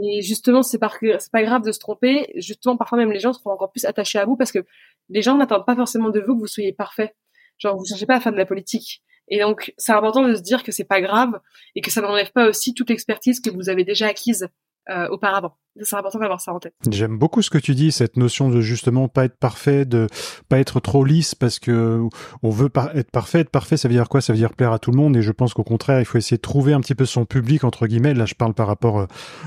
Et 0.00 0.22
justement, 0.22 0.62
c'est 0.62 0.78
pas, 0.78 0.92
pas 1.32 1.42
grave 1.42 1.62
de 1.62 1.72
se 1.72 1.80
tromper. 1.80 2.32
Justement, 2.36 2.76
parfois 2.76 2.98
même 2.98 3.10
les 3.10 3.18
gens 3.18 3.32
seront 3.32 3.50
encore 3.50 3.72
plus 3.72 3.84
attachés 3.84 4.18
à 4.18 4.26
vous 4.26 4.36
parce 4.36 4.52
que 4.52 4.64
les 5.08 5.22
gens 5.22 5.36
n'attendent 5.36 5.66
pas 5.66 5.74
forcément 5.74 6.10
de 6.10 6.20
vous 6.20 6.36
que 6.36 6.40
vous 6.40 6.46
soyez 6.46 6.72
parfait. 6.72 7.14
Genre, 7.58 7.76
vous 7.76 7.84
cherchez 7.84 8.06
pas 8.06 8.16
à 8.16 8.20
faire 8.20 8.32
de 8.32 8.38
la 8.38 8.46
politique. 8.46 9.02
Et 9.28 9.40
donc, 9.40 9.74
c'est 9.76 9.92
important 9.92 10.22
de 10.22 10.34
se 10.36 10.42
dire 10.42 10.62
que 10.62 10.70
c'est 10.70 10.84
pas 10.84 11.00
grave 11.00 11.40
et 11.74 11.80
que 11.80 11.90
ça 11.90 12.00
n'enlève 12.00 12.30
pas 12.30 12.48
aussi 12.48 12.74
toute 12.74 12.90
l'expertise 12.90 13.40
que 13.40 13.50
vous 13.50 13.68
avez 13.68 13.82
déjà 13.82 14.06
acquise 14.06 14.48
euh, 14.90 15.08
auparavant. 15.08 15.56
C'est 15.80 15.96
important 15.96 16.20
d'avoir 16.20 16.40
ça 16.40 16.52
en 16.52 16.60
tête. 16.60 16.74
J'aime 16.88 17.18
beaucoup 17.18 17.42
ce 17.42 17.50
que 17.50 17.58
tu 17.58 17.74
dis, 17.74 17.90
cette 17.90 18.16
notion 18.16 18.48
de 18.48 18.60
justement 18.60 19.08
pas 19.08 19.24
être 19.24 19.36
parfait, 19.36 19.84
de 19.84 20.06
pas 20.48 20.58
être 20.58 20.78
trop 20.78 21.04
lisse 21.04 21.34
parce 21.34 21.58
que 21.58 22.00
on 22.42 22.50
veut 22.50 22.70
être 22.94 23.10
parfait. 23.10 23.40
Être 23.40 23.50
parfait, 23.50 23.76
ça 23.76 23.88
veut 23.88 23.94
dire 23.94 24.08
quoi? 24.08 24.20
Ça 24.20 24.32
veut 24.32 24.38
dire 24.38 24.54
plaire 24.54 24.72
à 24.72 24.78
tout 24.78 24.92
le 24.92 24.96
monde. 24.96 25.16
Et 25.16 25.22
je 25.22 25.32
pense 25.32 25.52
qu'au 25.52 25.64
contraire, 25.64 25.98
il 25.98 26.04
faut 26.04 26.18
essayer 26.18 26.36
de 26.36 26.42
trouver 26.42 26.72
un 26.74 26.80
petit 26.80 26.94
peu 26.94 27.06
son 27.06 27.24
public 27.24 27.64
entre 27.64 27.88
guillemets. 27.88 28.14
Là, 28.14 28.24
je 28.24 28.34
parle 28.34 28.54
par 28.54 28.68
rapport 28.68 29.00
euh, 29.00 29.06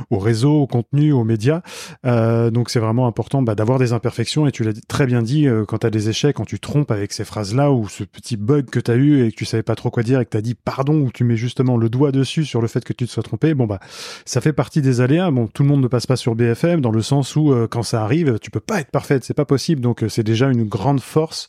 au 0.09 0.19
réseau, 0.19 0.53
au 0.61 0.67
contenu, 0.67 1.13
aux 1.13 1.23
médias. 1.23 1.61
Euh, 2.05 2.51
donc, 2.51 2.69
c'est 2.69 2.79
vraiment 2.79 3.07
important 3.07 3.41
bah, 3.41 3.55
d'avoir 3.55 3.79
des 3.79 3.93
imperfections. 3.93 4.47
Et 4.47 4.51
tu 4.51 4.63
l'as 4.63 4.73
très 4.87 5.05
bien 5.05 5.21
dit, 5.21 5.47
euh, 5.47 5.63
quand 5.63 5.79
tu 5.79 5.87
as 5.87 5.91
des 5.91 6.09
échecs, 6.09 6.35
quand 6.35 6.45
tu 6.45 6.59
trompes 6.59 6.91
avec 6.91 7.13
ces 7.13 7.23
phrases-là 7.23 7.71
ou 7.71 7.87
ce 7.87 8.03
petit 8.03 8.35
bug 8.35 8.69
que 8.69 8.79
tu 8.79 8.91
as 8.91 8.95
eu 8.95 9.25
et 9.25 9.31
que 9.31 9.35
tu 9.37 9.45
savais 9.45 9.63
pas 9.63 9.75
trop 9.75 9.89
quoi 9.89 10.03
dire 10.03 10.19
et 10.19 10.25
que 10.25 10.31
tu 10.31 10.37
as 10.37 10.41
dit 10.41 10.55
pardon 10.55 10.99
ou 10.99 11.11
tu 11.11 11.23
mets 11.23 11.37
justement 11.37 11.77
le 11.77 11.87
doigt 11.89 12.11
dessus 12.11 12.43
sur 12.43 12.61
le 12.61 12.67
fait 12.67 12.83
que 12.83 12.93
tu 12.93 13.05
te 13.05 13.11
sois 13.11 13.23
trompé. 13.23 13.53
Bon 13.53 13.65
bah, 13.65 13.79
ça 14.25 14.41
fait 14.41 14.53
partie 14.53 14.81
des 14.81 14.99
aléas. 14.99 15.31
Bon, 15.31 15.47
tout 15.47 15.63
le 15.63 15.69
monde 15.69 15.81
ne 15.81 15.87
passe 15.87 16.05
pas 16.05 16.16
sur 16.17 16.35
BFM 16.35 16.81
dans 16.81 16.91
le 16.91 17.01
sens 17.01 17.35
où 17.35 17.53
euh, 17.53 17.67
quand 17.67 17.83
ça 17.83 18.03
arrive, 18.03 18.39
tu 18.39 18.51
peux 18.51 18.59
pas 18.59 18.81
être 18.81 18.91
parfaite, 18.91 19.23
c'est 19.23 19.33
pas 19.33 19.45
possible. 19.45 19.81
Donc 19.81 20.03
euh, 20.03 20.09
c'est 20.09 20.23
déjà 20.23 20.49
une 20.49 20.65
grande 20.65 20.99
force 20.99 21.47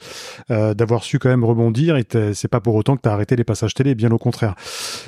euh, 0.50 0.74
d'avoir 0.74 1.02
su 1.02 1.18
quand 1.18 1.28
même 1.28 1.44
rebondir 1.44 1.96
et 1.96 2.07
c'est 2.35 2.48
pas 2.48 2.61
pour 2.61 2.74
autant 2.74 2.96
que 2.96 3.02
tu 3.02 3.09
as 3.09 3.12
arrêté 3.12 3.37
les 3.37 3.44
passages 3.44 3.74
télé, 3.74 3.94
bien 3.94 4.11
au 4.12 4.18
contraire. 4.18 4.54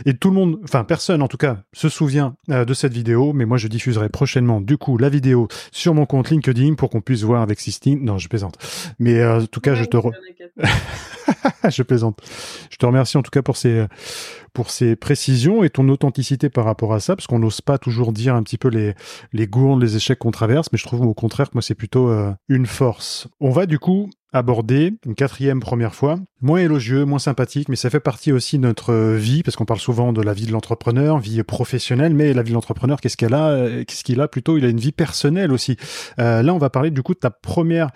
Et 0.06 0.14
tout 0.14 0.28
le 0.28 0.34
monde, 0.34 0.58
enfin 0.64 0.84
personne 0.84 1.22
en 1.22 1.28
tout 1.28 1.36
cas, 1.36 1.58
se 1.72 1.88
souvient 1.88 2.34
de 2.48 2.74
cette 2.74 2.92
vidéo, 2.92 3.32
mais 3.32 3.44
moi 3.44 3.58
je 3.58 3.68
diffuserai 3.68 4.08
prochainement 4.08 4.60
du 4.60 4.76
coup 4.76 4.98
la 4.98 5.08
vidéo 5.08 5.48
sur 5.70 5.94
mon 5.94 6.06
compte 6.06 6.30
LinkedIn 6.30 6.74
pour 6.74 6.90
qu'on 6.90 7.00
puisse 7.00 7.22
voir 7.22 7.42
avec 7.42 7.60
Sistine. 7.60 8.04
Non, 8.04 8.18
je 8.18 8.28
plaisante. 8.28 8.56
Mais 8.98 9.24
en 9.24 9.46
tout 9.46 9.60
cas, 9.60 9.74
je 9.74 9.84
te 9.84 9.96
je 11.68 11.82
plaisante. 11.82 12.20
Je 12.70 12.76
te 12.76 12.86
remercie 12.86 13.16
en 13.16 13.22
tout 13.22 13.30
cas 13.30 13.42
pour 13.42 13.56
ces 13.56 13.86
pour 14.52 14.70
ces 14.70 14.96
précisions 14.96 15.62
et 15.62 15.70
ton 15.70 15.88
authenticité 15.88 16.48
par 16.48 16.64
rapport 16.64 16.92
à 16.92 17.00
ça, 17.00 17.14
parce 17.16 17.26
qu'on 17.26 17.38
n'ose 17.38 17.60
pas 17.60 17.78
toujours 17.78 18.12
dire 18.12 18.34
un 18.34 18.42
petit 18.42 18.58
peu 18.58 18.68
les, 18.68 18.94
les 19.32 19.46
gourdes, 19.50 19.82
les 19.82 19.96
échecs 19.96 20.18
qu'on 20.18 20.30
traverse, 20.30 20.68
mais 20.72 20.78
je 20.78 20.84
trouve 20.84 21.02
au 21.02 21.14
contraire 21.14 21.50
que 21.50 21.54
moi 21.54 21.62
c'est 21.62 21.74
plutôt 21.74 22.08
euh, 22.08 22.32
une 22.48 22.66
force. 22.66 23.28
On 23.40 23.50
va 23.50 23.66
du 23.66 23.78
coup 23.78 24.08
aborder 24.32 24.94
une 25.04 25.14
quatrième 25.14 25.60
première 25.60 25.94
fois, 25.94 26.18
moins 26.40 26.58
élogieux, 26.58 27.04
moins 27.04 27.18
sympathique, 27.18 27.68
mais 27.68 27.76
ça 27.76 27.90
fait 27.90 28.00
partie 28.00 28.32
aussi 28.32 28.58
de 28.58 28.62
notre 28.62 28.94
vie, 29.14 29.42
parce 29.42 29.56
qu'on 29.56 29.64
parle 29.64 29.80
souvent 29.80 30.12
de 30.12 30.22
la 30.22 30.32
vie 30.32 30.46
de 30.46 30.52
l'entrepreneur, 30.52 31.18
vie 31.18 31.42
professionnelle, 31.42 32.14
mais 32.14 32.32
la 32.32 32.42
vie 32.42 32.50
de 32.50 32.54
l'entrepreneur, 32.54 33.00
qu'est-ce 33.00 33.16
qu'elle 33.16 33.34
a 33.34 33.48
euh, 33.48 33.84
Qu'est-ce 33.84 34.04
qu'il 34.04 34.20
a 34.20 34.28
plutôt? 34.28 34.56
Il 34.56 34.64
a 34.64 34.68
une 34.68 34.80
vie 34.80 34.92
personnelle 34.92 35.52
aussi. 35.52 35.76
Euh, 36.18 36.42
là, 36.42 36.54
on 36.54 36.58
va 36.58 36.70
parler 36.70 36.90
du 36.90 37.02
coup 37.02 37.14
de 37.14 37.18
ta 37.18 37.30
première 37.30 37.90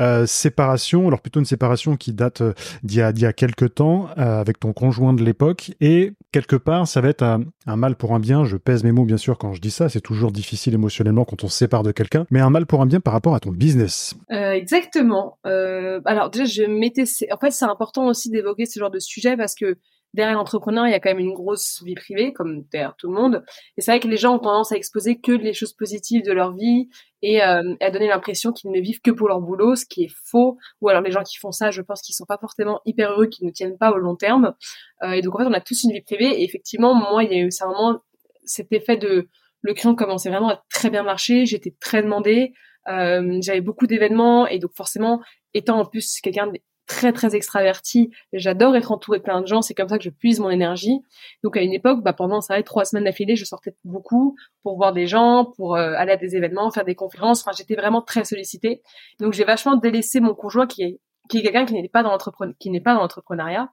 euh, 0.00 0.26
séparation, 0.26 1.08
alors 1.08 1.20
plutôt 1.20 1.40
une 1.40 1.46
séparation 1.46 1.96
qui 1.96 2.12
date 2.12 2.40
euh, 2.40 2.52
d'il 2.82 2.98
y, 2.98 3.02
a, 3.02 3.12
d'il 3.12 3.24
y 3.24 3.26
a 3.26 3.32
quelques 3.32 3.74
temps, 3.74 4.08
euh, 4.18 4.40
avec 4.40 4.60
ton 4.60 4.72
conjoint 4.72 5.12
de 5.12 5.24
l'époque, 5.24 5.72
et 5.80 6.12
quelque 6.32 6.56
part, 6.56 6.86
ça 6.86 7.00
va 7.00 7.08
être 7.08 7.22
un, 7.22 7.44
mal 7.76 7.96
pour 7.96 8.14
un 8.14 8.20
bien, 8.20 8.44
je 8.44 8.56
pèse 8.56 8.84
mes 8.84 8.92
mots 8.92 9.04
bien 9.04 9.16
sûr 9.16 9.38
quand 9.38 9.52
je 9.52 9.60
dis 9.60 9.70
ça, 9.70 9.88
c'est 9.88 10.00
toujours 10.00 10.32
difficile 10.32 10.74
émotionnellement 10.74 11.24
quand 11.24 11.44
on 11.44 11.48
se 11.48 11.58
sépare 11.58 11.82
de 11.82 11.92
quelqu'un, 11.92 12.26
mais 12.30 12.40
un 12.40 12.50
mal 12.50 12.66
pour 12.66 12.80
un 12.80 12.86
bien 12.86 13.00
par 13.00 13.12
rapport 13.12 13.34
à 13.34 13.40
ton 13.40 13.50
business. 13.50 14.14
exactement. 14.30 15.38
Euh 15.46 15.79
euh, 15.80 16.00
alors 16.04 16.30
déjà, 16.30 16.44
je 16.44 16.62
mettais. 16.64 17.04
En 17.32 17.38
fait, 17.38 17.50
c'est 17.50 17.64
important 17.64 18.06
aussi 18.06 18.30
d'évoquer 18.30 18.66
ce 18.66 18.78
genre 18.78 18.90
de 18.90 18.98
sujet 18.98 19.36
parce 19.36 19.54
que 19.54 19.78
derrière 20.14 20.36
l'entrepreneur, 20.36 20.86
il 20.86 20.90
y 20.90 20.94
a 20.94 21.00
quand 21.00 21.10
même 21.10 21.20
une 21.20 21.34
grosse 21.34 21.82
vie 21.84 21.94
privée, 21.94 22.32
comme 22.32 22.64
derrière 22.72 22.96
tout 22.96 23.08
le 23.08 23.14
monde. 23.14 23.44
Et 23.76 23.80
c'est 23.80 23.92
vrai 23.92 24.00
que 24.00 24.08
les 24.08 24.16
gens 24.16 24.34
ont 24.34 24.38
tendance 24.38 24.72
à 24.72 24.76
exposer 24.76 25.20
que 25.20 25.32
les 25.32 25.52
choses 25.52 25.72
positives 25.72 26.24
de 26.24 26.32
leur 26.32 26.52
vie 26.52 26.88
et 27.22 27.42
euh, 27.42 27.74
à 27.80 27.90
donner 27.90 28.08
l'impression 28.08 28.52
qu'ils 28.52 28.70
ne 28.70 28.80
vivent 28.80 29.00
que 29.00 29.10
pour 29.10 29.28
leur 29.28 29.40
boulot, 29.40 29.76
ce 29.76 29.86
qui 29.86 30.04
est 30.04 30.12
faux. 30.24 30.58
Ou 30.80 30.88
alors 30.88 31.02
les 31.02 31.12
gens 31.12 31.22
qui 31.22 31.38
font 31.38 31.52
ça, 31.52 31.70
je 31.70 31.82
pense 31.82 32.02
qu'ils 32.02 32.14
sont 32.14 32.26
pas 32.26 32.38
forcément 32.38 32.80
hyper 32.86 33.12
heureux, 33.12 33.26
qu'ils 33.26 33.46
ne 33.46 33.52
tiennent 33.52 33.78
pas 33.78 33.92
au 33.92 33.98
long 33.98 34.16
terme. 34.16 34.54
Euh, 35.02 35.12
et 35.12 35.22
donc 35.22 35.34
en 35.36 35.38
fait, 35.38 35.46
on 35.46 35.52
a 35.52 35.60
tous 35.60 35.84
une 35.84 35.92
vie 35.92 36.02
privée. 36.02 36.40
Et 36.40 36.44
effectivement, 36.44 36.94
moi, 36.94 37.24
il 37.24 37.32
y 37.32 37.40
a 37.40 37.44
eu 37.44 37.50
ça 37.50 37.66
vraiment 37.66 38.00
cet 38.44 38.72
effet 38.72 38.96
de 38.96 39.28
le 39.62 39.74
crayon 39.74 39.94
commençait 39.94 40.30
vraiment 40.30 40.50
à 40.50 40.62
très 40.70 40.90
bien 40.90 41.02
marcher. 41.02 41.46
J'étais 41.46 41.74
très 41.78 42.02
demandée. 42.02 42.54
Euh, 42.88 43.38
j'avais 43.42 43.60
beaucoup 43.60 43.86
d'événements 43.86 44.46
et 44.46 44.58
donc 44.58 44.72
forcément 44.74 45.20
étant 45.54 45.80
en 45.80 45.84
plus 45.84 46.20
quelqu'un 46.20 46.46
de 46.46 46.58
très 46.86 47.12
très 47.12 47.36
extraverti, 47.36 48.10
j'adore 48.32 48.74
être 48.74 48.90
entouré 48.90 49.18
de 49.18 49.22
plein 49.22 49.40
de 49.40 49.46
gens, 49.46 49.62
c'est 49.62 49.74
comme 49.74 49.88
ça 49.88 49.96
que 49.96 50.02
je 50.02 50.10
puise 50.10 50.40
mon 50.40 50.50
énergie. 50.50 51.00
Donc 51.44 51.56
à 51.56 51.62
une 51.62 51.72
époque, 51.72 52.02
bah, 52.02 52.12
pendant 52.12 52.40
ça 52.40 52.60
trois 52.64 52.84
semaines 52.84 53.04
d'affilée, 53.04 53.36
je 53.36 53.44
sortais 53.44 53.76
beaucoup 53.84 54.34
pour 54.64 54.76
voir 54.76 54.92
des 54.92 55.06
gens, 55.06 55.52
pour 55.56 55.76
euh, 55.76 55.92
aller 55.96 56.10
à 56.10 56.16
des 56.16 56.34
événements, 56.34 56.68
faire 56.72 56.84
des 56.84 56.96
conférences. 56.96 57.42
Enfin, 57.42 57.52
j'étais 57.56 57.76
vraiment 57.76 58.02
très 58.02 58.24
sollicitée. 58.24 58.82
Donc 59.20 59.34
j'ai 59.34 59.44
vachement 59.44 59.76
délaissé 59.76 60.18
mon 60.18 60.34
conjoint 60.34 60.66
qui 60.66 60.82
est 60.82 61.00
qui 61.28 61.38
est 61.38 61.42
quelqu'un 61.42 61.64
qui 61.64 61.74
n'est 61.74 61.88
pas 61.88 62.02
dans 62.02 62.18
qui 62.58 62.70
n'est 62.70 62.80
pas 62.80 62.94
dans 62.94 63.02
l'entrepreneuriat. 63.02 63.70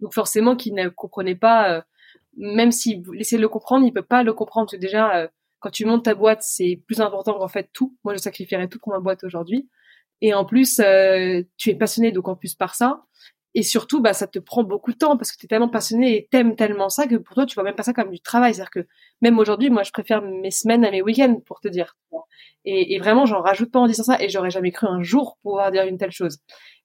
Donc 0.00 0.14
forcément, 0.14 0.56
qui 0.56 0.72
ne 0.72 0.88
comprenait 0.88 1.34
pas, 1.34 1.72
euh, 1.72 1.82
même 2.36 2.72
si 2.72 3.00
vous 3.02 3.12
laissez 3.12 3.38
le 3.38 3.48
comprendre, 3.48 3.86
il 3.86 3.92
peut 3.92 4.02
pas 4.02 4.22
le 4.22 4.32
comprendre. 4.34 4.66
Parce 4.66 4.76
que 4.76 4.80
déjà, 4.80 5.16
euh, 5.16 5.28
quand 5.60 5.70
tu 5.70 5.84
montes 5.84 6.04
ta 6.04 6.14
boîte, 6.14 6.42
c'est 6.42 6.82
plus 6.86 7.00
important 7.00 7.34
qu'en 7.38 7.48
fait 7.48 7.70
tout. 7.72 7.96
Moi, 8.04 8.14
je 8.14 8.18
sacrifierais 8.18 8.68
tout 8.68 8.78
pour 8.78 8.92
ma 8.92 8.98
boîte 8.98 9.24
aujourd'hui. 9.24 9.68
Et 10.22 10.34
en 10.34 10.44
plus, 10.44 10.80
euh, 10.80 11.42
tu 11.56 11.70
es 11.70 11.74
passionné 11.74 12.12
donc 12.12 12.28
en 12.28 12.36
plus 12.36 12.54
par 12.54 12.74
ça. 12.74 13.04
Et 13.54 13.62
surtout, 13.62 14.00
bah, 14.00 14.12
ça 14.12 14.26
te 14.26 14.38
prend 14.38 14.62
beaucoup 14.62 14.92
de 14.92 14.96
temps 14.96 15.16
parce 15.16 15.32
que 15.32 15.38
tu 15.38 15.46
es 15.46 15.48
tellement 15.48 15.68
passionné 15.68 16.16
et 16.16 16.28
t'aimes 16.30 16.54
tellement 16.54 16.88
ça 16.88 17.06
que 17.06 17.16
pour 17.16 17.34
toi, 17.34 17.46
tu 17.46 17.54
vois 17.54 17.64
même 17.64 17.74
pas 17.74 17.82
ça 17.82 17.92
comme 17.92 18.10
du 18.10 18.20
travail. 18.20 18.54
C'est-à-dire 18.54 18.70
que 18.70 18.86
même 19.22 19.38
aujourd'hui, 19.38 19.70
moi, 19.70 19.82
je 19.82 19.90
préfère 19.90 20.22
mes 20.22 20.52
semaines 20.52 20.84
à 20.84 20.90
mes 20.90 21.02
week-ends 21.02 21.40
pour 21.46 21.60
te 21.60 21.68
dire. 21.68 21.96
Et, 22.64 22.98
vraiment, 22.98 23.26
j'en 23.26 23.40
rajoute 23.40 23.72
pas 23.72 23.80
en 23.80 23.86
disant 23.86 24.04
ça 24.04 24.22
et 24.22 24.28
j'aurais 24.28 24.50
jamais 24.50 24.70
cru 24.70 24.86
un 24.86 25.02
jour 25.02 25.38
pouvoir 25.42 25.72
dire 25.72 25.84
une 25.84 25.98
telle 25.98 26.12
chose. 26.12 26.38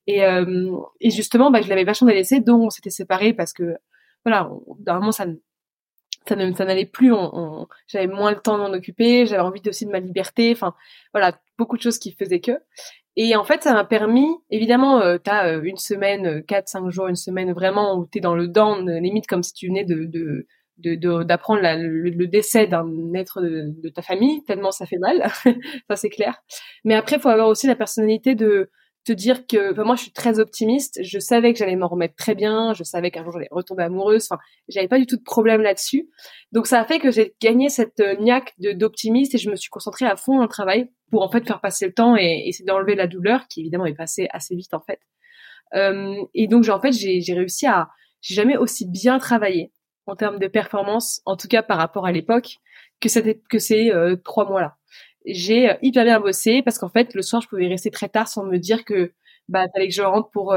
Et, 0.07 0.23
euh, 0.23 0.71
justement, 1.01 1.51
bah, 1.51 1.61
je 1.61 1.69
l'avais 1.69 1.83
vachement 1.83 2.07
délaissé, 2.07 2.39
donc 2.39 2.63
on 2.63 2.69
s'était 2.69 2.89
séparés 2.89 3.33
parce 3.33 3.53
que, 3.53 3.75
voilà, 4.25 4.49
normalement, 4.87 5.11
ça 5.11 5.25
ça 5.25 5.29
ne 5.29 5.35
ça 6.27 6.65
n'allait 6.65 6.85
plus 6.85 7.11
on, 7.11 7.29
on 7.33 7.67
j'avais 7.87 8.07
moins 8.07 8.31
le 8.31 8.39
temps 8.39 8.57
d'en 8.57 8.73
occuper 8.73 9.25
j'avais 9.25 9.41
envie 9.41 9.61
aussi 9.67 9.85
de 9.85 9.91
ma 9.91 9.99
liberté 9.99 10.51
enfin 10.51 10.73
voilà 11.13 11.37
beaucoup 11.57 11.77
de 11.77 11.81
choses 11.81 11.99
qui 11.99 12.11
faisaient 12.11 12.41
que 12.41 12.53
et 13.17 13.35
en 13.35 13.45
fait, 13.45 13.63
ça 13.63 13.73
m'a 13.73 13.85
permis, 13.85 14.27
évidemment, 14.49 14.99
euh, 14.99 15.17
tu 15.23 15.29
as 15.29 15.47
euh, 15.47 15.61
une 15.63 15.77
semaine, 15.77 16.25
euh, 16.25 16.41
quatre, 16.41 16.67
cinq 16.67 16.89
jours, 16.89 17.07
une 17.07 17.15
semaine 17.15 17.53
vraiment 17.53 17.97
où 17.97 18.07
tu 18.11 18.17
es 18.17 18.21
dans 18.21 18.35
le 18.35 18.47
down, 18.47 18.91
limite 18.99 19.25
comme 19.25 19.41
si 19.41 19.53
tu 19.53 19.67
venais 19.67 19.85
de, 19.85 20.05
de, 20.05 21.23
d'apprendre 21.23 21.61
le, 21.63 22.27
décès 22.27 22.67
d'un 22.67 23.13
être 23.13 23.41
de, 23.41 23.89
ta 23.89 24.01
famille, 24.01 24.43
tellement 24.43 24.71
ça 24.71 24.85
fait 24.85 24.97
mal, 24.97 25.25
ça 25.89 25.95
c'est 25.95 26.09
clair. 26.09 26.41
Mais 26.83 26.95
après, 26.95 27.15
il 27.15 27.21
faut 27.21 27.29
avoir 27.29 27.47
aussi 27.47 27.67
la 27.67 27.75
personnalité 27.75 28.35
de 28.35 28.69
te 29.05 29.13
dire 29.13 29.45
que, 29.45 29.71
enfin, 29.71 29.83
moi 29.83 29.95
je 29.95 30.01
suis 30.01 30.11
très 30.11 30.39
optimiste, 30.39 30.99
je 31.03 31.19
savais 31.19 31.53
que 31.53 31.59
j'allais 31.59 31.75
m'en 31.75 31.87
remettre 31.87 32.15
très 32.15 32.33
bien, 32.33 32.73
je 32.73 32.83
savais 32.83 33.11
qu'un 33.11 33.23
jour 33.23 33.33
j'allais 33.33 33.47
retomber 33.51 33.83
amoureuse, 33.83 34.27
enfin, 34.29 34.41
j'avais 34.67 34.87
pas 34.87 34.97
du 34.97 35.05
tout 35.05 35.15
de 35.15 35.23
problème 35.23 35.61
là-dessus. 35.61 36.09
Donc 36.51 36.65
ça 36.65 36.81
a 36.81 36.85
fait 36.85 36.99
que 36.99 37.11
j'ai 37.11 37.35
gagné 37.39 37.69
cette 37.69 38.01
niaque 38.19 38.53
de, 38.57 38.71
d'optimiste 38.71 39.35
et 39.35 39.37
je 39.37 39.49
me 39.49 39.55
suis 39.55 39.69
concentrée 39.69 40.05
à 40.05 40.15
fond 40.15 40.37
dans 40.37 40.43
le 40.43 40.49
travail 40.49 40.89
pour 41.11 41.21
en 41.21 41.29
fait 41.29 41.45
faire 41.45 41.61
passer 41.61 41.85
le 41.85 41.93
temps 41.93 42.17
et 42.17 42.43
essayer 42.47 42.65
d'enlever 42.65 42.95
la 42.95 43.07
douleur 43.07 43.47
qui 43.47 43.61
évidemment 43.61 43.85
est 43.85 43.93
passée 43.93 44.27
assez 44.31 44.55
vite 44.55 44.73
en 44.73 44.81
fait. 44.81 44.99
Euh, 45.75 46.15
et 46.33 46.47
donc 46.47 46.67
en 46.67 46.81
fait 46.81 46.91
j'ai 46.91 47.33
réussi 47.33 47.67
à, 47.67 47.89
j'ai 48.21 48.33
jamais 48.33 48.57
aussi 48.57 48.89
bien 48.89 49.19
travaillé 49.19 49.71
en 50.07 50.15
termes 50.15 50.39
de 50.39 50.47
performance, 50.47 51.21
en 51.25 51.37
tout 51.37 51.47
cas 51.47 51.61
par 51.61 51.77
rapport 51.77 52.05
à 52.05 52.11
l'époque, 52.11 52.57
que, 52.99 53.31
que 53.49 53.59
ces 53.59 53.91
euh, 53.91 54.15
trois 54.15 54.47
mois-là. 54.49 54.77
J'ai 55.25 55.69
euh, 55.71 55.73
hyper 55.81 56.03
bien 56.05 56.19
bossé 56.19 56.61
parce 56.63 56.77
qu'en 56.77 56.89
fait 56.89 57.13
le 57.13 57.21
soir 57.21 57.41
je 57.41 57.47
pouvais 57.47 57.67
rester 57.67 57.91
très 57.91 58.09
tard 58.09 58.27
sans 58.27 58.43
me 58.45 58.57
dire 58.57 58.85
que 58.85 59.13
bah 59.49 59.65
fallait 59.73 59.87
que 59.87 59.93
je 59.93 60.01
rentre 60.01 60.29
pour 60.31 60.53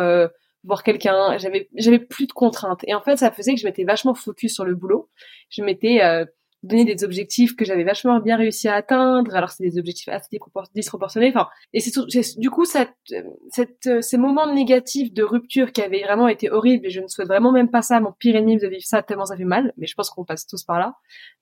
voir 0.65 0.83
quelqu'un. 0.83 1.37
J'avais 1.39 1.69
j'avais 1.75 1.99
plus 1.99 2.27
de 2.27 2.33
contraintes. 2.33 2.85
Et 2.87 2.95
en 2.95 3.03
fait, 3.03 3.17
ça 3.17 3.31
faisait 3.31 3.55
que 3.55 3.61
je 3.61 3.67
m'étais 3.67 3.85
vachement 3.85 4.15
focus 4.15 4.55
sur 4.55 4.65
le 4.65 4.75
boulot. 4.75 5.11
Je 5.51 5.63
m'étais 5.63 6.03
euh, 6.03 6.25
donné 6.63 6.85
des 6.85 7.05
objectifs 7.05 7.55
que 7.55 7.65
j'avais 7.65 7.85
vachement 7.85 8.21
bien 8.21 8.37
réussi 8.37 8.69
à 8.69 8.75
atteindre. 8.75 9.35
Alors 9.35 9.51
c'est 9.51 9.65
des 9.65 9.79
objectifs 9.79 10.09
assez 10.09 10.29
disproportionnés. 10.75 11.29
Enfin, 11.29 11.49
et 11.73 11.81
c'est 11.81 11.93
du 12.39 12.51
coup 12.51 12.65
cette, 12.65 12.95
cette, 13.51 14.03
ces 14.03 14.17
moments 14.17 14.53
négatifs 14.53 15.13
de 15.13 15.23
rupture 15.23 15.73
qui 15.73 15.83
avaient 15.83 16.03
vraiment 16.03 16.29
été 16.29 16.51
horribles. 16.51 16.87
Et 16.87 16.91
je 16.91 17.01
ne 17.01 17.09
souhaite 17.09 17.29
vraiment 17.29 17.53
même 17.53 17.71
pas 17.71 17.83
ça 17.83 18.01
mon 18.01 18.13
pire 18.13 18.37
ennemi 18.37 18.57
de 18.57 18.67
vivre 18.67 18.85
ça 18.85 19.03
tellement 19.03 19.27
ça 19.27 19.37
fait 19.37 19.45
mal. 19.45 19.73
Mais 19.77 19.87
je 19.87 19.95
pense 19.95 20.11
qu'on 20.11 20.25
passe 20.25 20.47
tous 20.47 20.65
par 20.65 20.79
là. 20.79 20.95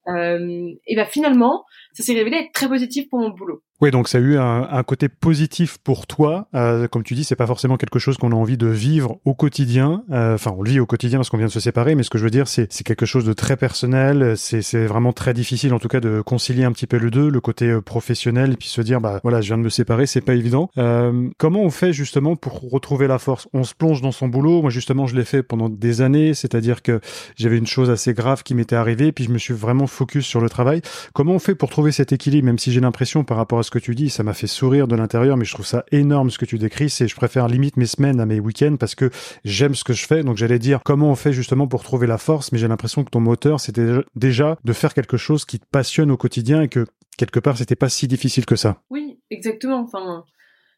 Euh, 0.08 0.70
et 0.86 0.96
ben 0.96 1.06
finalement, 1.06 1.64
ça 1.92 2.02
s'est 2.02 2.14
révélé 2.14 2.36
être 2.36 2.52
très 2.52 2.68
positif 2.68 3.08
pour 3.08 3.18
mon 3.18 3.30
boulot. 3.30 3.62
Oui, 3.80 3.90
donc 3.90 4.08
ça 4.08 4.18
a 4.18 4.20
eu 4.22 4.38
un, 4.38 4.82
côté 4.84 5.08
positif 5.08 5.76
pour 5.78 6.06
toi. 6.06 6.48
Euh, 6.54 6.88
comme 6.88 7.02
tu 7.02 7.14
dis, 7.14 7.24
c'est 7.24 7.36
pas 7.36 7.46
forcément 7.46 7.76
quelque 7.76 7.98
chose 7.98 8.16
qu'on 8.16 8.32
a 8.32 8.34
envie 8.34 8.56
de 8.56 8.68
vivre 8.68 9.20
au 9.26 9.34
quotidien. 9.34 10.02
Euh, 10.10 10.34
enfin, 10.34 10.54
on 10.56 10.62
le 10.62 10.70
vit 10.70 10.80
au 10.80 10.86
quotidien 10.86 11.18
parce 11.18 11.28
qu'on 11.28 11.36
vient 11.36 11.46
de 11.46 11.52
se 11.52 11.60
séparer, 11.60 11.94
mais 11.94 12.02
ce 12.02 12.08
que 12.08 12.16
je 12.16 12.24
veux 12.24 12.30
dire, 12.30 12.48
c'est 12.48 12.68
quelque 12.84 13.04
chose 13.04 13.26
de 13.26 13.34
très 13.34 13.56
personnel. 13.58 14.36
C'est 14.38 14.62
c'est 14.62 14.86
très 15.12 15.34
difficile, 15.34 15.74
en 15.74 15.78
tout 15.78 15.88
cas, 15.88 16.00
de 16.00 16.20
concilier 16.20 16.64
un 16.64 16.72
petit 16.72 16.86
peu 16.86 16.98
le 16.98 17.10
deux, 17.10 17.28
le 17.28 17.40
côté 17.40 17.66
euh, 17.66 17.80
professionnel, 17.80 18.52
et 18.52 18.56
puis 18.56 18.68
se 18.68 18.80
dire, 18.80 19.00
bah 19.00 19.20
voilà, 19.22 19.40
je 19.40 19.48
viens 19.48 19.58
de 19.58 19.62
me 19.62 19.68
séparer, 19.68 20.06
c'est 20.06 20.20
pas 20.20 20.34
évident. 20.34 20.70
Euh, 20.78 21.28
comment 21.38 21.62
on 21.62 21.70
fait 21.70 21.92
justement 21.92 22.36
pour 22.36 22.60
retrouver 22.70 23.06
la 23.06 23.18
force? 23.18 23.48
On 23.52 23.64
se 23.64 23.74
plonge 23.74 24.02
dans 24.02 24.12
son 24.12 24.28
boulot. 24.28 24.62
Moi, 24.62 24.70
justement, 24.70 25.06
je 25.06 25.16
l'ai 25.16 25.24
fait 25.24 25.42
pendant 25.42 25.68
des 25.68 26.00
années, 26.00 26.34
c'est-à-dire 26.34 26.82
que 26.82 27.00
j'avais 27.36 27.58
une 27.58 27.66
chose 27.66 27.90
assez 27.90 28.14
grave 28.14 28.42
qui 28.42 28.54
m'était 28.54 28.76
arrivée, 28.76 29.12
puis 29.12 29.24
je 29.24 29.30
me 29.30 29.38
suis 29.38 29.54
vraiment 29.54 29.86
focus 29.86 30.26
sur 30.26 30.40
le 30.40 30.48
travail. 30.48 30.80
Comment 31.12 31.32
on 31.32 31.38
fait 31.38 31.54
pour 31.54 31.70
trouver 31.70 31.92
cet 31.92 32.12
équilibre, 32.12 32.46
même 32.46 32.58
si 32.58 32.72
j'ai 32.72 32.80
l'impression 32.80 33.24
par 33.24 33.36
rapport 33.36 33.58
à 33.58 33.62
ce 33.62 33.70
que 33.70 33.78
tu 33.78 33.94
dis, 33.94 34.10
ça 34.10 34.22
m'a 34.22 34.34
fait 34.34 34.46
sourire 34.46 34.88
de 34.88 34.96
l'intérieur, 34.96 35.36
mais 35.36 35.44
je 35.44 35.52
trouve 35.52 35.66
ça 35.66 35.84
énorme 35.92 36.30
ce 36.30 36.38
que 36.38 36.44
tu 36.44 36.58
décris. 36.58 36.90
C'est, 36.90 37.08
je 37.08 37.16
préfère 37.16 37.48
limite 37.48 37.76
mes 37.76 37.86
semaines 37.86 38.20
à 38.20 38.26
mes 38.26 38.40
week-ends 38.40 38.76
parce 38.78 38.94
que 38.94 39.10
j'aime 39.44 39.74
ce 39.74 39.84
que 39.84 39.92
je 39.92 40.06
fais. 40.06 40.22
Donc 40.22 40.36
j'allais 40.36 40.58
dire 40.58 40.80
comment 40.84 41.10
on 41.10 41.14
fait 41.14 41.32
justement 41.32 41.66
pour 41.66 41.82
trouver 41.82 42.06
la 42.06 42.18
force, 42.18 42.52
mais 42.52 42.58
j'ai 42.58 42.68
l'impression 42.68 43.04
que 43.04 43.10
ton 43.10 43.20
moteur, 43.20 43.60
c'était 43.60 43.86
déjà 44.14 44.56
de 44.64 44.72
faire 44.72 44.94
quelque 44.96 45.18
chose 45.18 45.44
qui 45.44 45.60
te 45.60 45.66
passionne 45.66 46.10
au 46.10 46.16
quotidien 46.16 46.62
et 46.62 46.68
que 46.68 46.86
quelque 47.18 47.38
part, 47.38 47.58
c'était 47.58 47.76
pas 47.76 47.90
si 47.90 48.08
difficile 48.08 48.46
que 48.46 48.56
ça. 48.56 48.82
Oui, 48.88 49.20
exactement. 49.30 49.80
Enfin, 49.80 50.24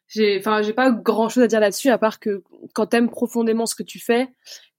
j'ai, 0.09 0.37
enfin, 0.39 0.61
j'ai 0.61 0.73
pas 0.73 0.91
grand 0.91 1.29
chose 1.29 1.43
à 1.43 1.47
dire 1.47 1.61
là-dessus 1.61 1.89
à 1.89 1.97
part 1.97 2.19
que 2.19 2.43
quand 2.73 2.87
t'aimes 2.87 3.09
profondément 3.09 3.65
ce 3.65 3.75
que 3.75 3.83
tu 3.83 3.97
fais, 3.97 4.27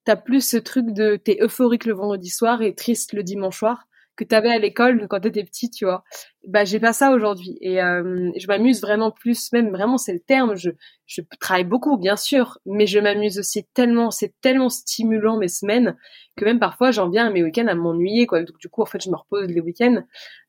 t'as 0.05 0.16
plus 0.16 0.46
ce 0.46 0.59
truc 0.59 0.92
de 0.92 1.16
t'es 1.16 1.38
euphorique 1.40 1.87
le 1.87 1.94
vendredi 1.94 2.29
soir 2.29 2.61
et 2.61 2.74
triste 2.74 3.14
le 3.14 3.22
dimanche 3.22 3.59
soir 3.59 3.87
que 4.20 4.28
tu 4.28 4.35
avais 4.35 4.50
à 4.50 4.59
l'école 4.59 5.06
quand 5.09 5.20
tu 5.20 5.28
étais 5.28 5.44
petit, 5.44 5.70
tu 5.70 5.85
vois. 5.87 6.04
Bah 6.46 6.64
j'ai 6.64 6.80
pas 6.80 6.92
ça 6.92 7.12
aujourd'hui 7.12 7.56
et 7.61 7.83
euh, 7.83 8.30
je 8.37 8.46
m'amuse 8.46 8.80
vraiment 8.83 9.11
plus, 9.11 9.52
même 9.52 9.70
vraiment 9.70 9.98
c'est 9.98 10.12
le 10.12 10.20
terme. 10.20 10.54
Je 10.56 10.70
je 11.06 11.22
travaille 11.40 11.64
beaucoup 11.64 11.96
bien 11.98 12.16
sûr, 12.16 12.59
mais 12.66 12.87
je 12.87 12.98
m'amuse 12.98 13.38
aussi 13.38 13.64
tellement, 13.74 14.11
c'est 14.11 14.35
tellement 14.42 14.68
stimulant 14.68 15.38
mes 15.38 15.48
semaines 15.48 15.96
que 16.37 16.44
même 16.44 16.59
parfois 16.61 16.90
j'en 16.90 17.09
viens 17.09 17.26
à 17.26 17.30
mes 17.30 17.42
week-ends 17.42 17.66
à 17.66 17.74
m'ennuyer 17.74 18.26
quoi. 18.26 18.42
Donc 18.42 18.59
du 18.59 18.68
coup 18.68 18.83
en 18.83 18.87
fait 18.87 19.02
je 19.02 19.11
me 19.11 19.16
repose 19.16 19.48
les 19.48 19.61
week-ends, 19.61 20.02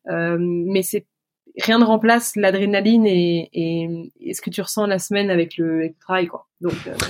euh, 0.10 0.38
mais 0.39 0.84
c'est 0.84 1.07
rien 1.63 1.79
ne 1.79 1.86
remplace 1.86 2.36
l'adrénaline 2.36 3.05
et, 3.05 3.49
et, 3.53 4.12
et, 4.21 4.34
ce 4.34 4.41
que 4.41 4.49
tu 4.49 4.62
ressens 4.62 4.86
la 4.86 4.99
semaine 4.99 5.29
avec 5.29 5.57
le, 5.57 5.79
avec 5.79 5.91
le 5.93 5.99
travail 5.99 6.27
quoi. 6.27 6.47
Euh... 6.63 6.69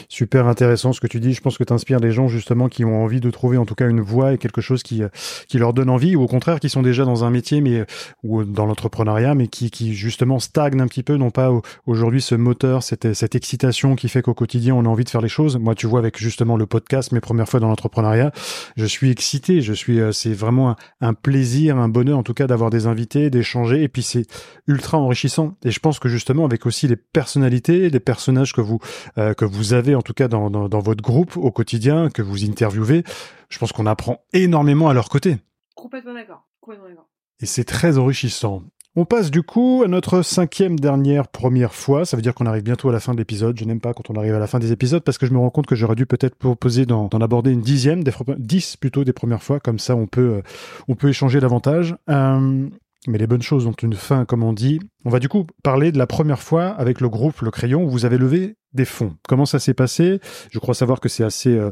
Super 0.10 0.48
intéressant 0.48 0.94
ce 0.94 1.02
que 1.02 1.08
tu 1.08 1.20
dis. 1.20 1.34
Je 1.34 1.42
pense 1.42 1.58
que 1.58 1.64
tu 1.64 1.74
inspires 1.74 2.00
des 2.00 2.12
gens 2.12 2.28
justement 2.28 2.70
qui 2.70 2.86
ont 2.86 3.04
envie 3.04 3.20
de 3.20 3.30
trouver 3.30 3.58
en 3.58 3.66
tout 3.66 3.76
cas 3.76 3.88
une 3.88 4.02
voie 4.02 4.34
et 4.34 4.38
quelque 4.38 4.62
chose 4.62 4.84
qui, 4.84 5.04
euh, 5.04 5.10
qui 5.48 5.58
leur 5.58 5.74
donne 5.74 5.90
envie 5.90 6.16
ou 6.16 6.24
au 6.24 6.28
contraire 6.28 6.60
qui 6.60 6.70
sont 6.70 6.82
déjà 6.82 7.06
dans 7.06 7.24
un 7.24 7.30
métier 7.30 7.62
mais 7.62 7.86
ou 8.24 8.44
dans 8.44 8.66
l'entrepreneuriat 8.66 9.36
mais 9.36 9.48
qui, 9.48 9.72
qui 9.72 9.94
justement 9.94 10.40
stagnent 10.40 10.82
un 10.82 10.88
petit 10.88 11.04
peu, 11.04 11.16
n'ont 11.16 11.32
pas 11.32 11.52
aujourd'hui 11.86 12.22
ce 12.22 12.36
moteur, 12.36 12.84
cette, 12.84 13.14
cette 13.14 13.36
excitation 13.36 13.96
qui 13.96 14.10
fait 14.10 14.22
qu'au 14.22 14.34
quotidien 14.34 14.76
on 14.76 14.86
a 14.86 14.90
envie 14.90 15.04
de 15.04 15.10
faire 15.10 15.22
les 15.22 15.30
choses. 15.30 15.58
Moi 15.58 15.76
tu 15.76 15.88
vois 15.88 16.00
avec 16.00 16.18
justement 16.18 16.58
le 16.58 16.66
podcast, 16.66 17.12
mes 17.12 17.20
premières 17.20 17.50
fois 17.50 17.60
dans 17.60 17.68
l'entrepreneuriat, 17.68 18.32
je 18.78 18.86
suis 18.86 19.12
excité, 19.12 19.62
je 19.62 19.74
suis 19.74 20.00
euh, 20.00 20.12
c'est 20.12 20.34
vraiment 20.34 20.76
un, 21.02 21.14
plaisir, 21.14 21.78
un 21.78 21.90
bonheur 21.90 22.18
en 22.18 22.24
tout 22.24 22.34
cas 22.34 22.48
d'avoir 22.48 22.70
des 22.70 22.88
invités, 22.88 23.30
d'échanger 23.30 23.84
et 23.84 23.88
puis 23.88 24.04
c'est 24.04 24.26
ultra 24.68 24.98
enrichissant 24.98 25.56
et 25.64 25.72
je 25.72 25.80
pense 25.80 26.00
que 26.00 26.10
justement 26.10 26.46
avec 26.46 26.66
aussi 26.66 26.88
les 26.88 26.96
personnalités, 26.96 27.90
les 27.90 28.00
personnages 28.00 28.54
que 28.54 28.62
vous 28.62 28.80
euh, 29.18 29.34
que 29.42 29.56
vous 29.56 29.74
avez 29.74 29.96
en 29.96 30.02
tout 30.02 30.14
cas 30.14 30.28
dans, 30.28 30.52
dans, 30.52 30.70
dans 30.70 30.80
votre 30.80 31.02
groupe 31.02 31.36
au 31.36 31.52
quotidien, 31.52 32.10
que 32.10 32.22
vous 32.22 32.46
interviewez, 32.46 33.04
je 33.50 33.58
pense 33.58 33.72
qu'on 33.72 33.88
apprend 33.88 34.24
énormément 34.34 34.88
à 34.88 34.94
leur 34.94 35.10
côté. 35.10 35.38
Complètement 35.74 36.14
d'accord. 36.14 36.48
Complètement 36.60 36.90
d'accord. 36.90 37.10
Et 37.42 37.48
c'est 37.48 37.64
très 37.64 37.98
enrichissant. 37.98 38.62
On 38.96 39.06
passe 39.06 39.32
du 39.32 39.42
coup 39.42 39.82
à 39.84 39.88
notre 39.88 40.22
cinquième 40.22 40.80
dernière 40.80 41.28
première 41.28 41.74
fois. 41.74 42.06
Ça 42.06 42.18
veut 42.18 42.22
dire 42.22 42.36
qu'on 42.36 42.46
arrive 42.46 42.62
bientôt 42.62 42.90
à 42.90 42.92
la 42.92 43.00
fin 43.00 43.14
de 43.14 43.18
l'épisode. 43.18 43.58
Je 43.58 43.66
n'aime 43.66 43.80
pas 43.80 43.94
quand 43.94 44.12
on 44.12 44.16
arrive 44.16 44.36
à 44.36 44.40
la 44.40 44.48
fin 44.48 44.60
des 44.60 44.72
épisodes 44.72 45.02
parce 45.02 45.18
que 45.18 45.26
je 45.26 45.34
me 45.34 45.40
rends 45.40 45.50
compte 45.50 45.66
que 45.66 45.76
j'aurais 45.76 45.96
dû 45.96 46.06
peut-être 46.06 46.36
proposer 46.36 46.86
d'en 46.86 47.08
aborder 47.08 47.52
une 47.52 47.62
dixième, 47.62 48.04
des, 48.04 48.12
dix 48.38 48.78
plutôt 48.78 49.04
des 49.04 49.14
premières 49.14 49.42
fois. 49.42 49.60
Comme 49.60 49.80
ça, 49.80 49.96
on 49.96 50.06
peut, 50.06 50.36
euh, 50.36 50.42
on 50.88 50.96
peut 50.96 51.10
échanger 51.10 51.40
davantage. 51.40 51.96
Euh, 52.10 52.70
mais 53.08 53.18
les 53.18 53.26
bonnes 53.26 53.42
choses 53.42 53.66
ont 53.66 53.72
une 53.72 53.96
fin, 53.96 54.26
comme 54.26 54.44
on 54.44 54.54
dit. 54.54 54.80
On 55.04 55.10
va 55.10 55.20
du 55.20 55.30
coup 55.30 55.48
parler 55.64 55.92
de 55.92 55.98
la 55.98 56.06
première 56.06 56.42
fois 56.42 56.68
avec 56.68 57.02
le 57.02 57.10
groupe 57.10 57.42
Le 57.42 57.50
Crayon 57.50 57.84
où 57.84 57.90
vous 57.90 58.06
avez 58.06 58.20
levé 58.20 58.56
des 58.74 58.86
fonds. 58.86 59.16
Comment 59.28 59.46
ça 59.46 59.60
s'est 59.60 59.74
passé? 59.74 60.20
Je 60.52 60.60
crois 60.60 60.74
savoir 60.74 61.00
que 61.00 61.10
c'est 61.10 61.24
assez 61.24 61.56
euh, 61.56 61.72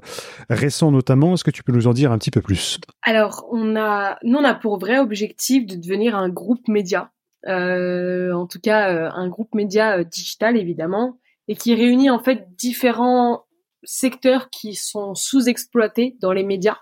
récent 0.49 0.91
notamment. 0.91 1.33
Est-ce 1.33 1.43
que 1.43 1.51
tu 1.51 1.63
peux 1.63 1.71
nous 1.71 1.87
en 1.87 1.93
dire 1.93 2.11
un 2.11 2.17
petit 2.17 2.31
peu 2.31 2.41
plus? 2.41 2.79
Alors, 3.01 3.47
on 3.51 3.75
a, 3.75 4.17
nous, 4.23 4.37
on 4.37 4.43
a 4.43 4.53
pour 4.53 4.79
vrai 4.79 4.99
objectif 4.99 5.65
de 5.65 5.75
devenir 5.75 6.15
un 6.15 6.29
groupe 6.29 6.67
média. 6.67 7.11
Euh, 7.47 8.33
en 8.33 8.47
tout 8.47 8.59
cas, 8.59 8.91
euh, 8.91 9.09
un 9.13 9.29
groupe 9.29 9.55
média 9.55 10.03
digital 10.03 10.57
évidemment, 10.57 11.19
et 11.47 11.55
qui 11.55 11.73
réunit 11.73 12.09
en 12.09 12.19
fait 12.19 12.47
différents 12.55 13.45
secteurs 13.83 14.49
qui 14.49 14.75
sont 14.75 15.15
sous-exploités 15.15 16.17
dans 16.21 16.33
les 16.33 16.43
médias 16.43 16.77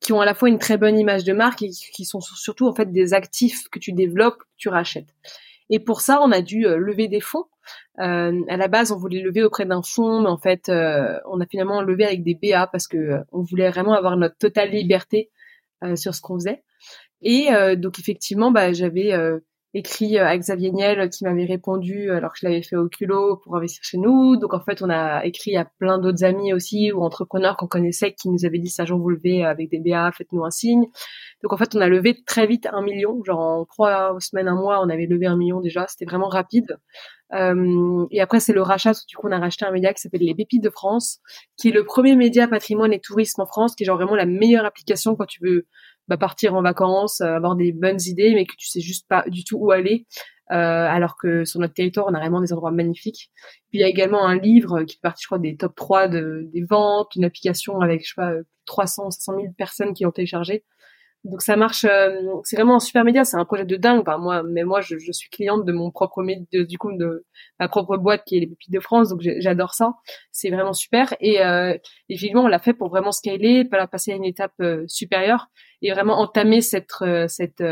qui 0.00 0.12
ont 0.12 0.20
à 0.20 0.24
la 0.24 0.34
fois 0.34 0.48
une 0.48 0.58
très 0.58 0.76
bonne 0.76 0.98
image 0.98 1.24
de 1.24 1.32
marque 1.32 1.62
et 1.62 1.70
qui 1.70 2.04
sont 2.04 2.20
surtout 2.20 2.66
en 2.66 2.74
fait 2.74 2.92
des 2.92 3.14
actifs 3.14 3.68
que 3.70 3.78
tu 3.78 3.92
développes, 3.92 4.38
que 4.38 4.56
tu 4.56 4.68
rachètes. 4.68 5.14
Et 5.70 5.80
pour 5.80 6.00
ça, 6.00 6.20
on 6.22 6.30
a 6.32 6.40
dû 6.40 6.66
euh, 6.66 6.76
lever 6.76 7.08
des 7.08 7.20
fonds. 7.20 7.44
Euh, 7.98 8.40
à 8.48 8.56
la 8.56 8.68
base, 8.68 8.92
on 8.92 8.96
voulait 8.96 9.20
lever 9.20 9.42
auprès 9.42 9.64
d'un 9.64 9.82
fonds, 9.82 10.20
mais 10.20 10.28
en 10.28 10.38
fait, 10.38 10.68
euh, 10.68 11.18
on 11.28 11.40
a 11.40 11.46
finalement 11.46 11.82
levé 11.82 12.04
avec 12.04 12.22
des 12.22 12.34
BA 12.40 12.66
parce 12.66 12.86
que 12.86 12.96
euh, 12.96 13.18
on 13.32 13.42
voulait 13.42 13.70
vraiment 13.70 13.94
avoir 13.94 14.16
notre 14.16 14.36
totale 14.36 14.70
liberté 14.70 15.30
sur 15.94 16.14
ce 16.14 16.22
qu'on 16.22 16.36
faisait. 16.36 16.64
Et 17.20 17.48
donc 17.76 17.98
effectivement, 17.98 18.50
bah, 18.50 18.72
j'avais 18.72 19.12
écrit 19.74 20.18
à 20.18 20.36
Xavier 20.36 20.72
Niel 20.72 21.10
qui 21.10 21.24
m'avait 21.24 21.44
répondu 21.44 22.10
alors 22.10 22.32
que 22.32 22.38
je 22.40 22.46
l'avais 22.46 22.62
fait 22.62 22.76
au 22.76 22.88
culot 22.88 23.36
pour 23.36 23.56
investir 23.56 23.82
chez 23.84 23.98
nous. 23.98 24.36
Donc 24.36 24.54
en 24.54 24.60
fait, 24.60 24.80
on 24.82 24.88
a 24.88 25.24
écrit 25.24 25.56
à 25.56 25.66
plein 25.78 25.98
d'autres 25.98 26.24
amis 26.24 26.52
aussi 26.54 26.92
ou 26.92 27.02
entrepreneurs 27.02 27.56
qu'on 27.56 27.66
connaissait 27.66 28.12
qui 28.12 28.30
nous 28.30 28.44
avaient 28.44 28.58
dit 28.58 28.70
ça, 28.70 28.84
j'en 28.84 28.98
vous 28.98 29.10
lever 29.10 29.44
avec 29.44 29.70
des 29.70 29.78
BA, 29.78 30.10
faites-nous 30.12 30.44
un 30.44 30.50
signe. 30.50 30.86
Donc 31.42 31.52
en 31.52 31.56
fait, 31.56 31.74
on 31.74 31.80
a 31.80 31.88
levé 31.88 32.22
très 32.24 32.46
vite 32.46 32.66
un 32.72 32.82
million, 32.82 33.22
genre 33.24 33.40
en 33.40 33.64
trois 33.64 34.16
semaines, 34.20 34.48
un 34.48 34.54
mois, 34.54 34.80
on 34.82 34.88
avait 34.88 35.06
levé 35.06 35.26
un 35.26 35.36
million 35.36 35.60
déjà. 35.60 35.86
C'était 35.88 36.06
vraiment 36.06 36.28
rapide. 36.28 36.78
Euh, 37.34 38.06
et 38.10 38.20
après, 38.20 38.40
c'est 38.40 38.52
le 38.52 38.62
rachat. 38.62 38.92
Du 39.08 39.16
coup, 39.16 39.28
on 39.28 39.32
a 39.32 39.38
racheté 39.38 39.64
un 39.64 39.72
média 39.72 39.92
qui 39.92 40.00
s'appelle 40.00 40.22
Les 40.22 40.34
Pépites 40.34 40.62
de 40.62 40.70
France, 40.70 41.20
qui 41.56 41.68
est 41.68 41.72
le 41.72 41.84
premier 41.84 42.16
média 42.16 42.46
patrimoine 42.48 42.92
et 42.92 43.00
tourisme 43.00 43.40
en 43.42 43.46
France, 43.46 43.74
qui 43.74 43.82
est 43.82 43.86
genre 43.86 43.96
vraiment 43.96 44.14
la 44.14 44.26
meilleure 44.26 44.64
application 44.64 45.16
quand 45.16 45.26
tu 45.26 45.40
veux 45.42 45.66
bah, 46.08 46.16
partir 46.16 46.54
en 46.54 46.62
vacances, 46.62 47.20
euh, 47.20 47.34
avoir 47.36 47.56
des 47.56 47.72
bonnes 47.72 48.00
idées, 48.06 48.34
mais 48.34 48.46
que 48.46 48.54
tu 48.56 48.68
sais 48.68 48.80
juste 48.80 49.08
pas 49.08 49.24
du 49.28 49.44
tout 49.44 49.56
où 49.58 49.70
aller. 49.70 50.06
Euh, 50.52 50.54
alors 50.54 51.16
que 51.16 51.44
sur 51.44 51.58
notre 51.60 51.74
territoire, 51.74 52.06
on 52.08 52.14
a 52.14 52.20
vraiment 52.20 52.40
des 52.40 52.52
endroits 52.52 52.70
magnifiques. 52.70 53.30
Puis 53.70 53.78
il 53.78 53.80
y 53.80 53.84
a 53.84 53.88
également 53.88 54.24
un 54.26 54.38
livre 54.38 54.84
qui 54.84 54.96
fait 54.96 55.00
partie, 55.02 55.22
je 55.22 55.28
crois, 55.28 55.38
des 55.38 55.56
top 55.56 55.74
3 55.74 56.08
de, 56.08 56.48
des 56.52 56.62
ventes, 56.62 57.14
une 57.16 57.24
application 57.24 57.80
avec, 57.80 58.02
je 58.04 58.10
sais 58.10 58.14
pas, 58.16 58.32
300, 58.66 59.10
500 59.10 59.34
000 59.40 59.52
personnes 59.58 59.92
qui 59.94 60.04
l'ont 60.04 60.12
téléchargé. 60.12 60.64
Donc 61.26 61.42
ça 61.42 61.56
marche, 61.56 61.84
euh, 61.84 62.20
c'est 62.44 62.54
vraiment 62.54 62.76
un 62.76 62.80
super 62.80 63.02
média, 63.02 63.24
c'est 63.24 63.36
un 63.36 63.44
projet 63.44 63.64
de 63.64 63.76
dingue. 63.76 64.00
Enfin, 64.00 64.18
moi, 64.18 64.44
mais 64.44 64.62
moi, 64.62 64.80
je, 64.80 64.96
je 64.98 65.10
suis 65.10 65.28
cliente 65.28 65.64
de 65.64 65.72
mon 65.72 65.90
propre 65.90 66.22
média, 66.22 66.62
du 66.64 66.78
coup 66.78 66.92
de 66.96 67.24
ma 67.58 67.68
propre 67.68 67.96
boîte 67.96 68.22
qui 68.24 68.36
est 68.36 68.40
les 68.40 68.46
Pépites 68.46 68.72
de 68.72 68.78
France, 68.78 69.08
donc 69.08 69.20
j'adore 69.22 69.74
ça. 69.74 69.94
C'est 70.30 70.50
vraiment 70.50 70.72
super. 70.72 71.14
Et 71.20 71.42
euh, 71.44 71.76
effectivement, 72.08 72.44
on 72.44 72.48
l'a 72.48 72.60
fait 72.60 72.74
pour 72.74 72.90
vraiment 72.90 73.10
scaler, 73.10 73.64
pas 73.64 73.88
passer 73.88 74.12
à 74.12 74.14
une 74.14 74.24
étape 74.24 74.52
euh, 74.60 74.84
supérieure 74.86 75.48
et 75.82 75.92
vraiment 75.92 76.18
entamer 76.20 76.60
cette 76.60 76.90
euh, 77.02 77.28
cette 77.28 77.62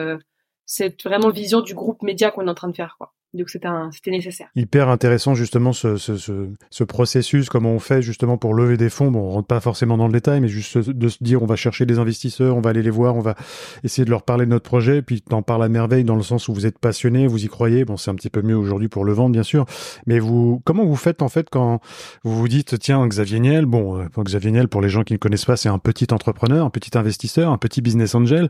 cette 0.66 1.02
vraiment 1.04 1.30
vision 1.30 1.60
du 1.60 1.74
groupe 1.74 2.02
média 2.02 2.30
qu'on 2.30 2.46
est 2.46 2.50
en 2.50 2.54
train 2.54 2.68
de 2.68 2.76
faire. 2.76 2.96
Quoi. 2.98 3.12
Donc 3.34 3.50
c'était 3.50 3.68
nécessaire. 4.10 4.46
Hyper 4.54 4.88
intéressant 4.88 5.34
justement 5.34 5.72
ce, 5.72 5.96
ce, 5.96 6.16
ce, 6.16 6.48
ce, 6.70 6.84
processus, 6.84 7.48
comment 7.48 7.72
on 7.72 7.80
fait 7.80 8.00
justement 8.00 8.36
pour 8.36 8.54
lever 8.54 8.76
des 8.76 8.88
fonds. 8.88 9.10
Bon, 9.10 9.20
on 9.20 9.30
rentre 9.30 9.48
pas 9.48 9.60
forcément 9.60 9.96
dans 9.96 10.06
le 10.06 10.12
détail, 10.12 10.40
mais 10.40 10.48
juste 10.48 10.78
de 10.78 11.08
se 11.08 11.22
dire 11.22 11.42
on 11.42 11.46
va 11.46 11.56
chercher 11.56 11.84
des 11.84 11.98
investisseurs, 11.98 12.56
on 12.56 12.60
va 12.60 12.70
aller 12.70 12.82
les 12.82 12.90
voir, 12.90 13.16
on 13.16 13.20
va 13.20 13.34
essayer 13.82 14.04
de 14.04 14.10
leur 14.10 14.22
parler 14.22 14.44
de 14.44 14.50
notre 14.50 14.64
projet, 14.64 15.02
puis 15.02 15.20
t'en 15.20 15.42
parles 15.42 15.64
à 15.64 15.68
merveille 15.68 16.04
dans 16.04 16.14
le 16.14 16.22
sens 16.22 16.48
où 16.48 16.54
vous 16.54 16.64
êtes 16.66 16.78
passionné, 16.78 17.26
vous 17.26 17.44
y 17.44 17.48
croyez. 17.48 17.84
Bon, 17.84 17.96
c'est 17.96 18.10
un 18.10 18.14
petit 18.14 18.30
peu 18.30 18.42
mieux 18.42 18.56
aujourd'hui 18.56 18.88
pour 18.88 19.04
le 19.04 19.12
vendre 19.12 19.32
bien 19.32 19.42
sûr, 19.42 19.66
mais 20.06 20.20
vous 20.20 20.62
comment 20.64 20.84
vous 20.84 20.96
faites 20.96 21.20
en 21.20 21.28
fait 21.28 21.48
quand 21.50 21.80
vous 22.22 22.36
vous 22.36 22.48
dites 22.48 22.78
tiens 22.78 23.04
Xavier 23.06 23.40
Niel, 23.40 23.66
bon 23.66 23.98
euh, 23.98 24.22
Xavier 24.22 24.52
Niel 24.52 24.68
pour 24.68 24.80
les 24.80 24.88
gens 24.88 25.02
qui 25.02 25.12
ne 25.12 25.18
connaissent 25.18 25.44
pas, 25.44 25.56
c'est 25.56 25.68
un 25.68 25.78
petit 25.78 26.12
entrepreneur, 26.12 26.64
un 26.64 26.70
petit 26.70 26.96
investisseur, 26.96 27.50
un 27.50 27.58
petit 27.58 27.80
business 27.80 28.14
angel. 28.14 28.48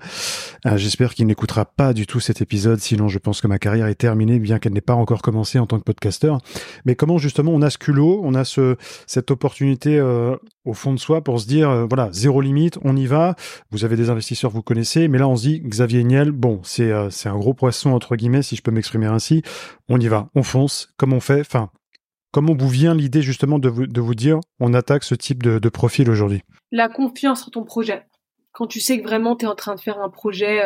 Euh, 0.67 0.77
J'espère 0.77 1.15
qu'il 1.15 1.27
n'écoutera 1.27 1.65
pas 1.65 1.95
du 1.95 2.07
tout 2.07 2.21
cet 2.21 2.43
épisode, 2.43 2.81
sinon 2.81 3.09
je 3.09 3.19
pense 3.19 3.41
que 3.41 3.47
ma 3.47 3.59
carrière 3.59 3.87
est 3.87 3.95
terminée, 3.95 4.39
bien 4.39 4.59
qu'elle 4.59 4.74
n'ai 4.75 4.81
pas 4.81 4.95
encore 4.95 5.23
commencé 5.23 5.59
en 5.59 5.67
tant 5.67 5.79
que 5.79 5.85
podcasteur. 5.85 6.39
Mais 6.85 6.95
comment 6.95 7.19
justement 7.19 7.53
on 7.53 7.63
a 7.63 7.71
ce 7.71 7.79
culot, 7.79 8.21
on 8.23 8.35
a 8.35 8.45
ce, 8.45 8.77
cette 9.07 9.31
opportunité 9.31 9.99
euh, 9.99 10.37
au 10.65 10.75
fond 10.75 10.93
de 10.93 10.99
soi 10.99 11.23
pour 11.23 11.41
se 11.41 11.47
dire, 11.47 11.71
euh, 11.71 11.87
voilà, 11.87 12.11
zéro 12.13 12.41
limite, 12.41 12.79
on 12.83 12.97
y 12.97 13.07
va. 13.07 13.37
Vous 13.71 13.85
avez 13.85 13.97
des 13.97 14.11
investisseurs, 14.11 14.51
vous 14.51 14.63
connaissez, 14.63 15.09
mais 15.09 15.19
là 15.19 15.29
on 15.29 15.37
se 15.37 15.43
dit, 15.43 15.61
Xavier 15.61 16.05
Niel, 16.05 16.31
bon, 16.33 16.61
c'est 16.63 16.93
c'est 17.11 17.29
un 17.29 17.39
gros 17.39 17.55
poisson 17.55 17.91
entre 17.91 18.17
guillemets, 18.17 18.43
si 18.43 18.57
je 18.57 18.63
peux 18.63 18.71
m'exprimer 18.71 19.07
ainsi. 19.07 19.43
On 19.89 19.99
y 19.99 20.09
va, 20.09 20.29
on 20.35 20.43
fonce, 20.43 20.93
comme 20.97 21.13
on 21.13 21.21
fait? 21.21 21.41
Enfin, 21.41 21.71
comment 22.33 22.55
vous 22.55 22.69
vient 22.69 22.95
l'idée 22.95 23.23
justement 23.23 23.59
de 23.59 23.69
vous, 23.69 23.87
de 23.87 24.01
vous 24.01 24.15
dire, 24.15 24.41
on 24.61 24.75
attaque 24.75 25.05
ce 25.05 25.15
type 25.15 25.43
de 25.43 25.69
profil 25.69 26.11
aujourd'hui? 26.11 26.43
La 26.73 26.89
confiance 26.89 27.47
en 27.47 27.51
ton 27.51 27.65
projet. 27.65 28.03
Quand 28.53 28.67
tu 28.67 28.81
sais 28.81 29.01
que 29.01 29.05
vraiment 29.05 29.37
tu 29.37 29.45
es 29.45 29.49
en 29.49 29.55
train 29.55 29.75
de 29.75 29.81
faire 29.81 30.01
un 30.01 30.11
projet, 30.11 30.61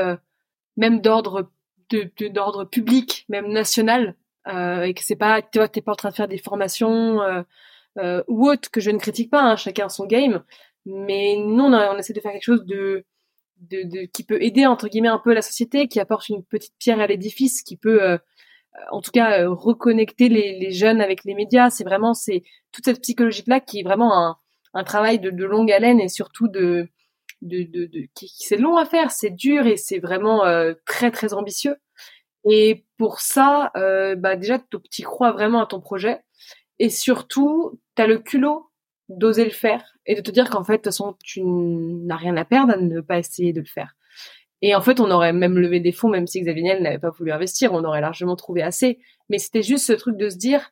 même 0.76 1.00
d'ordre 1.00 1.50
d'ordre 2.30 2.64
public, 2.64 3.24
même 3.28 3.48
national, 3.48 4.16
euh, 4.48 4.82
et 4.82 4.94
que 4.94 5.02
c'est 5.02 5.16
pas, 5.16 5.42
tu 5.42 5.58
vois, 5.58 5.68
t'es 5.68 5.82
pas 5.82 5.92
en 5.92 5.96
train 5.96 6.10
de 6.10 6.14
faire 6.14 6.28
des 6.28 6.38
formations 6.38 7.20
euh, 7.22 7.42
euh, 7.98 8.22
ou 8.28 8.48
autres 8.48 8.70
que 8.70 8.80
je 8.80 8.90
ne 8.90 8.98
critique 8.98 9.30
pas, 9.30 9.42
hein, 9.42 9.56
chacun 9.56 9.88
son 9.88 10.06
game, 10.06 10.42
mais 10.86 11.36
nous 11.36 11.64
on, 11.64 11.72
on, 11.72 11.98
essaie 11.98 12.12
de 12.12 12.20
faire 12.20 12.32
quelque 12.32 12.42
chose 12.44 12.64
de, 12.64 13.04
de, 13.60 13.82
de, 13.82 14.04
qui 14.06 14.24
peut 14.24 14.40
aider 14.42 14.66
entre 14.66 14.88
guillemets 14.88 15.08
un 15.08 15.18
peu 15.18 15.34
la 15.34 15.42
société, 15.42 15.88
qui 15.88 16.00
apporte 16.00 16.28
une 16.28 16.44
petite 16.44 16.74
pierre 16.78 17.00
à 17.00 17.06
l'édifice, 17.06 17.62
qui 17.62 17.76
peut 17.76 18.02
euh, 18.02 18.18
en 18.90 19.00
tout 19.00 19.10
cas 19.10 19.40
euh, 19.42 19.50
reconnecter 19.50 20.28
les, 20.28 20.58
les, 20.58 20.70
jeunes 20.70 21.00
avec 21.00 21.24
les 21.24 21.34
médias. 21.34 21.70
C'est 21.70 21.84
vraiment 21.84 22.14
c'est 22.14 22.42
toute 22.72 22.84
cette 22.84 23.00
psychologie 23.00 23.42
là 23.46 23.60
qui 23.60 23.80
est 23.80 23.82
vraiment 23.82 24.14
un, 24.16 24.36
un 24.74 24.84
travail 24.84 25.18
de, 25.18 25.30
de 25.30 25.44
longue 25.44 25.72
haleine 25.72 26.00
et 26.00 26.08
surtout 26.08 26.48
de 26.48 26.88
de, 27.42 27.62
de, 27.62 27.86
de 27.86 28.08
c'est 28.14 28.56
long 28.56 28.76
à 28.76 28.84
faire, 28.84 29.10
c'est 29.10 29.30
dur 29.30 29.66
et 29.66 29.76
c'est 29.76 29.98
vraiment 29.98 30.44
euh, 30.44 30.74
très 30.86 31.10
très 31.10 31.34
ambitieux. 31.34 31.76
Et 32.44 32.84
pour 32.96 33.20
ça, 33.20 33.70
euh, 33.76 34.16
bah 34.16 34.36
déjà, 34.36 34.58
tu 34.90 35.02
crois 35.02 35.32
vraiment 35.32 35.62
à 35.62 35.66
ton 35.66 35.80
projet 35.80 36.20
et 36.78 36.90
surtout, 36.90 37.80
tu 37.96 38.02
as 38.02 38.06
le 38.06 38.18
culot 38.18 38.70
d'oser 39.08 39.44
le 39.44 39.50
faire 39.50 39.96
et 40.06 40.14
de 40.14 40.20
te 40.20 40.30
dire 40.30 40.50
qu'en 40.50 40.64
fait, 40.64 40.72
de 40.72 40.76
toute 40.78 40.84
façon, 40.86 41.16
tu 41.24 41.42
n'as 41.44 42.16
rien 42.16 42.36
à 42.36 42.44
perdre 42.44 42.74
à 42.74 42.76
ne 42.76 43.00
pas 43.00 43.18
essayer 43.18 43.52
de 43.52 43.60
le 43.60 43.66
faire. 43.66 43.94
Et 44.60 44.74
en 44.74 44.80
fait, 44.80 45.00
on 45.00 45.10
aurait 45.10 45.32
même 45.32 45.58
levé 45.58 45.80
des 45.80 45.92
fonds, 45.92 46.08
même 46.08 46.26
si 46.26 46.40
Xavier 46.40 46.62
Niel 46.62 46.82
n'avait 46.82 46.98
pas 46.98 47.10
voulu 47.10 47.30
investir, 47.30 47.72
on 47.72 47.84
aurait 47.84 48.00
largement 48.00 48.36
trouvé 48.36 48.62
assez. 48.62 48.98
Mais 49.28 49.38
c'était 49.38 49.62
juste 49.62 49.86
ce 49.86 49.92
truc 49.92 50.16
de 50.16 50.28
se 50.28 50.36
dire, 50.36 50.70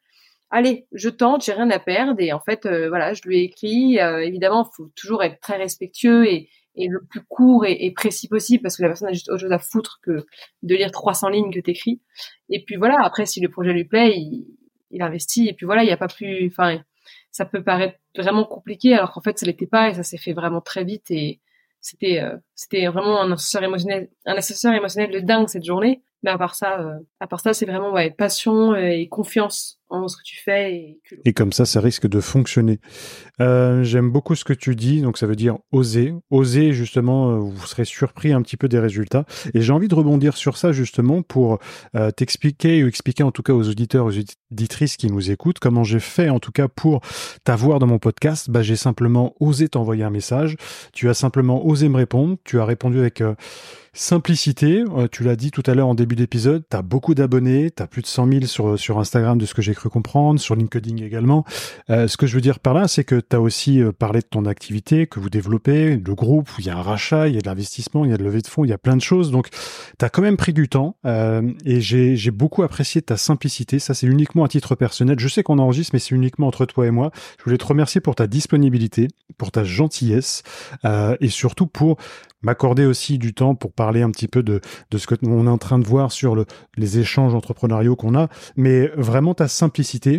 allez, 0.50 0.86
je 0.92 1.08
tente, 1.08 1.44
j'ai 1.44 1.52
rien 1.52 1.70
à 1.70 1.78
perdre. 1.78 2.20
Et 2.20 2.32
en 2.32 2.40
fait, 2.40 2.66
euh, 2.66 2.88
voilà, 2.88 3.14
je 3.14 3.22
lui 3.24 3.38
ai 3.38 3.44
écrit. 3.44 3.98
Euh, 4.00 4.18
évidemment, 4.18 4.68
il 4.70 4.74
faut 4.76 4.90
toujours 4.94 5.22
être 5.22 5.40
très 5.40 5.56
respectueux 5.56 6.26
et, 6.26 6.48
et 6.76 6.88
le 6.88 7.00
plus 7.04 7.22
court 7.24 7.64
et, 7.66 7.90
précis 7.92 8.28
possible 8.28 8.62
parce 8.62 8.76
que 8.76 8.82
la 8.82 8.88
personne 8.88 9.08
a 9.08 9.12
juste 9.12 9.28
autre 9.30 9.40
chose 9.40 9.52
à 9.52 9.58
foutre 9.58 10.00
que 10.02 10.26
de 10.62 10.74
lire 10.74 10.90
300 10.90 11.30
lignes 11.30 11.52
que 11.52 11.60
t'écris. 11.60 12.00
Et 12.50 12.64
puis 12.64 12.76
voilà, 12.76 12.96
après, 13.02 13.26
si 13.26 13.40
le 13.40 13.48
projet 13.48 13.72
lui 13.72 13.84
plaît, 13.84 14.12
il, 14.16 14.46
il 14.90 15.02
investit. 15.02 15.48
Et 15.48 15.54
puis 15.54 15.66
voilà, 15.66 15.82
il 15.82 15.86
n'y 15.86 15.92
a 15.92 15.96
pas 15.96 16.08
plus, 16.08 16.46
enfin, 16.48 16.80
ça 17.30 17.44
peut 17.44 17.62
paraître 17.62 17.98
vraiment 18.16 18.44
compliqué 18.44 18.94
alors 18.94 19.12
qu'en 19.12 19.20
fait, 19.20 19.38
ça 19.38 19.46
l'était 19.46 19.66
pas 19.66 19.90
et 19.90 19.94
ça 19.94 20.02
s'est 20.02 20.18
fait 20.18 20.32
vraiment 20.32 20.60
très 20.60 20.84
vite 20.84 21.10
et 21.10 21.40
c'était, 21.80 22.20
euh, 22.20 22.36
c'était 22.54 22.86
vraiment 22.88 23.20
un 23.20 23.30
assesseur 23.32 23.62
émotionnel, 23.62 24.08
un 24.24 24.34
assesseur 24.34 24.74
émotionnel 24.74 25.10
de 25.12 25.20
dingue 25.20 25.48
cette 25.48 25.64
journée. 25.64 26.02
Mais 26.22 26.30
à 26.30 26.38
part 26.38 26.54
ça, 26.54 26.80
euh, 26.80 26.98
à 27.20 27.26
part 27.26 27.40
ça, 27.40 27.54
c'est 27.54 27.66
vraiment 27.66 27.92
ouais, 27.92 28.10
passion 28.10 28.74
et 28.74 29.08
confiance 29.08 29.78
ce 30.08 30.16
que 30.16 30.22
tu 30.24 30.36
fais. 30.42 30.72
Et, 30.72 31.00
et 31.24 31.32
comme 31.32 31.52
ça, 31.52 31.64
ça 31.64 31.80
risque 31.80 32.06
de 32.06 32.20
fonctionner. 32.20 32.80
Euh, 33.40 33.82
J'aime 33.82 34.10
beaucoup 34.10 34.34
ce 34.34 34.44
que 34.44 34.52
tu 34.52 34.74
dis, 34.74 35.00
donc 35.00 35.18
ça 35.18 35.26
veut 35.26 35.36
dire 35.36 35.58
oser. 35.72 36.14
Oser, 36.30 36.72
justement, 36.72 37.30
euh, 37.30 37.38
vous 37.38 37.66
serez 37.66 37.84
surpris 37.84 38.32
un 38.32 38.42
petit 38.42 38.56
peu 38.56 38.68
des 38.68 38.78
résultats. 38.78 39.24
Et 39.54 39.60
j'ai 39.60 39.72
envie 39.72 39.88
de 39.88 39.94
rebondir 39.94 40.36
sur 40.36 40.56
ça, 40.56 40.72
justement, 40.72 41.22
pour 41.22 41.58
euh, 41.94 42.10
t'expliquer, 42.10 42.82
ou 42.84 42.88
expliquer 42.88 43.22
en 43.22 43.30
tout 43.30 43.42
cas 43.42 43.52
aux 43.52 43.68
auditeurs, 43.68 44.06
aux 44.06 44.12
auditrices 44.50 44.96
qui 44.96 45.10
nous 45.10 45.30
écoutent, 45.30 45.58
comment 45.58 45.84
j'ai 45.84 46.00
fait, 46.00 46.28
en 46.28 46.40
tout 46.40 46.52
cas, 46.52 46.68
pour 46.68 47.00
t'avoir 47.44 47.78
dans 47.78 47.86
mon 47.86 47.98
podcast. 47.98 48.50
Bah, 48.50 48.62
j'ai 48.62 48.76
simplement 48.76 49.34
osé 49.40 49.68
t'envoyer 49.68 50.04
un 50.04 50.10
message. 50.10 50.56
Tu 50.92 51.08
as 51.08 51.14
simplement 51.14 51.66
osé 51.66 51.88
me 51.88 51.96
répondre. 51.96 52.36
Tu 52.44 52.60
as 52.60 52.64
répondu 52.64 52.98
avec 52.98 53.22
simplicité. 53.92 54.84
tu 55.10 55.24
l'as 55.24 55.36
dit 55.36 55.50
tout 55.50 55.62
à 55.66 55.74
l'heure 55.74 55.88
en 55.88 55.94
début 55.94 56.16
d'épisode. 56.16 56.64
Tu 56.70 56.76
as 56.76 56.82
beaucoup 56.82 57.14
d'abonnés. 57.14 57.70
Tu 57.70 57.82
as 57.82 57.86
plus 57.86 58.02
de 58.02 58.06
100 58.06 58.28
000 58.28 58.44
sur, 58.44 58.78
sur 58.78 58.98
Instagram 58.98 59.38
de 59.38 59.46
ce 59.46 59.54
que 59.54 59.62
j'ai 59.62 59.74
cru 59.76 59.88
comprendre, 59.88 60.40
sur 60.40 60.56
LinkedIn 60.56 60.96
également. 60.96 61.44
Euh, 61.90 62.08
ce 62.08 62.16
que 62.16 62.26
je 62.26 62.34
veux 62.34 62.40
dire 62.40 62.58
par 62.58 62.74
là, 62.74 62.88
c'est 62.88 63.04
que 63.04 63.20
tu 63.20 63.36
as 63.36 63.40
aussi 63.40 63.80
euh, 63.80 63.92
parlé 63.92 64.20
de 64.20 64.26
ton 64.26 64.44
activité 64.46 65.06
que 65.06 65.20
vous 65.20 65.30
développez, 65.30 65.96
le 65.96 66.14
groupe, 66.14 66.48
où 66.50 66.60
il 66.60 66.66
y 66.66 66.70
a 66.70 66.76
un 66.76 66.82
rachat, 66.82 67.28
il 67.28 67.34
y 67.34 67.38
a 67.38 67.40
de 67.40 67.46
l'investissement, 67.46 68.04
il 68.04 68.10
y 68.10 68.14
a 68.14 68.16
de 68.16 68.24
levée 68.24 68.42
de 68.42 68.46
fonds, 68.48 68.64
il 68.64 68.70
y 68.70 68.72
a 68.72 68.78
plein 68.78 68.96
de 68.96 69.02
choses. 69.02 69.30
Donc, 69.30 69.50
tu 69.50 70.04
as 70.04 70.08
quand 70.08 70.22
même 70.22 70.36
pris 70.36 70.52
du 70.52 70.68
temps 70.68 70.96
euh, 71.04 71.42
et 71.64 71.80
j'ai 71.80 72.30
beaucoup 72.30 72.62
apprécié 72.62 73.02
ta 73.02 73.16
simplicité. 73.16 73.78
Ça, 73.78 73.94
c'est 73.94 74.06
uniquement 74.06 74.44
à 74.44 74.48
titre 74.48 74.74
personnel. 74.74 75.18
Je 75.18 75.28
sais 75.28 75.42
qu'on 75.42 75.58
enregistre, 75.58 75.90
mais 75.92 76.00
c'est 76.00 76.14
uniquement 76.14 76.48
entre 76.48 76.64
toi 76.66 76.86
et 76.86 76.90
moi. 76.90 77.10
Je 77.38 77.44
voulais 77.44 77.58
te 77.58 77.66
remercier 77.66 78.00
pour 78.00 78.14
ta 78.14 78.26
disponibilité, 78.26 79.08
pour 79.38 79.52
ta 79.52 79.64
gentillesse 79.64 80.42
et 81.20 81.28
surtout 81.28 81.66
pour 81.66 81.96
m'accorder 82.46 82.86
aussi 82.86 83.18
du 83.18 83.34
temps 83.34 83.54
pour 83.54 83.72
parler 83.72 84.02
un 84.02 84.10
petit 84.10 84.28
peu 84.28 84.42
de, 84.42 84.60
de 84.90 84.98
ce 84.98 85.06
que 85.06 85.14
on 85.26 85.46
est 85.46 85.50
en 85.50 85.58
train 85.58 85.78
de 85.78 85.86
voir 85.86 86.12
sur 86.12 86.34
le, 86.34 86.46
les 86.76 86.98
échanges 86.98 87.34
entrepreneuriaux 87.34 87.96
qu'on 87.96 88.14
a, 88.14 88.28
mais 88.56 88.88
vraiment 88.96 89.34
ta 89.34 89.48
simplicité. 89.48 89.65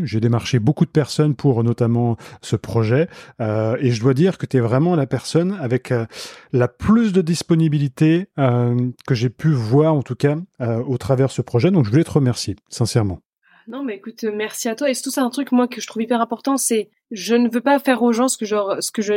J'ai 0.03 0.19
démarché 0.19 0.59
beaucoup 0.59 0.85
de 0.85 0.91
personnes 0.91 1.35
pour 1.35 1.63
notamment 1.63 2.17
ce 2.41 2.55
projet, 2.55 3.07
euh, 3.41 3.77
et 3.79 3.91
je 3.91 4.01
dois 4.01 4.13
dire 4.13 4.37
que 4.37 4.45
tu 4.45 4.57
es 4.57 4.59
vraiment 4.59 4.95
la 4.95 5.07
personne 5.07 5.57
avec 5.61 5.91
euh, 5.91 6.05
la 6.53 6.67
plus 6.67 7.13
de 7.13 7.21
disponibilité 7.21 8.27
euh, 8.37 8.75
que 9.07 9.15
j'ai 9.15 9.29
pu 9.29 9.49
voir, 9.49 9.93
en 9.93 10.03
tout 10.03 10.15
cas, 10.15 10.37
au 10.59 10.97
travers 10.97 11.31
ce 11.31 11.41
projet. 11.41 11.71
Donc 11.71 11.85
je 11.85 11.91
voulais 11.91 12.03
te 12.03 12.11
remercier, 12.11 12.55
sincèrement. 12.69 13.19
Non, 13.67 13.83
mais 13.83 13.95
écoute, 13.97 14.23
merci 14.23 14.69
à 14.69 14.75
toi. 14.75 14.89
Et 14.89 14.93
surtout, 14.93 15.11
c'est 15.11 15.19
un 15.19 15.29
truc, 15.29 15.51
moi, 15.51 15.67
que 15.67 15.81
je 15.81 15.87
trouve 15.87 16.01
hyper 16.01 16.21
important, 16.21 16.55
c'est 16.55 16.89
je 17.11 17.35
ne 17.35 17.49
veux 17.49 17.59
pas 17.59 17.79
faire 17.79 18.01
aux 18.01 18.13
gens 18.13 18.29
ce 18.29 18.37
que, 18.37 18.45
genre, 18.45 18.77
ce 18.79 18.91
que 18.91 19.01
je 19.01 19.13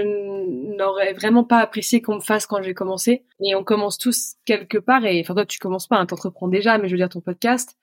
n'aurais 0.77 1.13
vraiment 1.13 1.45
pas 1.45 1.59
apprécié 1.59 2.03
qu'on 2.03 2.17
me 2.17 2.21
fasse 2.21 2.47
quand 2.47 2.61
j'ai 2.61 2.75
commencé. 2.75 3.23
Et 3.45 3.55
on 3.55 3.63
commence 3.63 3.97
tous 3.97 4.35
quelque 4.45 4.79
part. 4.79 5.05
Et 5.05 5.21
enfin, 5.21 5.35
toi, 5.35 5.47
tu 5.47 5.61
commences 5.61 5.87
pas, 5.87 5.99
hein, 5.99 6.07
t'entreprends 6.07 6.49
déjà, 6.49 6.79
mais 6.79 6.89
je 6.89 6.93
veux 6.93 6.99
dire 6.99 7.09
ton 7.09 7.21
podcast. 7.21 7.77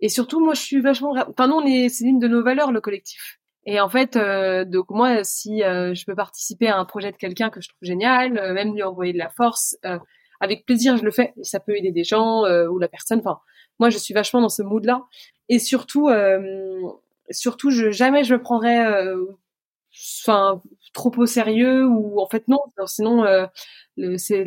Et 0.00 0.08
surtout, 0.08 0.40
moi, 0.40 0.54
je 0.54 0.60
suis 0.60 0.80
vachement. 0.80 1.14
Enfin, 1.28 1.48
nous, 1.48 1.56
on 1.56 1.66
est, 1.66 1.88
c'est 1.88 2.04
l'une 2.04 2.18
de 2.18 2.28
nos 2.28 2.42
valeurs, 2.42 2.72
le 2.72 2.80
collectif. 2.80 3.38
Et 3.66 3.80
en 3.80 3.88
fait, 3.88 4.16
euh, 4.16 4.64
donc 4.64 4.86
moi, 4.90 5.22
si 5.22 5.62
euh, 5.62 5.94
je 5.94 6.04
peux 6.06 6.14
participer 6.14 6.68
à 6.68 6.78
un 6.78 6.84
projet 6.84 7.12
de 7.12 7.16
quelqu'un 7.16 7.50
que 7.50 7.60
je 7.60 7.68
trouve 7.68 7.82
génial, 7.82 8.38
euh, 8.38 8.54
même 8.54 8.74
lui 8.74 8.82
envoyer 8.82 9.12
de 9.12 9.18
la 9.18 9.28
force, 9.28 9.76
avec 10.40 10.64
plaisir, 10.64 10.96
je 10.96 11.04
le 11.04 11.10
fais. 11.10 11.34
Ça 11.42 11.60
peut 11.60 11.76
aider 11.76 11.92
des 11.92 12.04
gens 12.04 12.44
ou 12.68 12.78
la 12.78 12.88
personne. 12.88 13.18
Enfin, 13.18 13.40
moi, 13.78 13.90
je 13.90 13.98
suis 13.98 14.14
vachement 14.14 14.40
dans 14.40 14.48
ce 14.48 14.62
mood-là. 14.62 15.04
Et 15.50 15.58
surtout, 15.58 16.08
surtout, 17.30 17.70
je, 17.70 17.90
jamais 17.90 18.24
je 18.24 18.34
me 18.34 18.40
prendrais, 18.40 19.04
enfin, 20.22 20.62
trop 20.92 21.12
au 21.16 21.26
sérieux 21.26 21.86
ou 21.86 22.20
en 22.20 22.28
fait 22.28 22.46
non. 22.48 22.60
Sinon, 22.86 23.24
c'est 24.16 24.46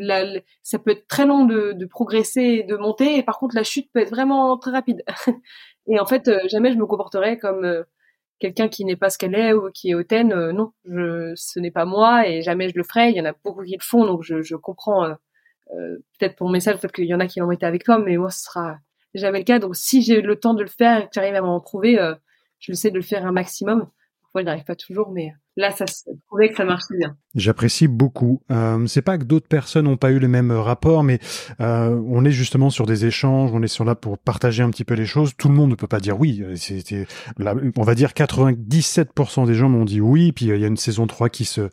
ça 0.63 0.79
peut 0.79 0.91
être 0.91 1.07
très 1.07 1.25
long 1.25 1.45
de, 1.45 1.73
de, 1.73 1.85
progresser 1.85 2.41
et 2.41 2.63
de 2.63 2.75
monter. 2.75 3.17
Et 3.17 3.23
par 3.23 3.39
contre, 3.39 3.55
la 3.55 3.63
chute 3.63 3.91
peut 3.93 3.99
être 3.99 4.09
vraiment 4.09 4.57
très 4.57 4.71
rapide. 4.71 5.03
et 5.87 5.99
en 5.99 6.05
fait, 6.05 6.29
jamais 6.49 6.71
je 6.71 6.77
me 6.77 6.85
comporterais 6.85 7.37
comme 7.37 7.85
quelqu'un 8.43 8.67
qui 8.67 8.83
n'est 8.83 8.97
pas 8.97 9.09
ce 9.09 9.17
qu'elle 9.17 9.35
est 9.35 9.53
ou 9.53 9.71
qui 9.71 9.91
est 9.91 9.93
hautaine, 9.93 10.33
euh, 10.33 10.51
non, 10.51 10.73
je, 10.83 11.31
ce 11.35 11.59
n'est 11.61 11.71
pas 11.71 11.85
moi 11.85 12.27
et 12.27 12.41
jamais 12.41 12.67
je 12.67 12.75
le 12.75 12.83
ferai. 12.83 13.09
Il 13.09 13.15
y 13.15 13.21
en 13.21 13.25
a 13.25 13.33
beaucoup 13.43 13.63
qui 13.63 13.71
le 13.71 13.83
font, 13.83 14.05
donc 14.05 14.21
je, 14.23 14.41
je 14.41 14.55
comprends. 14.57 15.05
Euh, 15.05 15.13
euh 15.71 15.97
peut-être 16.19 16.35
pour 16.35 16.47
mon 16.47 16.53
message, 16.53 16.77
peut-être 16.77 16.93
qu'il 16.93 17.05
y 17.05 17.15
en 17.15 17.21
a 17.21 17.27
qui 17.27 17.39
l'ont 17.39 17.51
été 17.51 17.65
avec 17.65 17.85
toi, 17.85 17.99
mais 17.99 18.17
moi, 18.17 18.29
ce 18.29 18.43
sera 18.43 18.77
jamais 19.13 19.39
le 19.39 19.45
cas. 19.45 19.59
Donc, 19.59 19.77
si 19.77 20.01
j'ai 20.01 20.21
le 20.21 20.35
temps 20.37 20.53
de 20.53 20.61
le 20.61 20.69
faire 20.69 20.99
et 21.01 21.05
que 21.05 21.11
tu 21.11 21.19
arrives 21.19 21.35
à 21.35 21.41
m'en 21.41 21.61
prouver, 21.61 21.99
euh, 21.99 22.15
je 22.59 22.73
le 22.73 22.75
sais 22.75 22.91
de 22.91 22.97
le 22.97 23.01
faire 23.01 23.25
un 23.25 23.31
maximum. 23.31 23.87
Parfois, 24.33 24.41
il 24.41 24.45
n'arrive 24.45 24.63
pas 24.63 24.75
toujours, 24.75 25.11
mais 25.11 25.31
Là, 25.55 25.69
ça 25.69 25.85
se 25.85 26.09
trouvait 26.27 26.49
que 26.49 26.55
ça 26.55 26.65
marchait 26.65 26.97
bien. 26.97 27.15
J'apprécie 27.35 27.87
beaucoup. 27.87 28.41
Euh, 28.49 28.87
c'est 28.87 29.03
pas 29.03 29.19
que 29.19 29.23
d'autres 29.23 29.47
personnes 29.47 29.85
n'ont 29.85 29.97
pas 29.97 30.09
eu 30.09 30.17
les 30.17 30.27
mêmes 30.27 30.51
rapports, 30.51 31.03
mais 31.03 31.19
euh, 31.61 32.01
on 32.07 32.25
est 32.25 32.31
justement 32.31 32.71
sur 32.71 32.87
des 32.87 33.05
échanges, 33.05 33.51
on 33.53 33.61
est 33.61 33.67
sur 33.67 33.85
là 33.85 33.93
pour 33.93 34.17
partager 34.17 34.63
un 34.63 34.71
petit 34.71 34.83
peu 34.83 34.95
les 34.95 35.05
choses. 35.05 35.33
Tout 35.37 35.49
le 35.49 35.53
monde 35.53 35.69
ne 35.69 35.75
peut 35.75 35.87
pas 35.87 35.99
dire 35.99 36.19
oui. 36.19 36.43
C'était, 36.55 37.05
on 37.39 37.83
va 37.83 37.93
dire 37.93 38.11
97% 38.11 39.45
des 39.45 39.53
gens 39.53 39.69
m'ont 39.69 39.85
dit 39.85 40.01
oui. 40.01 40.31
Puis 40.31 40.45
il 40.45 40.57
y 40.57 40.63
a 40.63 40.67
une 40.67 40.77
saison 40.77 41.05
3 41.05 41.29
qui 41.29 41.45
se, 41.45 41.69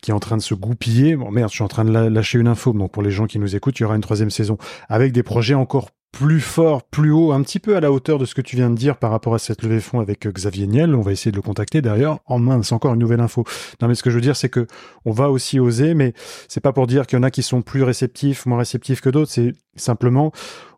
qui 0.00 0.12
est 0.12 0.14
en 0.14 0.20
train 0.20 0.36
de 0.36 0.42
se 0.42 0.54
goupiller. 0.54 1.16
Bon 1.16 1.32
merde, 1.32 1.50
je 1.50 1.56
suis 1.56 1.64
en 1.64 1.68
train 1.68 1.84
de 1.84 1.90
lâcher 1.90 2.38
une 2.38 2.48
info. 2.48 2.72
Donc 2.72 2.92
pour 2.92 3.02
les 3.02 3.10
gens 3.10 3.26
qui 3.26 3.40
nous 3.40 3.56
écoutent, 3.56 3.80
il 3.80 3.82
y 3.82 3.86
aura 3.86 3.96
une 3.96 4.00
troisième 4.00 4.30
saison 4.30 4.58
avec 4.88 5.10
des 5.10 5.24
projets 5.24 5.54
encore 5.54 5.90
plus 6.14 6.40
fort, 6.40 6.84
plus 6.84 7.10
haut, 7.10 7.32
un 7.32 7.42
petit 7.42 7.58
peu 7.58 7.76
à 7.76 7.80
la 7.80 7.90
hauteur 7.90 8.20
de 8.20 8.24
ce 8.24 8.36
que 8.36 8.40
tu 8.40 8.54
viens 8.54 8.70
de 8.70 8.76
dire 8.76 8.98
par 8.98 9.10
rapport 9.10 9.34
à 9.34 9.40
cette 9.40 9.64
levée 9.64 9.74
de 9.74 9.80
fonds 9.80 9.98
avec 9.98 10.26
euh, 10.26 10.30
Xavier 10.30 10.68
Niel. 10.68 10.94
On 10.94 11.00
va 11.00 11.10
essayer 11.10 11.32
de 11.32 11.36
le 11.36 11.42
contacter 11.42 11.82
d'ailleurs. 11.82 12.20
En 12.26 12.38
main, 12.38 12.62
c'est 12.62 12.72
encore 12.72 12.94
une 12.94 13.00
nouvelle 13.00 13.20
info. 13.20 13.44
Non, 13.82 13.88
mais 13.88 13.96
ce 13.96 14.04
que 14.04 14.10
je 14.10 14.14
veux 14.14 14.20
dire, 14.20 14.36
c'est 14.36 14.48
que 14.48 14.68
on 15.04 15.10
va 15.10 15.28
aussi 15.30 15.58
oser, 15.58 15.94
mais 15.94 16.14
c'est 16.46 16.60
pas 16.60 16.72
pour 16.72 16.86
dire 16.86 17.08
qu'il 17.08 17.18
y 17.18 17.20
en 17.20 17.24
a 17.24 17.32
qui 17.32 17.42
sont 17.42 17.62
plus 17.62 17.82
réceptifs, 17.82 18.46
moins 18.46 18.58
réceptifs 18.58 19.00
que 19.00 19.10
d'autres. 19.10 19.32
C'est 19.32 19.54
Simplement, 19.76 20.32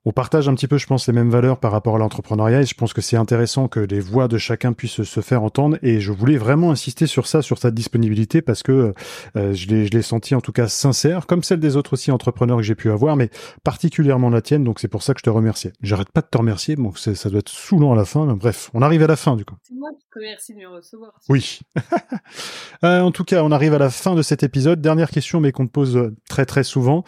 on 0.08 0.12
partage 0.12 0.48
un 0.48 0.54
petit 0.54 0.68
peu, 0.68 0.78
je 0.78 0.86
pense, 0.86 1.08
les 1.08 1.12
mêmes 1.12 1.30
valeurs 1.30 1.58
par 1.58 1.72
rapport 1.72 1.96
à 1.96 1.98
l'entrepreneuriat 1.98 2.60
et 2.60 2.64
je 2.64 2.74
pense 2.74 2.92
que 2.92 3.00
c'est 3.00 3.16
intéressant 3.16 3.66
que 3.66 3.80
les 3.80 3.98
voix 3.98 4.28
de 4.28 4.38
chacun 4.38 4.72
puissent 4.72 5.02
se 5.02 5.20
faire 5.20 5.42
entendre 5.42 5.78
et 5.82 5.98
je 5.98 6.12
voulais 6.12 6.36
vraiment 6.36 6.70
insister 6.70 7.08
sur 7.08 7.26
ça, 7.26 7.42
sur 7.42 7.58
ta 7.58 7.72
disponibilité 7.72 8.40
parce 8.40 8.62
que 8.62 8.94
euh, 9.36 9.52
je 9.52 9.66
l'ai 9.66 10.02
senti 10.02 10.36
en 10.36 10.40
tout 10.40 10.52
cas 10.52 10.68
sincère, 10.68 11.26
comme 11.26 11.42
celle 11.42 11.58
des 11.58 11.76
autres 11.76 11.94
aussi 11.94 12.12
entrepreneurs 12.12 12.58
que 12.58 12.62
j'ai 12.62 12.76
pu 12.76 12.92
avoir, 12.92 13.16
mais 13.16 13.30
particulièrement 13.64 14.30
la 14.30 14.42
tienne, 14.42 14.62
donc 14.62 14.78
c'est 14.78 14.86
pour 14.86 15.02
ça 15.02 15.12
que 15.12 15.18
je 15.18 15.24
te 15.24 15.30
remercie. 15.30 15.72
J'arrête 15.82 16.12
pas 16.12 16.20
de 16.20 16.28
te 16.28 16.38
remercier, 16.38 16.76
bon, 16.76 16.92
ça 16.94 17.28
doit 17.28 17.40
être 17.40 17.48
saoulant 17.48 17.92
à 17.92 17.96
la 17.96 18.04
fin, 18.04 18.26
mais 18.26 18.34
bref, 18.34 18.70
on 18.74 18.82
arrive 18.82 19.02
à 19.02 19.08
la 19.08 19.16
fin 19.16 19.34
du 19.34 19.44
coup. 19.44 19.56
C'est 19.64 19.74
moi 19.74 19.90
qui 19.98 20.06
te 20.06 20.20
remercie 20.20 20.54
de 20.54 20.60
me 20.60 20.68
recevoir. 20.68 21.14
Oui. 21.28 21.58
euh, 22.84 23.00
en 23.00 23.10
tout 23.10 23.24
cas, 23.24 23.42
on 23.42 23.50
arrive 23.50 23.74
à 23.74 23.78
la 23.78 23.90
fin 23.90 24.14
de 24.14 24.22
cet 24.22 24.44
épisode. 24.44 24.80
Dernière 24.80 25.10
question, 25.10 25.40
mais 25.40 25.50
qu'on 25.50 25.66
te 25.66 25.72
pose 25.72 26.12
très 26.28 26.46
très 26.46 26.62
souvent. 26.62 27.02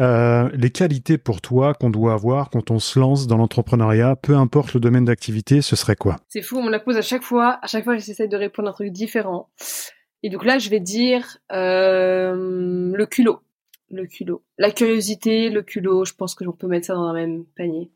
Euh, 0.00 0.48
les 0.54 0.70
qualités 0.70 1.18
pour 1.26 1.40
toi 1.40 1.74
qu'on 1.74 1.90
doit 1.90 2.12
avoir 2.12 2.50
quand 2.50 2.70
on 2.70 2.78
se 2.78 3.00
lance 3.00 3.26
dans 3.26 3.36
l'entrepreneuriat, 3.36 4.14
peu 4.14 4.36
importe 4.36 4.74
le 4.74 4.80
domaine 4.80 5.04
d'activité, 5.04 5.60
ce 5.60 5.74
serait 5.74 5.96
quoi? 5.96 6.18
C'est 6.28 6.40
fou, 6.40 6.56
on 6.56 6.62
me 6.62 6.70
la 6.70 6.78
pose 6.78 6.96
à 6.96 7.02
chaque 7.02 7.24
fois. 7.24 7.58
À 7.62 7.66
chaque 7.66 7.82
fois, 7.82 7.96
j'essaie 7.96 8.28
de 8.28 8.36
répondre 8.36 8.68
à 8.68 8.70
un 8.70 8.74
truc 8.74 8.92
différent. 8.92 9.50
Et 10.22 10.30
donc 10.30 10.44
là, 10.44 10.58
je 10.58 10.70
vais 10.70 10.78
dire 10.78 11.38
euh, 11.50 12.92
le 12.94 13.06
culot 13.06 13.40
le 13.90 14.06
culot. 14.06 14.42
La 14.58 14.70
curiosité, 14.70 15.48
le 15.48 15.62
culot, 15.62 16.04
je 16.04 16.14
pense 16.14 16.34
que 16.34 16.44
l'on 16.44 16.52
peut 16.52 16.66
mettre 16.66 16.86
ça 16.86 16.94
dans 16.94 17.04
un 17.04 17.14
même 17.14 17.44
panier. 17.56 17.90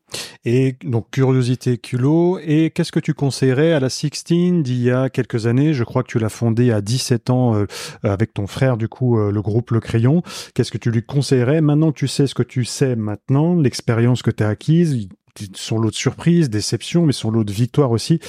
Et 0.45 0.75
donc 0.83 1.11
curiosité, 1.11 1.77
culot. 1.77 2.39
Et 2.39 2.71
qu'est-ce 2.71 2.91
que 2.91 2.99
tu 2.99 3.13
conseillerais 3.13 3.73
à 3.73 3.79
la 3.79 3.89
Sixteen 3.89 4.63
d'il 4.63 4.81
y 4.81 4.91
a 4.91 5.09
quelques 5.09 5.47
années? 5.47 5.73
Je 5.73 5.83
crois 5.83 6.03
que 6.03 6.07
tu 6.07 6.19
l'as 6.19 6.29
fondé 6.29 6.71
à 6.71 6.81
17 6.81 7.29
ans 7.29 7.55
euh, 7.55 7.65
avec 8.03 8.33
ton 8.33 8.47
frère, 8.47 8.77
du 8.77 8.87
coup, 8.87 9.19
euh, 9.19 9.31
le 9.31 9.41
groupe 9.41 9.71
Le 9.71 9.79
Crayon. 9.79 10.23
Qu'est-ce 10.53 10.71
que 10.71 10.77
tu 10.77 10.91
lui 10.91 11.03
conseillerais? 11.03 11.61
Maintenant 11.61 11.91
que 11.91 11.97
tu 11.97 12.07
sais 12.07 12.27
ce 12.27 12.35
que 12.35 12.43
tu 12.43 12.65
sais 12.65 12.95
maintenant, 12.95 13.55
l'expérience 13.55 14.21
que 14.21 14.31
tu 14.31 14.43
as 14.43 14.49
acquise, 14.49 15.09
son 15.55 15.77
lot 15.77 15.89
de 15.89 15.95
surprises, 15.95 16.49
déceptions, 16.49 17.05
mais 17.05 17.13
son 17.13 17.31
lot 17.31 17.43
de 17.43 17.51
victoires 17.51 17.91
aussi, 17.91 18.19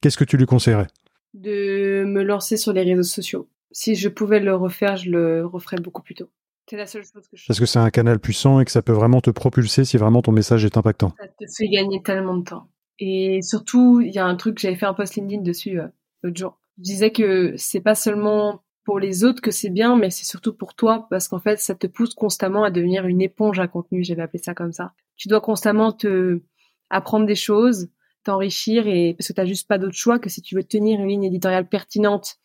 qu'est-ce 0.00 0.16
que 0.16 0.24
tu 0.24 0.36
lui 0.36 0.46
conseillerais? 0.46 0.88
De 1.34 2.04
me 2.06 2.22
lancer 2.22 2.56
sur 2.56 2.72
les 2.72 2.82
réseaux 2.82 3.02
sociaux. 3.02 3.48
Si 3.70 3.94
je 3.94 4.08
pouvais 4.08 4.40
le 4.40 4.54
refaire, 4.54 4.96
je 4.96 5.10
le 5.10 5.46
referais 5.46 5.78
beaucoup 5.78 6.02
plus 6.02 6.14
tôt. 6.14 6.28
C'est 6.68 6.76
la 6.76 6.86
seule 6.86 7.02
chose 7.02 7.26
que 7.30 7.36
je 7.36 7.46
Parce 7.46 7.58
que 7.58 7.66
c'est 7.66 7.78
un 7.78 7.90
canal 7.90 8.18
puissant 8.18 8.60
et 8.60 8.64
que 8.64 8.70
ça 8.70 8.82
peut 8.82 8.92
vraiment 8.92 9.20
te 9.20 9.30
propulser 9.30 9.84
si 9.84 9.96
vraiment 9.96 10.22
ton 10.22 10.32
message 10.32 10.64
est 10.64 10.76
impactant. 10.76 11.12
Ça 11.18 11.26
te 11.26 11.44
fait 11.56 11.68
gagner 11.68 12.02
tellement 12.02 12.36
de 12.36 12.44
temps. 12.44 12.68
Et 12.98 13.40
surtout, 13.42 14.00
il 14.00 14.12
y 14.12 14.18
a 14.18 14.26
un 14.26 14.36
truc, 14.36 14.58
j'avais 14.58 14.76
fait 14.76 14.86
un 14.86 14.94
post 14.94 15.16
LinkedIn 15.16 15.42
dessus 15.42 15.80
euh, 15.80 15.88
l'autre 16.22 16.36
jour. 16.36 16.58
Je 16.78 16.84
disais 16.84 17.10
que 17.10 17.54
c'est 17.56 17.80
pas 17.80 17.94
seulement 17.94 18.62
pour 18.84 18.98
les 18.98 19.24
autres 19.24 19.40
que 19.40 19.50
c'est 19.50 19.70
bien, 19.70 19.96
mais 19.96 20.10
c'est 20.10 20.24
surtout 20.24 20.52
pour 20.52 20.74
toi 20.74 21.06
parce 21.10 21.28
qu'en 21.28 21.40
fait, 21.40 21.58
ça 21.58 21.74
te 21.74 21.86
pousse 21.86 22.14
constamment 22.14 22.64
à 22.64 22.70
devenir 22.70 23.06
une 23.06 23.20
éponge 23.20 23.60
à 23.60 23.68
contenu. 23.68 24.04
J'avais 24.04 24.22
appelé 24.22 24.42
ça 24.42 24.54
comme 24.54 24.72
ça. 24.72 24.92
Tu 25.16 25.28
dois 25.28 25.40
constamment 25.40 25.92
te 25.92 26.40
apprendre 26.90 27.26
des 27.26 27.34
choses, 27.34 27.88
t'enrichir 28.24 28.86
et 28.86 29.14
parce 29.18 29.28
que 29.28 29.32
t'as 29.32 29.46
juste 29.46 29.68
pas 29.68 29.78
d'autre 29.78 29.96
choix 29.96 30.18
que 30.18 30.28
si 30.28 30.42
tu 30.42 30.54
veux 30.54 30.64
tenir 30.64 31.00
une 31.00 31.08
ligne 31.08 31.24
éditoriale 31.24 31.68
pertinente 31.68 32.36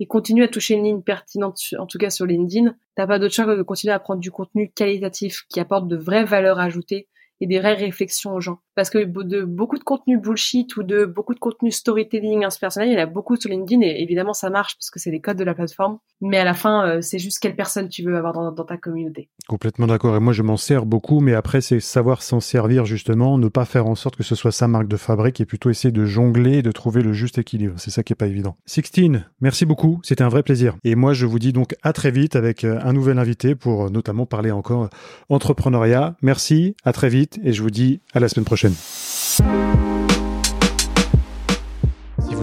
et 0.00 0.06
continuer 0.06 0.44
à 0.44 0.48
toucher 0.48 0.74
une 0.74 0.84
ligne 0.84 1.02
pertinente, 1.02 1.58
en 1.78 1.86
tout 1.86 1.98
cas 1.98 2.10
sur 2.10 2.26
LinkedIn, 2.26 2.74
t'as 2.94 3.06
pas 3.06 3.18
d'autre 3.18 3.34
choix 3.34 3.46
que 3.46 3.56
de 3.56 3.62
continuer 3.62 3.92
à 3.92 3.98
prendre 3.98 4.20
du 4.20 4.30
contenu 4.30 4.70
qualitatif 4.70 5.44
qui 5.48 5.60
apporte 5.60 5.88
de 5.88 5.96
vraies 5.96 6.24
valeurs 6.24 6.58
ajoutées 6.58 7.08
et 7.40 7.46
des 7.46 7.58
vraies 7.58 7.74
réflexions 7.74 8.34
aux 8.34 8.40
gens. 8.40 8.60
Parce 8.74 8.90
que 8.90 8.98
de 8.98 9.42
beaucoup 9.42 9.78
de 9.78 9.84
contenu 9.84 10.18
bullshit 10.18 10.76
ou 10.76 10.82
de 10.82 11.04
beaucoup 11.04 11.34
de 11.34 11.38
contenu 11.38 11.70
storytelling 11.70 12.44
inspirationnel, 12.44 12.90
il 12.90 12.94
y 12.94 12.96
en 12.98 13.02
a 13.02 13.06
beaucoup 13.06 13.36
sur 13.36 13.50
LinkedIn 13.50 13.82
et 13.82 14.02
évidemment 14.02 14.32
ça 14.32 14.50
marche 14.50 14.76
parce 14.76 14.90
que 14.90 14.98
c'est 14.98 15.10
les 15.10 15.20
codes 15.20 15.36
de 15.36 15.44
la 15.44 15.54
plateforme. 15.54 15.98
Mais 16.20 16.38
à 16.38 16.44
la 16.44 16.54
fin, 16.54 16.86
euh, 16.86 17.00
c'est 17.02 17.18
juste 17.18 17.38
quelle 17.40 17.56
personne 17.56 17.88
tu 17.88 18.02
veux 18.02 18.16
avoir 18.16 18.32
dans, 18.32 18.64
ta 18.64 18.76
communauté. 18.76 19.28
Complètement 19.48 19.86
d'accord. 19.86 20.16
Et 20.16 20.20
moi, 20.20 20.32
je 20.32 20.42
m'en 20.42 20.56
sers 20.56 20.86
beaucoup, 20.86 21.20
mais 21.20 21.34
après, 21.34 21.60
c'est 21.60 21.78
savoir 21.80 22.22
s'en 22.22 22.40
servir 22.40 22.84
justement, 22.84 23.38
ne 23.38 23.48
pas 23.48 23.64
faire 23.64 23.86
en 23.86 23.94
sorte 23.94 24.16
que 24.16 24.22
ce 24.22 24.34
soit 24.34 24.52
sa 24.52 24.66
marque 24.66 24.88
de 24.88 24.96
fabrique 24.96 25.40
et 25.40 25.44
plutôt 25.44 25.70
essayer 25.70 25.92
de 25.92 26.04
jongler, 26.04 26.62
de 26.62 26.72
trouver 26.72 27.02
le 27.02 27.12
juste 27.12 27.38
équilibre. 27.38 27.74
C'est 27.76 27.90
ça 27.90 28.02
qui 28.02 28.12
est 28.12 28.16
pas 28.16 28.26
évident. 28.26 28.56
Sixtine, 28.64 29.26
merci 29.40 29.66
beaucoup. 29.66 30.00
C'était 30.02 30.24
un 30.24 30.28
vrai 30.28 30.42
plaisir. 30.42 30.76
Et 30.84 30.94
moi, 30.94 31.12
je 31.12 31.26
vous 31.26 31.38
dis 31.38 31.52
donc 31.52 31.74
à 31.82 31.92
très 31.92 32.10
vite 32.10 32.34
avec 32.34 32.64
euh, 32.64 32.78
un 32.82 32.92
nouvel 32.92 33.18
invité 33.18 33.54
pour 33.54 33.84
euh, 33.84 33.90
notamment 33.90 34.26
parler 34.26 34.50
encore 34.50 34.88
entrepreneuriat. 35.28 36.16
Merci, 36.22 36.76
à 36.84 36.92
très 36.92 37.08
vite 37.08 37.38
et 37.44 37.52
je 37.52 37.62
vous 37.62 37.70
dis 37.70 38.00
à 38.14 38.20
la 38.20 38.28
semaine 38.28 38.46
prochaine. 38.46 38.74